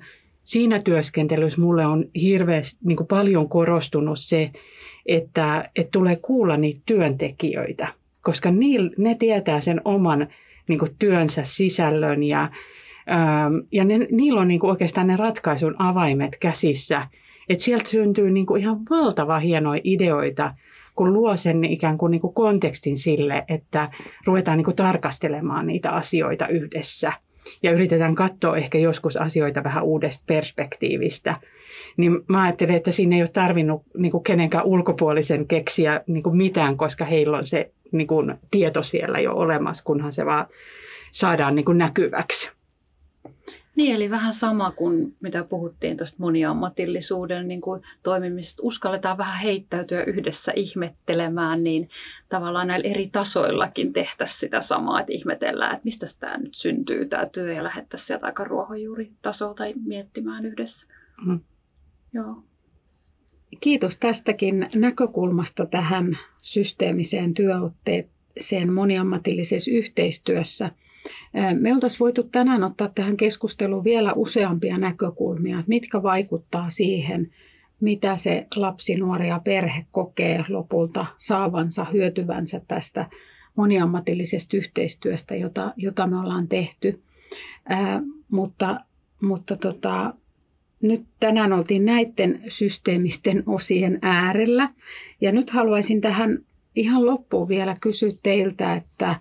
siinä 0.48 0.82
työskentelyssä 0.82 1.60
mulle 1.60 1.86
on 1.86 2.04
hirveästi 2.22 2.78
niin 2.84 3.06
paljon 3.08 3.48
korostunut 3.48 4.18
se, 4.18 4.50
että, 5.06 5.70
että 5.76 5.90
tulee 5.90 6.16
kuulla 6.16 6.56
niitä 6.56 6.80
työntekijöitä, 6.86 7.88
koska 8.22 8.50
niil, 8.50 8.90
ne 8.98 9.14
tietää 9.14 9.60
sen 9.60 9.80
oman 9.84 10.28
niin 10.68 10.78
työnsä 10.98 11.42
sisällön 11.44 12.22
ja, 12.22 12.50
ähm, 13.10 13.54
ja 13.72 13.84
ne, 13.84 13.98
niillä 13.98 14.40
on 14.40 14.48
niin 14.48 14.66
oikeastaan 14.66 15.06
ne 15.06 15.16
ratkaisun 15.16 15.76
avaimet 15.78 16.36
käsissä. 16.40 17.06
Että 17.48 17.64
sieltä 17.64 17.88
syntyy 17.88 18.30
niin 18.30 18.46
ihan 18.58 18.80
valtava 18.90 19.38
hienoja 19.38 19.80
ideoita, 19.84 20.54
kun 20.94 21.12
luo 21.12 21.36
sen 21.36 21.64
ikään 21.64 21.98
kuin, 21.98 22.10
niin 22.10 22.20
kuin 22.20 22.34
kontekstin 22.34 22.96
sille, 22.96 23.44
että 23.48 23.90
ruvetaan 24.26 24.58
niin 24.58 24.76
tarkastelemaan 24.76 25.66
niitä 25.66 25.90
asioita 25.90 26.48
yhdessä 26.48 27.12
ja 27.62 27.72
yritetään 27.72 28.14
katsoa 28.14 28.56
ehkä 28.56 28.78
joskus 28.78 29.16
asioita 29.16 29.64
vähän 29.64 29.84
uudesta 29.84 30.24
perspektiivistä, 30.26 31.36
niin 31.96 32.20
mä 32.28 32.42
ajattelen, 32.42 32.76
että 32.76 32.92
siinä 32.92 33.16
ei 33.16 33.22
ole 33.22 33.28
tarvinnut 33.28 33.82
niin 33.96 34.12
kuin 34.12 34.24
kenenkään 34.24 34.64
ulkopuolisen 34.64 35.46
keksiä 35.46 36.00
niin 36.06 36.22
kuin 36.22 36.36
mitään, 36.36 36.76
koska 36.76 37.04
heillä 37.04 37.38
on 37.38 37.46
se 37.46 37.70
niin 37.92 38.06
kuin 38.06 38.34
tieto 38.50 38.82
siellä 38.82 39.20
jo 39.20 39.34
olemassa, 39.34 39.84
kunhan 39.84 40.12
se 40.12 40.26
vaan 40.26 40.46
saadaan 41.10 41.54
niin 41.54 41.64
kuin 41.64 41.78
näkyväksi. 41.78 42.50
Niin, 43.78 43.94
eli 43.94 44.10
vähän 44.10 44.34
sama 44.34 44.70
kuin 44.70 45.16
mitä 45.20 45.44
puhuttiin 45.44 45.96
tuosta 45.96 46.16
moniammatillisuuden 46.18 47.48
niin 47.48 47.60
kuin 47.60 47.82
toimimisesta. 48.02 48.62
Uskalletaan 48.62 49.18
vähän 49.18 49.40
heittäytyä 49.40 50.04
yhdessä 50.04 50.52
ihmettelemään, 50.56 51.64
niin 51.64 51.88
tavallaan 52.28 52.66
näillä 52.66 52.88
eri 52.88 53.08
tasoillakin 53.12 53.92
tehtäisiin 53.92 54.40
sitä 54.40 54.60
samaa, 54.60 55.00
että 55.00 55.12
ihmetellään, 55.12 55.72
että 55.72 55.84
mistä 55.84 56.06
tämä 56.20 56.38
nyt 56.38 56.54
syntyy 56.54 57.06
tämä 57.06 57.26
työ 57.26 57.52
ja 57.52 57.64
lähettäisiin 57.64 58.06
sieltä 58.06 58.26
aika 58.26 58.44
ruohonjuuritasolta 58.44 59.64
miettimään 59.84 60.46
yhdessä. 60.46 60.86
Mm. 61.26 61.40
Joo. 62.12 62.42
Kiitos 63.60 63.98
tästäkin 63.98 64.68
näkökulmasta 64.74 65.66
tähän 65.66 66.18
systeemiseen 66.42 67.34
työotteeseen 67.34 68.72
moniammatillisessa 68.72 69.70
yhteistyössä– 69.70 70.70
me 71.60 71.74
oltaisiin 71.74 71.98
voitu 71.98 72.22
tänään 72.22 72.64
ottaa 72.64 72.88
tähän 72.94 73.16
keskusteluun 73.16 73.84
vielä 73.84 74.12
useampia 74.12 74.78
näkökulmia, 74.78 75.58
että 75.58 75.68
mitkä 75.68 76.02
vaikuttaa 76.02 76.70
siihen, 76.70 77.30
mitä 77.80 78.16
se 78.16 78.46
lapsi, 78.56 78.96
nuori 78.96 79.28
ja 79.28 79.40
perhe 79.44 79.86
kokee 79.90 80.44
lopulta 80.48 81.06
saavansa, 81.18 81.84
hyötyvänsä 81.84 82.60
tästä 82.68 83.06
moniammatillisesta 83.56 84.56
yhteistyöstä, 84.56 85.34
jota, 85.34 85.72
jota 85.76 86.06
me 86.06 86.18
ollaan 86.18 86.48
tehty. 86.48 87.02
Ää, 87.68 88.02
mutta 88.30 88.80
mutta 89.20 89.56
tota, 89.56 90.14
nyt 90.82 91.02
tänään 91.20 91.52
oltiin 91.52 91.84
näiden 91.84 92.42
systeemisten 92.48 93.42
osien 93.46 93.98
äärellä. 94.02 94.70
Ja 95.20 95.32
nyt 95.32 95.50
haluaisin 95.50 96.00
tähän 96.00 96.38
ihan 96.76 97.06
loppuun 97.06 97.48
vielä 97.48 97.74
kysyä 97.80 98.12
teiltä, 98.22 98.74
että 98.74 99.16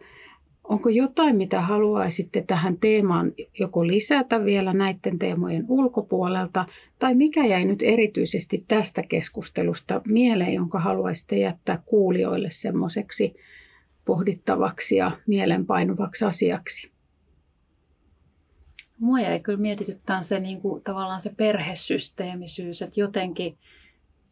Onko 0.67 0.89
jotain, 0.89 1.35
mitä 1.35 1.61
haluaisitte 1.61 2.43
tähän 2.47 2.77
teemaan 2.77 3.33
joko 3.59 3.87
lisätä 3.87 4.45
vielä 4.45 4.73
näiden 4.73 5.19
teemojen 5.19 5.65
ulkopuolelta, 5.67 6.65
tai 6.99 7.15
mikä 7.15 7.45
jäi 7.45 7.65
nyt 7.65 7.79
erityisesti 7.81 8.65
tästä 8.67 9.03
keskustelusta 9.03 10.01
mieleen, 10.07 10.53
jonka 10.53 10.79
haluaisitte 10.79 11.37
jättää 11.37 11.83
kuulijoille 11.85 12.49
semmoiseksi 12.49 13.35
pohdittavaksi 14.05 14.95
ja 14.95 15.11
mielenpainuvaksi 15.27 16.25
asiaksi? 16.25 16.91
Mua 18.99 19.19
jäi 19.19 19.39
kyllä 19.39 19.59
mietityttään 19.59 20.23
se 20.23 20.39
niin 20.39 20.61
kuin, 20.61 20.83
tavallaan 20.83 21.21
se 21.21 21.33
perhesysteemisyys, 21.37 22.81
että 22.81 22.99
jotenkin 22.99 23.57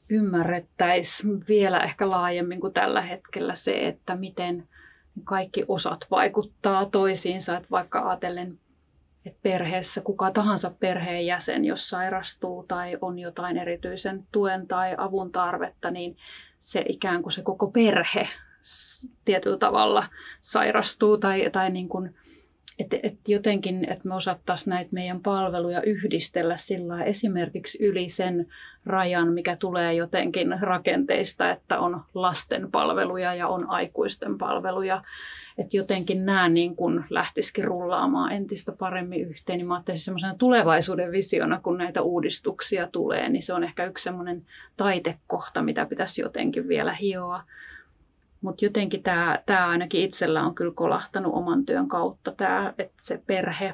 ymmärrettäisiin 0.09 1.47
vielä 1.47 1.79
ehkä 1.79 2.09
laajemmin 2.09 2.59
kuin 2.59 2.73
tällä 2.73 3.01
hetkellä 3.01 3.55
se, 3.55 3.87
että 3.87 4.15
miten– 4.15 4.63
kaikki 5.23 5.65
osat 5.67 6.07
vaikuttaa 6.11 6.85
toisiinsa, 6.85 7.57
että 7.57 7.69
vaikka 7.71 8.09
ajatellen, 8.09 8.59
että 9.25 9.39
perheessä 9.43 10.01
kuka 10.01 10.31
tahansa 10.31 10.71
perheenjäsen, 10.79 11.65
jos 11.65 11.89
sairastuu 11.89 12.63
tai 12.67 12.97
on 13.01 13.19
jotain 13.19 13.57
erityisen 13.57 14.27
tuen 14.31 14.67
tai 14.67 14.95
avun 14.97 15.31
tarvetta, 15.31 15.91
niin 15.91 16.17
se 16.59 16.85
ikään 16.89 17.21
kuin 17.21 17.33
se 17.33 17.41
koko 17.41 17.67
perhe 17.67 18.29
tietyllä 19.25 19.57
tavalla 19.57 20.07
sairastuu 20.41 21.17
tai, 21.17 21.49
tai 21.51 21.69
niin 21.69 21.89
kuin 21.89 22.15
että 22.79 22.97
et 23.03 23.15
jotenkin, 23.27 23.91
että 23.91 24.07
me 24.07 24.15
osattaisiin 24.15 24.71
näitä 24.71 24.89
meidän 24.93 25.21
palveluja 25.21 25.81
yhdistellä 25.81 26.57
sillä 26.57 27.03
esimerkiksi 27.03 27.83
yli 27.83 28.09
sen 28.09 28.47
rajan, 28.85 29.33
mikä 29.33 29.55
tulee 29.55 29.93
jotenkin 29.93 30.55
rakenteista, 30.61 31.51
että 31.51 31.79
on 31.79 32.01
lasten 32.13 32.71
palveluja 32.71 33.35
ja 33.35 33.47
on 33.47 33.69
aikuisten 33.69 34.37
palveluja. 34.37 35.03
Että 35.57 35.77
jotenkin 35.77 36.25
nämä 36.25 36.49
niin 36.49 36.75
kun 36.75 37.03
lähtisikin 37.09 37.65
rullaamaan 37.65 38.31
entistä 38.31 38.71
paremmin 38.71 39.21
yhteen. 39.21 39.57
Niin 39.57 39.67
mä 39.67 39.73
ajattelisin 39.73 40.05
semmoisena 40.05 40.35
tulevaisuuden 40.35 41.11
visiona, 41.11 41.59
kun 41.63 41.77
näitä 41.77 42.01
uudistuksia 42.01 42.87
tulee, 42.91 43.29
niin 43.29 43.43
se 43.43 43.53
on 43.53 43.63
ehkä 43.63 43.85
yksi 43.85 44.03
semmoinen 44.03 44.45
taitekohta, 44.77 45.61
mitä 45.61 45.85
pitäisi 45.85 46.21
jotenkin 46.21 46.67
vielä 46.67 46.93
hioa. 46.93 47.37
Mutta 48.45 48.65
jotenkin 48.65 49.03
tämä, 49.03 49.67
ainakin 49.67 50.01
itsellä 50.01 50.43
on 50.43 50.55
kyllä 50.55 50.73
kolahtanut 50.75 51.33
oman 51.33 51.65
työn 51.65 51.87
kautta, 51.87 52.31
tämä, 52.31 52.73
että 52.77 52.95
se 53.01 53.21
perhe 53.27 53.73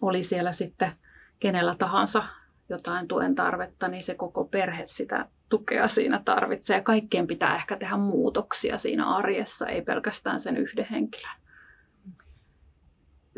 oli 0.00 0.22
siellä 0.22 0.52
sitten 0.52 0.92
kenellä 1.40 1.74
tahansa 1.78 2.22
jotain 2.68 3.08
tuen 3.08 3.34
tarvetta, 3.34 3.88
niin 3.88 4.02
se 4.02 4.14
koko 4.14 4.44
perhe 4.44 4.82
sitä 4.86 5.26
tukea 5.48 5.88
siinä 5.88 6.20
tarvitsee. 6.24 6.76
Ja 6.76 6.82
kaikkien 6.82 7.26
pitää 7.26 7.56
ehkä 7.56 7.76
tehdä 7.76 7.96
muutoksia 7.96 8.78
siinä 8.78 9.14
arjessa, 9.14 9.66
ei 9.66 9.82
pelkästään 9.82 10.40
sen 10.40 10.56
yhden 10.56 10.86
henkilön. 10.90 11.36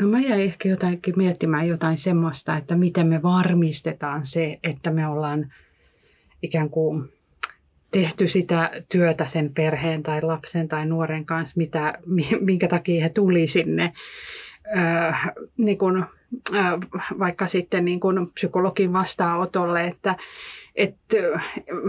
No 0.01 0.09
mä 0.09 0.21
jäin 0.21 0.43
ehkä 0.43 0.69
jotainkin 0.69 1.15
miettimään 1.17 1.69
jotain 1.69 1.99
semmoista, 1.99 2.57
että 2.57 2.75
miten 2.77 3.07
me 3.07 3.23
varmistetaan 3.23 4.27
se, 4.27 4.59
että 4.63 4.91
me 4.91 5.07
ollaan 5.07 5.53
ikään 6.43 6.71
kuin 6.71 7.13
tehty 7.93 8.29
sitä 8.29 8.71
työtä 8.89 9.27
sen 9.29 9.55
perheen 9.55 10.03
tai 10.03 10.23
lapsen 10.23 10.69
tai 10.69 10.87
nuoren 10.87 11.25
kanssa, 11.25 11.55
mitä, 11.57 11.99
minkä 12.41 12.69
takia 12.69 13.03
he 13.03 13.09
tuli 13.09 13.47
sinne. 13.47 13.93
Öö, 14.77 15.13
niin 15.57 15.79
kun, 15.79 16.05
öö, 16.55 16.63
vaikka 17.19 17.47
sitten 17.47 17.85
niin 17.85 18.01
kun 18.01 18.31
psykologin 18.35 18.93
vastaanotolle, 18.93 19.85
että, 19.85 20.17
että 20.75 21.17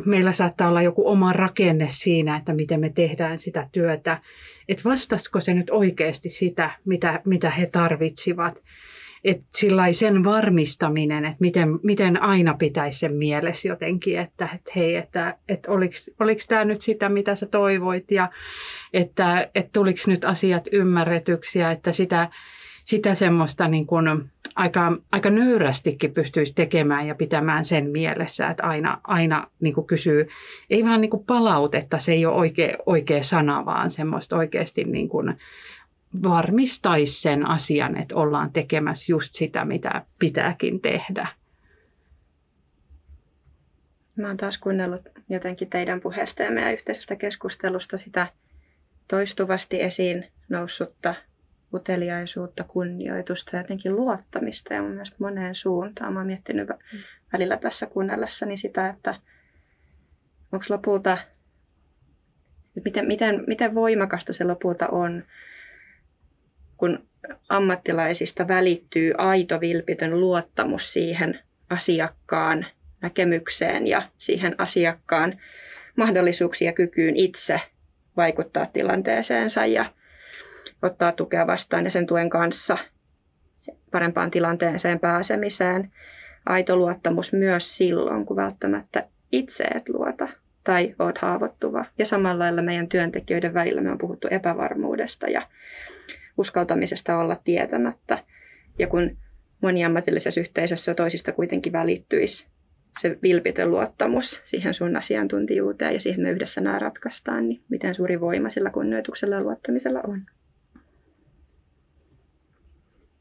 meillä 0.05 0.33
saattaa 0.33 0.69
olla 0.69 0.81
joku 0.81 1.07
oma 1.07 1.33
rakenne 1.33 1.87
siinä, 1.91 2.37
että 2.37 2.53
miten 2.53 2.79
me 2.79 2.89
tehdään 2.89 3.39
sitä 3.39 3.69
työtä. 3.71 4.21
Että 4.69 4.89
vastaisiko 4.89 5.41
se 5.41 5.53
nyt 5.53 5.69
oikeasti 5.69 6.29
sitä, 6.29 6.71
mitä, 6.85 7.21
mitä 7.25 7.49
he 7.49 7.65
tarvitsivat 7.65 8.59
että 9.23 9.45
sen 9.91 10.23
varmistaminen, 10.23 11.25
että 11.25 11.37
miten, 11.39 11.79
miten 11.83 12.21
aina 12.21 12.53
pitäisi 12.53 12.99
sen 12.99 13.13
mielessä 13.13 13.67
jotenkin, 13.67 14.19
että, 14.19 14.49
että 14.55 14.71
hei, 14.75 14.95
että, 14.95 15.37
että 15.49 15.71
oliko 16.19 16.41
tämä 16.47 16.65
nyt 16.65 16.81
sitä, 16.81 17.09
mitä 17.09 17.35
sä 17.35 17.45
toivoit 17.45 18.11
ja 18.11 18.29
että, 18.93 19.49
että 19.55 19.69
tuliko 19.73 19.99
nyt 20.07 20.25
asiat 20.25 20.63
ymmärretyksiä, 20.71 21.71
että 21.71 21.91
sitä, 21.91 22.29
sitä 22.85 23.15
semmoista 23.15 23.67
niin 23.67 23.87
kuin 23.87 24.07
aika, 24.55 24.97
aika 25.11 25.29
nöyrästikin 25.29 26.13
pystyisi 26.13 26.53
tekemään 26.53 27.07
ja 27.07 27.15
pitämään 27.15 27.65
sen 27.65 27.89
mielessä, 27.89 28.49
että 28.49 28.63
aina, 28.63 29.01
aina 29.03 29.47
niin 29.59 29.73
kuin 29.73 29.87
kysyy, 29.87 30.27
ei 30.69 30.85
vaan 30.85 31.01
niin 31.01 31.11
kuin 31.11 31.25
palautetta, 31.25 31.99
se 31.99 32.11
ei 32.11 32.25
ole 32.25 32.35
oikea, 32.35 32.77
oikea 32.85 33.23
sana, 33.23 33.65
vaan 33.65 33.91
semmoista 33.91 34.37
oikeasti 34.37 34.83
niin 34.83 35.09
kuin 35.09 35.35
varmistaisi 36.23 37.21
sen 37.21 37.49
asian, 37.49 37.97
että 37.97 38.15
ollaan 38.15 38.53
tekemässä 38.53 39.11
just 39.11 39.33
sitä, 39.33 39.65
mitä 39.65 40.05
pitääkin 40.19 40.81
tehdä. 40.81 41.27
Mä 44.15 44.27
oon 44.27 44.37
taas 44.37 44.57
kuunnellut 44.57 45.01
jotenkin 45.29 45.69
teidän 45.69 46.01
puheesta 46.01 46.43
ja 46.43 46.51
meidän 46.51 46.73
yhteisestä 46.73 47.15
keskustelusta 47.15 47.97
sitä 47.97 48.27
toistuvasti 49.07 49.81
esiin 49.81 50.25
noussutta 50.49 51.15
uteliaisuutta, 51.73 52.63
kunnioitusta 52.63 53.55
ja 53.55 53.61
jotenkin 53.61 53.95
luottamista 53.95 54.73
ja 54.73 54.81
mun 54.81 54.91
mielestä 54.91 55.17
moneen 55.19 55.55
suuntaan. 55.55 56.13
Mä 56.13 56.19
oon 56.19 56.27
miettinyt 56.27 56.69
välillä 57.33 57.57
tässä 57.57 57.85
kuunnellessani 57.85 58.57
sitä, 58.57 58.89
että 58.89 59.15
onko 60.51 60.65
lopulta, 60.69 61.17
että 62.67 62.81
miten, 62.85 63.07
miten, 63.07 63.43
miten 63.47 63.75
voimakasta 63.75 64.33
se 64.33 64.43
lopulta 64.43 64.87
on, 64.87 65.23
kun 66.83 67.07
ammattilaisista 67.49 68.47
välittyy 68.47 69.13
aito 69.17 69.59
vilpitön 69.61 70.19
luottamus 70.19 70.93
siihen 70.93 71.39
asiakkaan 71.69 72.65
näkemykseen 73.01 73.87
ja 73.87 74.01
siihen 74.17 74.55
asiakkaan 74.57 75.41
mahdollisuuksia 75.95 76.69
ja 76.69 76.73
kykyyn 76.73 77.15
itse 77.15 77.61
vaikuttaa 78.17 78.65
tilanteeseensa 78.65 79.65
ja 79.65 79.85
ottaa 80.81 81.11
tukea 81.11 81.47
vastaan 81.47 81.85
ja 81.85 81.91
sen 81.91 82.07
tuen 82.07 82.29
kanssa 82.29 82.77
parempaan 83.91 84.31
tilanteeseen 84.31 84.99
pääsemiseen. 84.99 85.91
Aito 86.45 86.77
luottamus 86.77 87.33
myös 87.33 87.77
silloin, 87.77 88.25
kun 88.25 88.37
välttämättä 88.37 89.07
itse 89.31 89.63
et 89.63 89.89
luota 89.89 90.27
tai 90.63 90.95
oot 90.99 91.17
haavoittuva. 91.17 91.85
Ja 91.97 92.05
samalla 92.05 92.43
lailla 92.43 92.61
meidän 92.61 92.89
työntekijöiden 92.89 93.53
välillä 93.53 93.81
me 93.81 93.91
on 93.91 93.97
puhuttu 93.97 94.27
epävarmuudesta 94.31 95.29
ja 95.29 95.41
uskaltamisesta 96.37 97.17
olla 97.17 97.35
tietämättä. 97.43 98.23
Ja 98.79 98.87
kun 98.87 99.17
moniammatillisessa 99.61 100.41
yhteisössä 100.41 100.95
toisista 100.95 101.31
kuitenkin 101.31 101.73
välittyisi 101.73 102.47
se 102.99 103.19
vilpitön 103.23 103.71
luottamus 103.71 104.41
siihen 104.45 104.73
sun 104.73 104.95
asiantuntijuuteen 104.95 105.93
ja 105.93 105.99
siihen, 105.99 106.21
me 106.21 106.31
yhdessä 106.31 106.61
nämä 106.61 106.79
ratkaistaan, 106.79 107.49
niin 107.49 107.63
miten 107.69 107.95
suuri 107.95 108.21
voima 108.21 108.49
sillä 108.49 108.69
kunnioituksella 108.69 109.35
ja 109.35 109.41
luottamisella 109.41 110.01
on. 110.07 110.25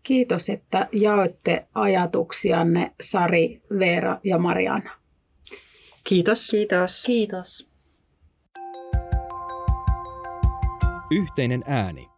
Kiitos, 0.03 0.49
että 0.49 0.89
jaoitte 0.93 1.67
ajatuksianne 1.75 2.93
Sari, 3.01 3.63
Veera 3.79 4.21
ja 4.25 4.39
Mariana. 4.39 4.91
Kiitos. 6.05 6.49
Kiitos. 6.51 7.03
Kiitos. 7.07 7.71
Yhteinen 11.11 11.63
ääni. 11.67 12.12